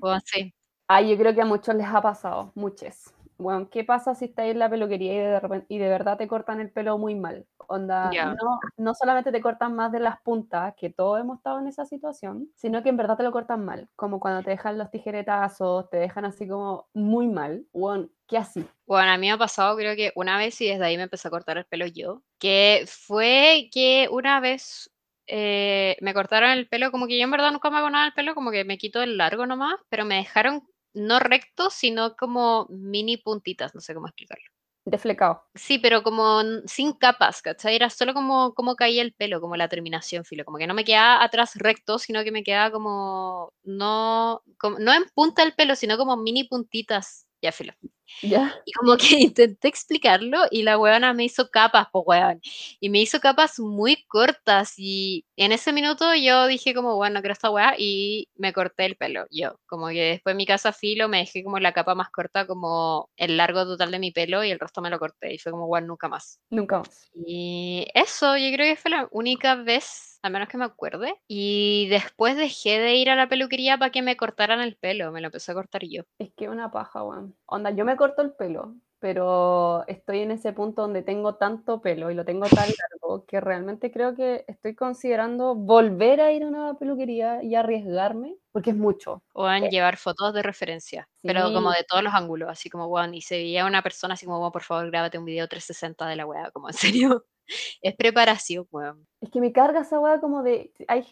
Bueno, 0.00 0.20
sí. 0.24 0.54
Ay, 0.86 1.10
yo 1.10 1.16
creo 1.18 1.34
que 1.34 1.40
a 1.42 1.46
muchos 1.46 1.74
les 1.74 1.86
ha 1.86 2.00
pasado, 2.00 2.52
muchos. 2.54 3.12
Bueno, 3.40 3.70
¿qué 3.70 3.84
pasa 3.84 4.14
si 4.14 4.26
estás 4.26 4.46
en 4.46 4.58
la 4.58 4.68
peluquería 4.68 5.14
y 5.14 5.16
de, 5.18 5.64
y 5.68 5.78
de 5.78 5.88
verdad 5.88 6.18
te 6.18 6.28
cortan 6.28 6.60
el 6.60 6.70
pelo 6.70 6.98
muy 6.98 7.14
mal? 7.14 7.46
Onda, 7.68 8.10
Ya. 8.12 8.34
no, 8.34 8.60
no 8.76 8.94
solamente 8.94 9.32
te 9.32 9.40
cortan 9.40 9.74
más 9.74 9.92
de 9.92 10.00
las 10.00 10.20
puntas, 10.20 10.74
que 10.76 10.90
todos 10.90 11.18
hemos 11.18 11.38
estado 11.38 11.58
en 11.58 11.66
esa 11.66 11.86
situación, 11.86 12.50
sino 12.54 12.82
que 12.82 12.90
en 12.90 12.98
verdad 12.98 13.16
te 13.16 13.22
lo 13.22 13.32
cortan 13.32 13.64
mal. 13.64 13.88
Como 13.96 14.20
cuando 14.20 14.42
te 14.42 14.50
dejan 14.50 14.76
los 14.76 14.90
tijeretazos, 14.90 15.88
te 15.88 15.96
dejan 15.96 16.26
así 16.26 16.46
como 16.46 16.88
muy 16.92 17.28
mal. 17.28 17.64
Bueno, 17.72 18.10
¿qué 18.28 18.36
así? 18.36 18.66
Bueno, 18.86 19.10
a 19.10 19.16
mí 19.16 19.28
me 19.28 19.32
ha 19.32 19.38
pasado 19.38 19.74
creo 19.76 19.96
que 19.96 20.12
una 20.16 20.36
vez 20.36 20.60
y 20.60 20.68
desde 20.68 20.84
ahí 20.84 20.98
me 20.98 21.04
empecé 21.04 21.28
a 21.28 21.30
cortar 21.30 21.56
el 21.56 21.64
pelo 21.64 21.86
yo, 21.86 22.22
que 22.38 22.84
fue 22.86 23.70
que 23.72 24.08
una 24.10 24.40
vez 24.40 24.90
eh, 25.26 25.96
me 26.02 26.12
cortaron 26.12 26.50
el 26.50 26.68
pelo, 26.68 26.90
como 26.90 27.06
que 27.06 27.16
yo 27.16 27.24
en 27.24 27.30
verdad 27.30 27.52
nunca 27.52 27.70
me 27.70 27.78
hago 27.78 27.88
nada 27.88 28.04
del 28.04 28.14
pelo, 28.14 28.34
como 28.34 28.50
que 28.50 28.64
me 28.64 28.76
quito 28.76 29.00
el 29.00 29.16
largo 29.16 29.46
nomás, 29.46 29.76
pero 29.88 30.04
me 30.04 30.16
dejaron 30.16 30.68
no 30.94 31.18
recto, 31.20 31.70
sino 31.70 32.16
como 32.16 32.66
mini 32.70 33.16
puntitas, 33.16 33.74
no 33.74 33.80
sé 33.80 33.94
cómo 33.94 34.06
explicarlo. 34.06 34.44
Deflecado. 34.84 35.44
Sí, 35.54 35.78
pero 35.78 36.02
como 36.02 36.40
sin 36.66 36.94
capas, 36.94 37.42
¿cachai? 37.42 37.76
Era 37.76 37.90
solo 37.90 38.14
como, 38.14 38.54
como 38.54 38.76
caía 38.76 39.02
el 39.02 39.12
pelo, 39.12 39.40
como 39.40 39.56
la 39.56 39.68
terminación, 39.68 40.24
filo, 40.24 40.44
como 40.44 40.56
que 40.56 40.66
no 40.66 40.74
me 40.74 40.84
quedaba 40.84 41.22
atrás 41.22 41.52
recto, 41.56 41.98
sino 41.98 42.24
que 42.24 42.32
me 42.32 42.42
quedaba 42.42 42.70
como, 42.70 43.52
no, 43.62 44.42
como, 44.58 44.78
no 44.78 44.92
en 44.94 45.04
punta 45.14 45.42
el 45.42 45.54
pelo, 45.54 45.76
sino 45.76 45.98
como 45.98 46.16
mini 46.16 46.44
puntitas, 46.44 47.26
ya 47.42 47.52
filo. 47.52 47.74
¿Ya? 48.22 48.54
Y 48.64 48.72
como 48.72 48.96
que 48.96 49.06
intenté 49.20 49.68
explicarlo 49.68 50.38
y 50.50 50.62
la 50.62 50.78
weona 50.78 51.14
me 51.14 51.24
hizo 51.24 51.50
capas, 51.50 51.88
pues 51.92 52.04
weón. 52.06 52.40
Y 52.80 52.90
me 52.90 53.00
hizo 53.00 53.20
capas 53.20 53.58
muy 53.58 54.04
cortas 54.06 54.74
y 54.76 55.24
en 55.36 55.52
ese 55.52 55.72
minuto 55.72 56.14
yo 56.14 56.46
dije 56.46 56.74
como, 56.74 56.96
bueno, 56.96 57.14
no 57.14 57.20
quiero 57.20 57.32
esta 57.32 57.50
weá 57.50 57.74
y 57.78 58.28
me 58.36 58.52
corté 58.52 58.86
el 58.86 58.96
pelo, 58.96 59.26
yo. 59.30 59.58
Como 59.66 59.88
que 59.88 60.02
después 60.02 60.32
en 60.34 60.36
mi 60.36 60.46
casa 60.46 60.72
filo 60.72 61.08
me 61.08 61.18
dejé 61.18 61.42
como 61.42 61.58
la 61.58 61.72
capa 61.72 61.94
más 61.94 62.10
corta, 62.10 62.46
como 62.46 63.08
el 63.16 63.36
largo 63.36 63.64
total 63.64 63.90
de 63.90 63.98
mi 63.98 64.10
pelo 64.10 64.44
y 64.44 64.50
el 64.50 64.58
resto 64.58 64.80
me 64.82 64.90
lo 64.90 64.98
corté 64.98 65.34
y 65.34 65.38
fue 65.38 65.52
como, 65.52 65.66
bueno, 65.66 65.88
nunca 65.88 66.08
más. 66.08 66.40
Nunca 66.50 66.78
más. 66.78 67.08
Y 67.14 67.86
eso, 67.94 68.36
yo 68.36 68.52
creo 68.52 68.74
que 68.74 68.80
fue 68.80 68.90
la 68.90 69.08
única 69.10 69.54
vez, 69.54 70.18
al 70.22 70.32
menos 70.32 70.48
que 70.48 70.58
me 70.58 70.64
acuerde. 70.64 71.14
Y 71.26 71.88
después 71.88 72.36
dejé 72.36 72.78
de 72.78 72.94
ir 72.96 73.10
a 73.10 73.16
la 73.16 73.28
peluquería 73.28 73.78
para 73.78 73.90
que 73.90 74.02
me 74.02 74.16
cortaran 74.16 74.60
el 74.60 74.76
pelo, 74.76 75.12
me 75.12 75.20
lo 75.20 75.28
empecé 75.28 75.52
a 75.52 75.54
cortar 75.54 75.82
yo. 75.84 76.02
Es 76.18 76.30
que 76.36 76.48
una 76.48 76.70
paja, 76.70 77.02
weón. 77.02 77.36
Onda, 77.46 77.70
yo 77.70 77.84
me 77.84 77.96
corto 78.00 78.22
el 78.22 78.32
pelo, 78.32 78.76
pero 78.98 79.86
estoy 79.86 80.20
en 80.20 80.30
ese 80.30 80.54
punto 80.54 80.80
donde 80.80 81.02
tengo 81.02 81.34
tanto 81.34 81.82
pelo 81.82 82.10
y 82.10 82.14
lo 82.14 82.24
tengo 82.24 82.46
tan 82.46 82.66
largo 82.80 83.26
que 83.26 83.42
realmente 83.42 83.92
creo 83.92 84.14
que 84.14 84.46
estoy 84.48 84.74
considerando 84.74 85.54
volver 85.54 86.22
a 86.22 86.32
ir 86.32 86.44
a 86.44 86.48
una 86.48 86.78
peluquería 86.78 87.42
y 87.42 87.56
arriesgarme, 87.56 88.36
porque 88.52 88.70
es 88.70 88.76
mucho. 88.76 89.22
O 89.34 89.46
en 89.50 89.64
Eh, 89.64 89.70
llevar 89.70 89.98
fotos 89.98 90.32
de 90.32 90.42
referencia, 90.42 91.06
pero 91.20 91.52
como 91.52 91.72
Sí, 91.72 91.78
de 91.78 91.84
todos 91.84 92.02
los 92.02 92.14
ángulos, 92.14 92.48
así 92.48 92.70
como, 92.70 92.86
weón, 92.86 93.12
y 93.12 93.20
se 93.20 93.36
veía 93.36 93.66
una 93.66 93.82
persona 93.82 94.14
así 94.14 94.24
como, 94.24 94.38
weón, 94.38 94.52
por 94.52 94.62
favor, 94.62 94.90
grábate 94.90 95.18
un 95.18 95.26
video 95.26 95.46
360 95.46 96.06
de 96.06 96.16
la 96.16 96.24
weá, 96.24 96.50
como 96.52 96.68
en 96.68 96.74
serio. 96.74 97.26
Es 97.82 97.96
preparación, 97.96 98.64
weón. 98.70 99.06
es 99.20 99.30
que 99.30 99.40
me 99.40 99.52
carga 99.52 99.80
esa 99.80 99.98
weá 99.98 100.20
como 100.20 100.42
de, 100.42 100.72
hay, 100.88 101.04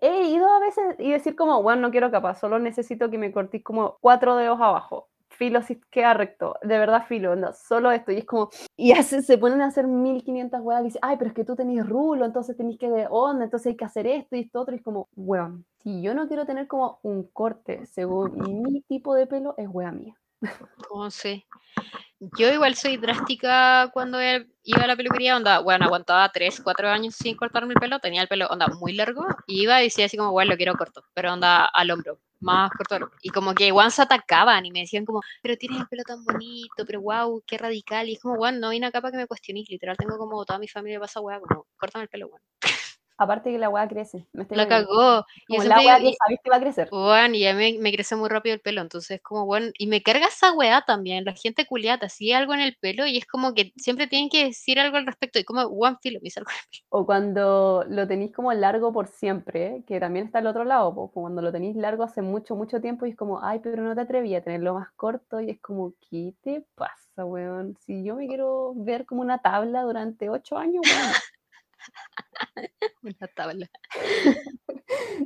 he 0.00 0.24
ido 0.28 0.48
a 0.48 0.58
veces 0.58 0.96
y 0.98 1.12
decir 1.12 1.36
como, 1.36 1.62
bueno, 1.62 1.82
no 1.82 1.90
quiero 1.90 2.10
capaz, 2.10 2.40
solo 2.40 2.58
necesito 2.58 3.10
que 3.10 3.18
me 3.18 3.30
cortéis 3.30 3.62
como 3.62 3.98
cuatro 4.00 4.36
dedos 4.36 4.60
abajo. 4.60 5.11
Filo 5.42 5.60
si 5.62 5.80
queda 5.90 6.14
recto, 6.14 6.54
de 6.62 6.78
verdad 6.78 7.04
filo, 7.08 7.34
no, 7.34 7.52
solo 7.52 7.90
esto, 7.90 8.12
y 8.12 8.18
es 8.18 8.24
como, 8.24 8.48
y 8.76 8.92
hace- 8.92 9.22
se 9.22 9.38
ponen 9.38 9.60
a 9.60 9.66
hacer 9.66 9.88
1500 9.88 10.60
weas, 10.60 10.84
dice, 10.84 11.00
ay, 11.02 11.16
pero 11.16 11.30
es 11.30 11.34
que 11.34 11.44
tú 11.44 11.56
tenés 11.56 11.84
rulo, 11.84 12.24
entonces 12.24 12.56
tenés 12.56 12.78
que 12.78 12.88
de 12.88 13.08
onda, 13.10 13.42
entonces 13.44 13.66
hay 13.70 13.76
que 13.76 13.84
hacer 13.84 14.06
esto 14.06 14.36
y 14.36 14.40
esto 14.42 14.60
otro, 14.60 14.72
y 14.74 14.78
es 14.78 14.84
como, 14.84 15.08
weón, 15.16 15.64
si 15.82 16.00
yo 16.00 16.14
no 16.14 16.28
quiero 16.28 16.46
tener 16.46 16.68
como 16.68 17.00
un 17.02 17.24
corte 17.32 17.86
según 17.86 18.32
mi 18.62 18.82
tipo 18.82 19.16
de 19.16 19.26
pelo, 19.26 19.54
es 19.58 19.66
wea 19.68 19.90
mía. 19.90 20.14
¿Cómo 20.88 21.10
sé? 21.10 21.46
Yo 22.38 22.52
igual 22.52 22.76
soy 22.76 22.96
drástica 22.98 23.90
cuando 23.92 24.20
e- 24.20 24.46
iba 24.64 24.84
a 24.84 24.86
la 24.86 24.96
peluquería, 24.96 25.36
onda, 25.36 25.60
bueno, 25.60 25.86
aguantaba 25.86 26.30
3, 26.30 26.60
4 26.62 26.88
años 26.90 27.14
sin 27.16 27.36
cortarme 27.36 27.74
el 27.74 27.80
pelo, 27.80 27.98
tenía 28.00 28.22
el 28.22 28.28
pelo, 28.28 28.46
onda, 28.48 28.68
muy 28.68 28.92
largo, 28.94 29.26
y 29.46 29.62
iba 29.64 29.80
y 29.80 29.84
decía 29.86 30.06
así 30.06 30.16
como, 30.16 30.32
bueno, 30.32 30.52
lo 30.52 30.56
quiero 30.56 30.74
corto, 30.74 31.04
pero 31.14 31.32
onda, 31.32 31.66
al 31.66 31.90
hombro, 31.90 32.20
más 32.40 32.70
corto. 32.72 32.94
al 32.96 33.02
hombro. 33.04 33.18
Y 33.22 33.30
como 33.30 33.54
que 33.54 33.66
igual 33.68 33.92
se 33.92 34.02
atacaban 34.02 34.66
y 34.66 34.72
me 34.72 34.80
decían 34.80 35.04
como, 35.04 35.20
pero 35.42 35.56
tienes 35.56 35.80
el 35.80 35.88
pelo 35.88 36.04
tan 36.04 36.24
bonito, 36.24 36.84
pero 36.86 37.00
wow, 37.02 37.42
qué 37.46 37.58
radical, 37.58 38.08
y 38.08 38.14
es 38.14 38.20
como, 38.20 38.36
bueno, 38.36 38.58
no 38.60 38.70
vine 38.70 38.86
acá 38.86 39.00
para 39.00 39.12
que 39.12 39.18
me 39.18 39.26
cuestiones, 39.26 39.68
literal, 39.70 39.96
tengo 39.96 40.18
como 40.18 40.44
toda 40.44 40.58
mi 40.58 40.68
familia 40.68 41.00
pasa 41.00 41.20
weá, 41.20 41.40
como, 41.40 41.66
córtame 41.76 42.04
el 42.04 42.08
pelo, 42.10 42.28
bueno. 42.28 42.44
Aparte 43.22 43.52
que 43.52 43.58
la 43.58 43.68
weá 43.68 43.86
crece. 43.86 44.26
Me 44.32 44.46
La 44.50 44.66
cagó. 44.66 45.24
Y 45.48 45.58
la 45.58 45.78
weá 45.78 45.98
que 45.98 46.12
sabes 46.14 46.40
que 46.42 46.50
va 46.50 46.56
a 46.56 46.60
crecer. 46.60 46.88
Bueno, 46.90 47.36
y 47.36 47.40
ya 47.40 47.54
me, 47.54 47.78
me 47.78 47.92
crece 47.92 48.16
muy 48.16 48.28
rápido 48.28 48.54
el 48.54 48.60
pelo, 48.60 48.80
entonces 48.80 49.20
como 49.22 49.46
bueno, 49.46 49.68
y 49.78 49.86
me 49.86 50.02
carga 50.02 50.26
esa 50.26 50.52
weá 50.52 50.82
también, 50.82 51.24
la 51.24 51.32
gente 51.32 51.66
culiata, 51.66 52.08
sigue 52.08 52.34
algo 52.34 52.54
en 52.54 52.60
el 52.60 52.76
pelo 52.80 53.06
y 53.06 53.16
es 53.18 53.26
como 53.26 53.54
que 53.54 53.72
siempre 53.76 54.06
tienen 54.06 54.28
que 54.28 54.44
decir 54.44 54.80
algo 54.80 54.96
al 54.96 55.06
respecto, 55.06 55.38
y 55.38 55.44
como 55.44 55.62
one 55.62 55.96
filo, 56.02 56.18
me 56.22 56.30
salgo. 56.30 56.50
O 56.88 57.06
cuando 57.06 57.84
lo 57.88 58.06
tenéis 58.06 58.32
como 58.32 58.52
largo 58.52 58.92
por 58.92 59.06
siempre, 59.06 59.84
que 59.86 60.00
también 60.00 60.26
está 60.26 60.38
al 60.38 60.46
otro 60.46 60.64
lado, 60.64 60.94
po, 60.94 61.10
cuando 61.12 61.42
lo 61.42 61.52
tenéis 61.52 61.76
largo 61.76 62.02
hace 62.02 62.22
mucho, 62.22 62.56
mucho 62.56 62.80
tiempo 62.80 63.06
y 63.06 63.10
es 63.10 63.16
como, 63.16 63.42
ay, 63.42 63.60
pero 63.62 63.82
no 63.82 63.94
te 63.94 64.00
atreví 64.00 64.34
a 64.34 64.42
tenerlo 64.42 64.74
más 64.74 64.88
corto 64.96 65.40
y 65.40 65.50
es 65.50 65.60
como, 65.60 65.94
¿qué 66.10 66.34
te 66.42 66.64
pasa, 66.74 67.24
weón? 67.24 67.76
Si 67.86 68.04
yo 68.04 68.16
me 68.16 68.26
quiero 68.26 68.72
ver 68.74 69.06
como 69.06 69.20
una 69.22 69.38
tabla 69.38 69.82
durante 69.82 70.28
ocho 70.28 70.58
años, 70.58 70.82
weón. 70.84 71.12
Una 73.02 73.28
tabla. 73.34 73.70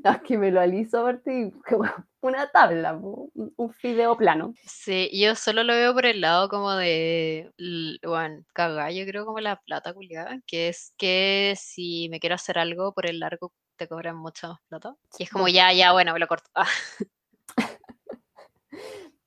No, 0.04 0.12
es 0.12 0.22
que 0.22 0.38
me 0.38 0.50
lo 0.52 0.60
aliso 0.60 1.00
aparte 1.00 1.52
una 2.20 2.48
tabla, 2.50 2.94
un 2.94 3.72
fideo 3.74 4.16
plano. 4.16 4.54
Sí, 4.64 5.10
yo 5.12 5.34
solo 5.34 5.64
lo 5.64 5.72
veo 5.72 5.92
por 5.92 6.06
el 6.06 6.20
lado 6.20 6.48
como 6.48 6.72
de, 6.72 7.50
bueno, 8.04 8.44
cagar, 8.52 8.92
yo 8.92 9.04
creo 9.06 9.24
como 9.26 9.40
la 9.40 9.56
plata 9.56 9.92
culiada, 9.92 10.40
que 10.46 10.68
es 10.68 10.92
que 10.96 11.54
si 11.58 12.08
me 12.10 12.20
quiero 12.20 12.36
hacer 12.36 12.58
algo 12.58 12.92
por 12.92 13.06
el 13.06 13.20
largo 13.20 13.52
te 13.76 13.88
cobran 13.88 14.16
mucha 14.16 14.48
más 14.48 14.60
plata. 14.68 14.94
Y 15.18 15.24
es 15.24 15.30
como, 15.30 15.48
ya, 15.48 15.72
ya, 15.72 15.92
bueno, 15.92 16.12
me 16.12 16.20
lo 16.20 16.26
corto. 16.26 16.48
Ah, 16.54 16.66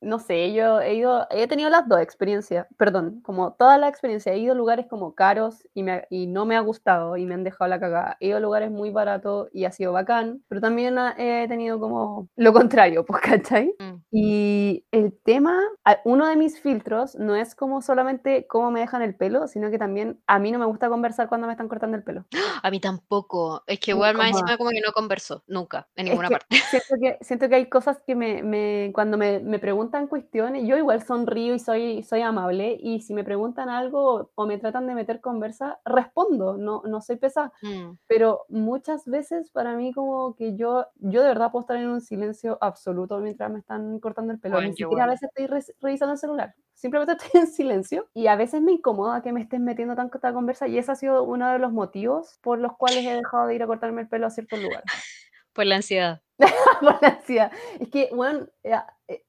No 0.02 0.20
sé, 0.20 0.54
yo 0.54 0.80
he 0.80 0.94
ido, 0.96 1.28
he 1.30 1.48
tenido 1.48 1.70
las 1.70 1.88
dos 1.90 2.00
experiencias, 2.00 2.68
perdón, 2.78 3.20
como 3.22 3.54
toda 3.54 3.78
la 3.78 3.90
experiencia, 3.90 4.32
he 4.32 4.38
ido 4.40 4.54
a 4.54 4.56
lugares 4.56 4.86
como 4.88 5.14
caros 5.14 5.68
y, 5.74 5.84
me 5.84 6.06
y 6.10 6.28
no 6.28 6.46
me 6.46 6.56
ha 6.56 6.62
gustado 6.62 7.18
y 7.18 7.26
me 7.26 7.34
han 7.34 7.44
dejado 7.44 7.68
la 7.70 7.80
cagada. 7.82 8.16
He 8.22 8.28
ido 8.28 8.38
a 8.38 8.40
lugares 8.40 8.72
muy 8.72 8.92
baratos 8.92 9.50
y 9.52 9.66
ha 9.66 9.72
sido 9.72 9.92
bacán, 9.92 10.42
pero 10.48 10.62
también 10.62 10.98
he 11.18 11.48
tenido 11.50 11.80
como 11.82 12.30
lo 12.38 12.54
contrario, 12.54 13.04
pues, 13.08 13.22
¿cachai? 13.22 13.76
mm. 13.78 13.96
Y 14.12 14.86
el 14.92 15.18
tema, 15.24 15.60
uno 16.06 16.28
de 16.28 16.36
mis 16.36 16.60
filtros 16.62 17.16
no 17.16 17.36
es 17.36 17.54
como 17.54 17.82
solamente 17.82 18.48
cómo 18.48 18.72
me 18.72 18.80
dejan 18.80 19.02
el 19.02 19.16
pelo, 19.16 19.48
sino 19.48 19.70
que 19.70 19.78
también 19.78 20.20
a 20.28 20.40
mí 20.40 20.52
no 20.52 20.60
me 20.60 20.66
gusta 20.66 20.90
conversar 20.90 21.28
cuando 21.28 21.46
me 21.48 21.54
están 21.54 21.68
cortando 21.68 21.98
el 21.98 22.04
pelo. 22.04 22.26
A 22.64 22.72
mí 22.72 22.80
tampoco. 22.80 23.64
Es 23.68 23.80
que 23.80 23.92
igual 23.92 24.16
más 24.18 24.30
encima 24.30 24.58
como 24.58 24.70
que 24.72 24.82
no 24.86 24.92
conversó, 24.94 25.44
nunca, 25.48 25.88
en 25.96 26.06
Es 26.08 26.12
ninguna 26.12 26.28
que 26.30 26.34
parte. 26.36 26.56
siento 26.70 26.96
que, 27.02 27.18
siento 27.22 27.50
que 27.50 27.56
hay 27.56 27.70
cosas 27.70 28.02
que 28.06 28.16
me, 28.16 28.44
me- 28.44 28.92
cuando 28.94 29.18
me, 29.18 29.40
me 29.40 29.60
preguntan 29.60 29.89
cuestiones, 30.08 30.68
yo 30.68 30.78
igual 30.78 31.02
sonrío 31.04 31.54
y 31.56 31.60
soy, 31.60 32.04
soy 32.04 32.22
amable, 32.22 32.78
y 32.80 33.02
si 33.02 33.14
me 33.14 33.24
preguntan 33.24 33.70
algo 33.70 34.32
o 34.36 34.46
me 34.46 34.58
tratan 34.58 34.88
de 34.88 34.96
meter 34.96 35.22
conversa, 35.22 35.80
respondo, 35.86 36.58
no, 36.58 36.82
no 36.86 37.02
soy 37.02 37.18
pesada, 37.18 37.52
Mm. 37.62 37.98
pero 38.08 38.46
muchas 38.50 39.06
veces 39.06 39.52
para 39.52 39.76
mí 39.76 39.94
como 39.94 40.36
que 40.36 40.56
yo, 40.56 40.86
yo 40.96 41.22
de 41.22 41.28
verdad 41.30 41.52
puedo 41.52 41.62
estar 41.62 41.78
en 41.78 41.90
un 41.90 42.02
silencio 42.02 42.58
absoluto 42.62 43.20
mientras 43.20 43.52
me 43.52 43.60
están 43.60 44.00
cortando 44.00 44.32
el 44.34 44.40
pelo, 44.40 44.56
Bueno, 44.56 44.70
ni 44.70 44.76
siquiera 44.76 45.04
a 45.04 45.06
igual. 45.06 45.10
veces 45.16 45.30
estoy 45.30 45.48
re- 45.48 45.76
revisando 45.82 46.14
el 46.14 46.20
celular, 46.20 46.56
simplemente 46.74 47.14
estoy 47.34 47.42
en 47.42 47.48
silencio 47.48 48.08
y 48.14 48.28
a 48.28 48.36
veces 48.36 48.62
me 48.62 48.72
incomoda 48.74 49.22
que 49.22 49.32
me 49.34 49.42
estés 49.42 49.60
metiendo 49.60 49.96
tanta 49.96 50.34
conversa 50.34 50.68
y 50.68 50.78
ese 50.78 50.92
ha 50.92 50.96
sido 50.96 51.24
uno 51.24 51.52
de 51.52 51.60
los 51.60 51.72
motivos 51.72 52.40
por 52.42 52.60
los 52.60 52.78
cuales 52.78 53.06
he 53.06 53.14
dejado 53.16 53.48
de 53.48 53.56
ir 53.56 53.64
a 53.64 53.68
cortarme 53.68 54.02
el 54.02 54.08
pelo 54.10 54.28
a 54.28 54.30
ciertos 54.30 54.60
lugares. 54.60 54.86
Por 55.54 55.66
la 55.66 55.76
ansiedad. 55.78 56.22
por. 56.82 57.52
Es 57.80 57.90
que, 57.90 58.10
bueno, 58.14 58.48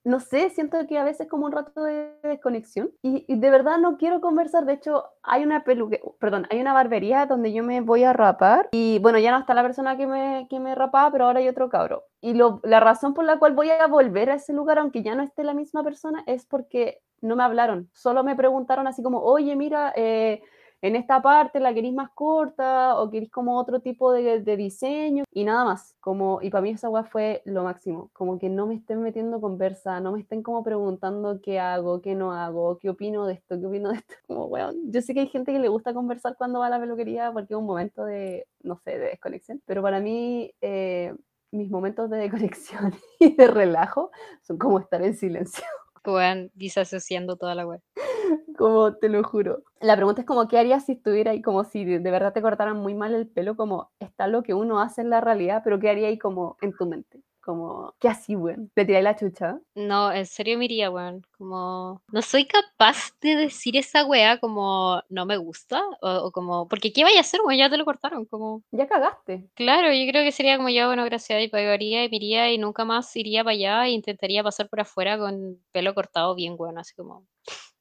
no 0.05 0.21
sé, 0.21 0.51
siento 0.51 0.79
que 0.87 0.99
a 0.99 1.05
veces 1.05 1.29
como 1.29 1.47
un 1.47 1.53
rato 1.53 1.83
de 1.83 2.13
desconexión 2.23 2.91
y, 3.03 3.25
de 3.35 3.51
verdad 3.51 3.79
no 3.79 3.97
quiero 3.97 4.21
conversar. 4.21 4.65
De 4.65 4.75
hecho, 4.75 5.05
hay 5.23 5.43
una 5.43 5.65
peluque, 5.65 6.01
perdón, 6.19 6.47
hay 6.51 6.61
una 6.61 6.73
barbería 6.73 7.27
donde 7.27 7.53
yo 7.53 7.63
me 7.63 7.81
voy 7.81 8.05
a 8.05 8.13
rapar 8.13 8.69
y 8.73 8.99
bueno, 9.01 9.19
ya 9.19 9.33
no 9.33 9.39
está 9.39 9.55
la 9.55 9.63
persona 9.63 9.97
que 9.97 10.07
me, 10.07 10.47
que 10.49 10.61
me 10.61 10.75
rapaba, 10.75 11.11
pero 11.11 11.27
ahora 11.27 11.41
hay 11.41 11.49
otro 11.49 11.69
cabro. 11.69 12.05
Y 12.21 12.35
la 12.35 12.81
razón 12.81 13.15
por 13.15 13.25
la 13.25 13.39
cual 13.39 13.55
voy 13.55 13.71
a 13.71 13.87
volver 13.87 14.31
a 14.31 14.35
ese 14.35 14.53
lugar, 14.53 14.79
aunque 14.79 15.03
ya 15.03 15.15
no 15.15 15.23
esté 15.23 15.45
la 15.45 15.55
misma 15.55 15.83
persona, 15.83 16.23
es 16.27 16.47
porque 16.47 17.03
no 17.21 17.37
me 17.37 17.43
hablaron. 17.43 17.91
Solo 17.93 18.25
me 18.25 18.37
preguntaron 18.37 18.87
así 18.87 19.03
como, 19.03 19.21
oye, 19.23 19.57
mira, 19.57 19.93
eh, 19.97 20.43
en 20.83 20.97
esta 20.97 21.21
parte 21.21 21.61
la 21.61 21.75
queréis 21.75 21.95
más 21.95 22.11
corta 22.11 22.99
o 22.99 23.11
queréis 23.11 23.31
como 23.31 23.59
otro 23.59 23.81
tipo 23.81 24.13
de, 24.13 24.41
diseño 24.57 25.25
y 25.33 25.45
nada 25.45 25.65
más. 25.65 25.95
Como, 26.01 26.41
y 26.43 26.51
para 26.51 26.63
mí 26.63 26.71
esa 26.71 26.89
weá 26.89 27.05
fue 27.05 27.43
lo 27.45 27.65
máximo. 27.65 28.11
Como 28.13 28.39
que 28.39 28.49
no 28.49 28.67
me 28.67 28.77
estén 28.77 29.03
metiendo 29.03 29.41
conversa, 29.41 30.01
no 30.01 30.13
me 30.13 30.21
estén 30.21 30.43
como 30.43 30.63
preguntando 30.63 31.41
qué 31.43 31.61
hago, 31.61 32.01
qué 32.01 32.15
no 32.15 32.33
hago, 32.33 32.79
qué 32.79 32.91
opino 32.91 33.27
de 33.27 33.35
esto, 33.35 33.61
qué 33.61 33.67
opino 33.67 33.91
de 33.91 33.97
esto. 33.97 34.15
Como, 34.27 34.47
weón, 34.47 34.93
yo 34.93 35.03
sé 35.03 35.15
que 35.15 35.21
hay 35.21 35.29
gente 35.29 35.53
que 35.53 35.59
le 35.59 35.69
gusta 35.69 35.93
conversar 35.93 36.37
cuando 36.37 36.61
va 36.61 36.67
a 36.67 36.71
la 36.71 36.81
peluquería 36.81 37.33
porque 37.33 37.55
es 37.55 37.59
un 37.59 37.67
momento 37.67 38.05
de, 38.05 38.47
no 38.63 38.77
sé, 38.85 38.93
de 38.99 39.07
desconexión. 39.07 39.63
Pero 39.67 39.83
para 39.83 40.01
mí, 40.01 40.53
eh, 40.61 41.15
mis 41.51 41.71
momentos 41.71 42.09
de 42.11 42.19
desconexión 42.19 42.95
y 43.19 43.35
de 43.35 43.47
relajo 43.47 44.11
son 44.43 44.59
como 44.59 44.79
estar 44.79 45.03
en 45.03 45.15
silencio. 45.15 45.65
Bueno, 46.05 46.49
disasociando 46.55 47.37
toda 47.37 47.55
la 47.55 47.67
web. 47.67 47.83
Como 48.57 48.95
te 48.97 49.09
lo 49.09 49.23
juro. 49.25 49.63
La 49.81 49.97
pregunta 49.97 50.21
es 50.21 50.27
como, 50.27 50.47
¿qué 50.49 50.59
harías 50.59 50.85
si 50.85 50.93
estuviera 50.93 51.31
ahí 51.33 51.41
como 51.43 51.65
si 51.65 51.85
de, 51.85 51.99
verdad 52.11 52.33
te 52.33 52.43
cortaran 52.43 52.77
muy 52.77 52.95
mal 52.95 53.15
el 53.15 53.27
pelo? 53.27 53.57
Como 53.57 53.91
está 53.99 54.27
lo 54.27 54.43
que 54.43 54.55
uno 54.55 54.81
hace 54.81 55.01
en 55.01 55.11
la 55.11 55.21
realidad, 55.21 55.63
pero 55.65 55.79
¿qué 55.81 55.89
haría 55.89 56.09
ahí 56.09 56.19
como 56.19 56.57
en 56.61 56.77
tu 56.77 56.87
mente? 56.87 57.23
Como, 57.43 57.95
¿qué 57.99 58.07
así, 58.09 58.37
weón? 58.37 58.71
¿Te 58.75 58.85
tiráis 58.85 59.03
la 59.03 59.17
chucha? 59.17 59.59
No, 59.75 60.13
en 60.13 60.27
serio 60.27 60.59
me 60.59 60.67
iría, 60.67 60.91
weón. 60.91 61.23
Como, 61.39 62.03
no 62.13 62.21
soy 62.21 62.45
capaz 62.45 63.13
de 63.23 63.35
decir 63.35 63.79
esa 63.79 64.05
weá 64.05 64.39
como 64.39 65.03
no 65.09 65.25
me 65.25 65.39
gusta. 65.39 65.83
O, 66.03 66.27
o 66.27 66.33
como, 66.33 66.69
porque 66.69 66.93
¿qué 66.93 67.03
vaya 67.03 67.17
a 67.17 67.21
hacer, 67.23 67.41
weón? 67.43 67.59
Ya 67.59 67.71
te 67.71 67.79
lo 67.79 67.87
cortaron. 67.87 68.27
Como, 68.27 68.63
Ya 68.73 68.87
cagaste. 68.87 69.49
claro, 69.55 69.89
yo 69.91 70.11
creo 70.11 70.23
que 70.23 70.33
sería 70.33 70.59
como 70.59 70.69
ya, 70.69 70.87
bueno, 70.87 71.03
gracias. 71.07 71.43
Y 71.43 71.49
pagaría 71.49 72.05
y 72.05 72.11
me 72.11 72.17
iría 72.17 72.53
y 72.53 72.59
nunca 72.59 72.85
más 72.85 73.17
iría 73.17 73.43
para 73.43 73.55
allá 73.55 73.87
e 73.87 73.93
intentaría 73.93 74.43
pasar 74.45 74.69
por 74.69 74.81
afuera 74.81 75.17
con 75.19 75.59
pelo 75.73 75.95
cortado 75.95 76.35
bien, 76.35 76.57
weón. 76.59 76.77
Así 76.77 76.95
como, 76.95 77.27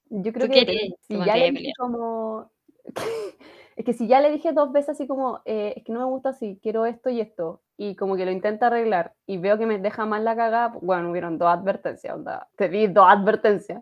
Yo 0.10 0.34
creo 0.34 0.48
¿tú 0.48 0.54
que 0.54 0.90
si 1.08 1.18
ya 1.26 1.36
le 1.36 1.52
dije 1.52 1.74
como... 1.78 2.52
es 3.76 3.86
que 3.86 3.94
si 3.94 4.08
ya 4.08 4.20
le 4.20 4.32
dije 4.32 4.52
dos 4.52 4.74
veces 4.74 4.90
así 4.90 5.08
como, 5.08 5.42
eh, 5.46 5.74
es 5.78 5.84
que 5.86 5.94
no 5.94 6.00
me 6.00 6.06
gusta 6.06 6.30
así, 6.30 6.60
quiero 6.62 6.86
esto 6.86 7.10
y 7.10 7.22
esto, 7.22 7.62
y 7.78 7.96
como 7.96 8.18
que 8.18 8.26
lo 8.26 8.32
intenta 8.32 8.68
arreglar 8.68 9.14
y 9.26 9.38
veo 9.38 9.58
que 9.58 9.66
me 9.66 9.78
deja 9.78 10.06
mal 10.06 10.26
la 10.26 10.36
cagada, 10.36 10.78
bueno, 10.82 11.12
hubieron 11.12 11.38
dos 11.38 11.48
advertencias, 11.48 12.14
onda, 12.14 12.50
te 12.58 12.68
di 12.68 12.88
dos 12.88 13.06
advertencias. 13.08 13.82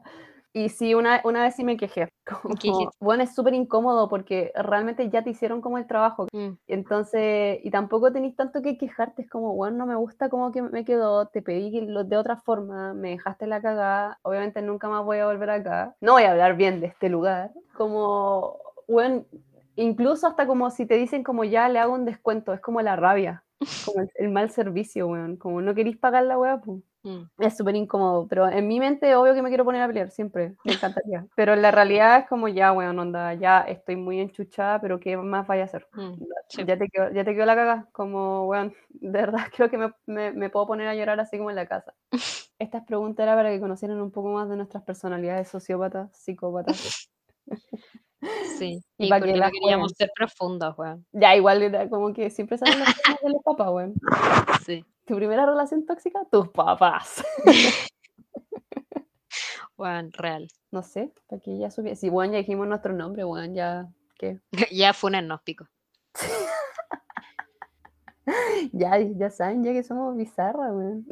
Y 0.57 0.69
sí, 0.69 0.95
una, 0.95 1.21
una 1.23 1.43
vez 1.43 1.55
sí 1.55 1.63
me 1.63 1.77
quejé. 1.77 2.09
Como, 2.61 2.91
bueno, 2.99 3.21
es 3.21 3.35
súper 3.35 3.53
incómodo 3.53 4.09
porque 4.09 4.51
realmente 4.55 5.07
ya 5.09 5.23
te 5.23 5.29
hicieron 5.29 5.61
como 5.61 5.77
el 5.77 5.85
trabajo. 5.85 6.25
Mm, 6.33 6.53
Entonces, 6.67 7.59
y 7.63 7.69
tampoco 7.69 8.11
tenéis 8.11 8.35
tanto 8.35 8.63
que 8.63 8.75
quejarte, 8.77 9.21
es 9.21 9.29
como, 9.29 9.53
bueno, 9.53 9.77
no 9.77 9.85
me 9.85 9.95
gusta 9.95 10.29
cómo 10.29 10.51
que 10.51 10.63
me 10.63 10.83
quedó, 10.83 11.27
te 11.27 11.43
pedí 11.43 11.71
que 11.71 11.81
lo 11.83 12.03
de 12.03 12.17
otra 12.17 12.37
forma, 12.37 12.93
me 12.95 13.11
dejaste 13.11 13.45
la 13.45 13.61
cagada, 13.61 14.19
obviamente 14.23 14.61
nunca 14.63 14.89
más 14.89 15.05
voy 15.05 15.19
a 15.19 15.27
volver 15.27 15.49
acá, 15.51 15.95
no 16.01 16.13
voy 16.13 16.23
a 16.23 16.31
hablar 16.31 16.57
bien 16.57 16.81
de 16.81 16.87
este 16.87 17.07
lugar, 17.09 17.51
como, 17.75 18.57
bueno, 18.87 19.25
incluso 19.75 20.27
hasta 20.27 20.47
como 20.47 20.69
si 20.71 20.85
te 20.85 20.95
dicen 20.95 21.23
como 21.23 21.43
ya 21.43 21.69
le 21.69 21.79
hago 21.79 21.93
un 21.93 22.05
descuento, 22.05 22.53
es 22.53 22.59
como 22.61 22.81
la 22.81 22.95
rabia, 22.95 23.43
como 23.85 24.01
el, 24.01 24.09
el 24.15 24.29
mal 24.29 24.49
servicio, 24.49 25.07
weón, 25.07 25.37
como 25.37 25.61
no 25.61 25.75
queréis 25.75 25.97
pagar 25.97 26.25
la 26.25 26.37
weá, 26.37 26.59
pues. 26.59 26.81
Mm. 27.09 27.29
Es 27.39 27.57
súper 27.57 27.75
incómodo, 27.75 28.27
pero 28.27 28.47
en 28.47 28.67
mi 28.67 28.79
mente 28.79 29.15
obvio 29.15 29.33
que 29.33 29.41
me 29.41 29.49
quiero 29.49 29.65
poner 29.65 29.81
a 29.81 29.87
pelear 29.87 30.09
siempre, 30.11 30.55
me 30.63 30.73
encantaría. 30.73 31.25
Pero 31.35 31.53
en 31.53 31.61
la 31.61 31.71
realidad 31.71 32.19
es 32.19 32.27
como 32.27 32.47
ya, 32.47 32.71
weón, 32.73 32.97
onda, 32.99 33.33
ya 33.35 33.61
estoy 33.61 33.95
muy 33.95 34.19
enchuchada, 34.19 34.81
pero 34.81 34.99
¿qué 34.99 35.17
más 35.17 35.45
vaya 35.47 35.63
a 35.63 35.65
hacer? 35.65 35.87
Mm, 35.93 36.13
sí. 36.49 36.63
Ya 36.65 36.77
te 36.77 36.87
quedó, 36.89 37.11
ya 37.11 37.23
te 37.23 37.33
la 37.33 37.55
caga, 37.55 37.87
como, 37.91 38.45
weón, 38.47 38.73
de 38.89 39.11
verdad 39.11 39.41
creo 39.55 39.69
que 39.69 39.77
me, 39.77 39.91
me- 40.05 40.31
me 40.31 40.49
puedo 40.49 40.67
poner 40.67 40.87
a 40.87 40.95
llorar 40.95 41.19
así 41.19 41.37
como 41.37 41.49
en 41.49 41.55
la 41.55 41.67
casa. 41.67 41.93
Estas 42.59 42.83
preguntas 42.85 43.23
era 43.23 43.35
para 43.35 43.49
que 43.49 43.59
conocieran 43.59 44.01
un 44.01 44.11
poco 44.11 44.29
más 44.29 44.49
de 44.49 44.55
nuestras 44.57 44.83
personalidades 44.83 45.47
sociópatas, 45.49 46.09
psicópatas. 46.17 47.09
Sí. 48.57 48.81
Y 48.97 49.05
Y 49.05 49.09
pa' 49.09 49.21
que 49.21 49.35
las 49.35 49.51
queríamos 49.51 49.91
ser 49.93 50.11
profundas, 50.15 50.77
weón. 50.77 51.05
Ya, 51.11 51.35
igual 51.35 51.61
era 51.61 51.89
como 51.89 52.13
que 52.13 52.29
siempre 52.29 52.57
salen 52.57 52.79
los 52.79 52.95
temas 53.01 53.19
de 53.21 53.29
los 53.29 53.43
papás, 53.43 53.69
weón. 53.69 53.93
Sí. 54.65 54.83
¿Tu 55.05 55.15
primera 55.15 55.45
relación 55.45 55.85
tóxica? 55.85 56.19
Tus 56.29 56.49
papás. 56.49 57.23
Weón, 59.77 60.11
real. 60.13 60.47
No 60.71 60.81
sé, 60.81 61.13
para 61.27 61.39
que 61.41 61.57
ya 61.57 61.69
supiera. 61.69 61.95
Si, 61.95 62.09
weón, 62.09 62.31
ya 62.31 62.39
dijimos 62.39 62.67
nuestro 62.67 62.93
nombre, 62.93 63.23
weón, 63.23 63.53
ya, 63.53 63.87
¿qué? 64.17 64.39
ya 64.73 64.93
funennos, 64.93 65.41
pico. 65.43 65.67
Ya, 68.73 68.99
ya 68.99 69.29
saben, 69.29 69.63
ya 69.63 69.71
que 69.71 69.83
somos 69.83 70.17
bizarras, 70.17 70.71
weón. 70.73 71.07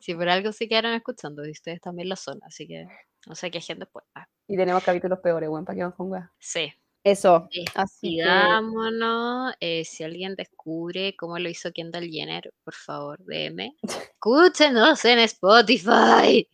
Si 0.00 0.14
por 0.14 0.28
algo 0.28 0.52
se 0.52 0.68
quedaron 0.68 0.94
escuchando, 0.94 1.46
y 1.46 1.50
ustedes 1.50 1.80
también 1.80 2.08
lo 2.08 2.16
son, 2.16 2.40
así 2.42 2.66
que 2.66 2.88
no 3.28 3.34
sé 3.34 3.50
qué 3.50 3.60
gente 3.60 3.80
después. 3.80 4.04
Ah, 4.14 4.26
Y 4.46 4.56
tenemos 4.56 4.82
capítulos 4.82 5.18
peores, 5.20 5.48
weón, 5.50 5.64
para 5.64 5.76
que 5.76 5.82
vamos 5.82 5.96
con 5.96 6.30
sí, 6.38 6.72
Eso. 7.04 7.48
Así 7.74 8.16
que. 8.16 8.22
Despidámonos. 8.22 9.54
eh, 9.60 9.84
si 9.84 10.02
alguien 10.02 10.34
descubre 10.34 11.14
cómo 11.16 11.38
lo 11.38 11.48
hizo 11.50 11.70
Kendall 11.72 12.08
Jenner, 12.08 12.50
por 12.64 12.74
favor, 12.74 13.18
DM. 13.24 13.76
Escúchenos 13.82 15.04
en 15.04 15.18
Spotify. 15.20 16.48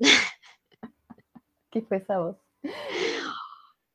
¿Qué 1.70 1.82
fue 1.82 1.98
esa 1.98 2.18
voz? 2.18 2.36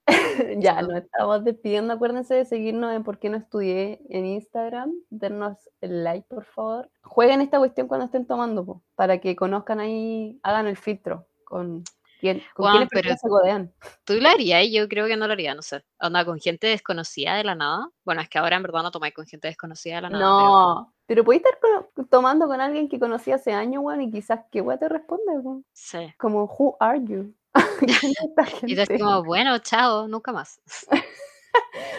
ya, 0.57 0.81
nos 0.81 1.03
estamos 1.03 1.43
despidiendo. 1.43 1.93
Acuérdense 1.93 2.33
de 2.33 2.45
seguirnos 2.45 2.95
en 2.95 3.03
Por 3.03 3.19
qué 3.19 3.29
no 3.29 3.37
estudié 3.37 3.99
en 4.09 4.25
Instagram. 4.25 4.93
Denos 5.09 5.57
el 5.81 6.05
like, 6.05 6.27
por 6.29 6.45
favor. 6.45 6.89
Jueguen 7.01 7.41
esta 7.41 7.57
cuestión 7.59 7.87
cuando 7.87 8.05
estén 8.05 8.25
tomando, 8.25 8.65
po, 8.65 8.83
para 8.95 9.19
que 9.19 9.35
conozcan 9.35 9.81
ahí, 9.81 10.39
hagan 10.43 10.67
el 10.67 10.77
filtro 10.77 11.27
con 11.47 11.83
quién, 12.19 12.43
con 12.53 12.69
quiénes 12.71 12.89
pero- 12.91 13.15
se 13.15 13.27
codean. 13.29 13.73
¿Tú 14.03 14.13
lo 14.15 14.27
harías? 14.29 14.65
Yo 14.71 14.87
creo 14.89 15.07
que 15.07 15.15
no 15.17 15.27
lo 15.27 15.33
haría, 15.33 15.55
no 15.55 15.61
sé. 15.61 15.83
Onda 15.99 16.25
con 16.25 16.39
gente 16.39 16.67
desconocida 16.67 17.35
de 17.35 17.43
la 17.45 17.55
nada. 17.55 17.89
Bueno, 18.03 18.21
es 18.21 18.29
que 18.29 18.37
ahora 18.37 18.57
en 18.57 18.63
verdad 18.63 18.83
no 18.83 18.91
tomáis 18.91 19.13
con 19.13 19.25
gente 19.25 19.47
desconocida 19.47 19.95
de 19.95 20.01
la 20.03 20.09
nada. 20.09 20.23
pero- 20.23 20.47
No, 20.49 20.93
pero 21.05 21.23
podéis 21.23 21.43
estar 21.45 21.59
con- 21.93 22.07
tomando 22.09 22.47
con 22.47 22.59
alguien 22.59 22.89
que 22.89 22.99
conocí 22.99 23.31
hace 23.31 23.53
años, 23.53 23.81
weón, 23.83 24.01
y 24.01 24.11
quizás 24.11 24.41
que 24.51 24.59
weón 24.61 24.79
te 24.79 24.89
responde, 24.89 25.31
weón. 25.41 25.65
Sí. 25.73 26.13
Como, 26.17 26.43
who 26.45 26.75
are 26.79 26.99
you? 27.03 27.33
¿Quién 27.79 27.89
es 27.89 28.03
esta 28.03 28.45
Y 28.67 28.75
tú 28.75 28.81
es 28.81 28.89
como, 28.99 29.23
bueno, 29.23 29.57
chao, 29.59 30.07
nunca 30.07 30.31
más. 30.33 30.59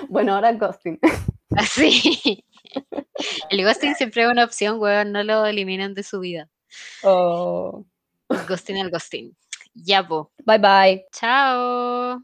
Bueno, 0.08 0.34
ahora 0.34 0.52
ghosting. 0.52 0.98
Así. 1.56 2.44
El 3.50 3.64
ghosting 3.64 3.94
siempre 3.96 4.22
es 4.22 4.28
una 4.30 4.44
opción, 4.44 4.78
weón. 4.80 5.10
No 5.12 5.22
lo 5.24 5.44
eliminen 5.46 5.94
de 5.94 6.02
su 6.04 6.20
vida. 6.20 6.48
Oh. 7.02 7.84
El 8.80 8.90
ghosting. 8.90 9.34
Ya, 9.74 10.02
po. 10.06 10.30
Bye 10.44 10.58
bye. 10.58 11.04
Chao. 11.12 12.22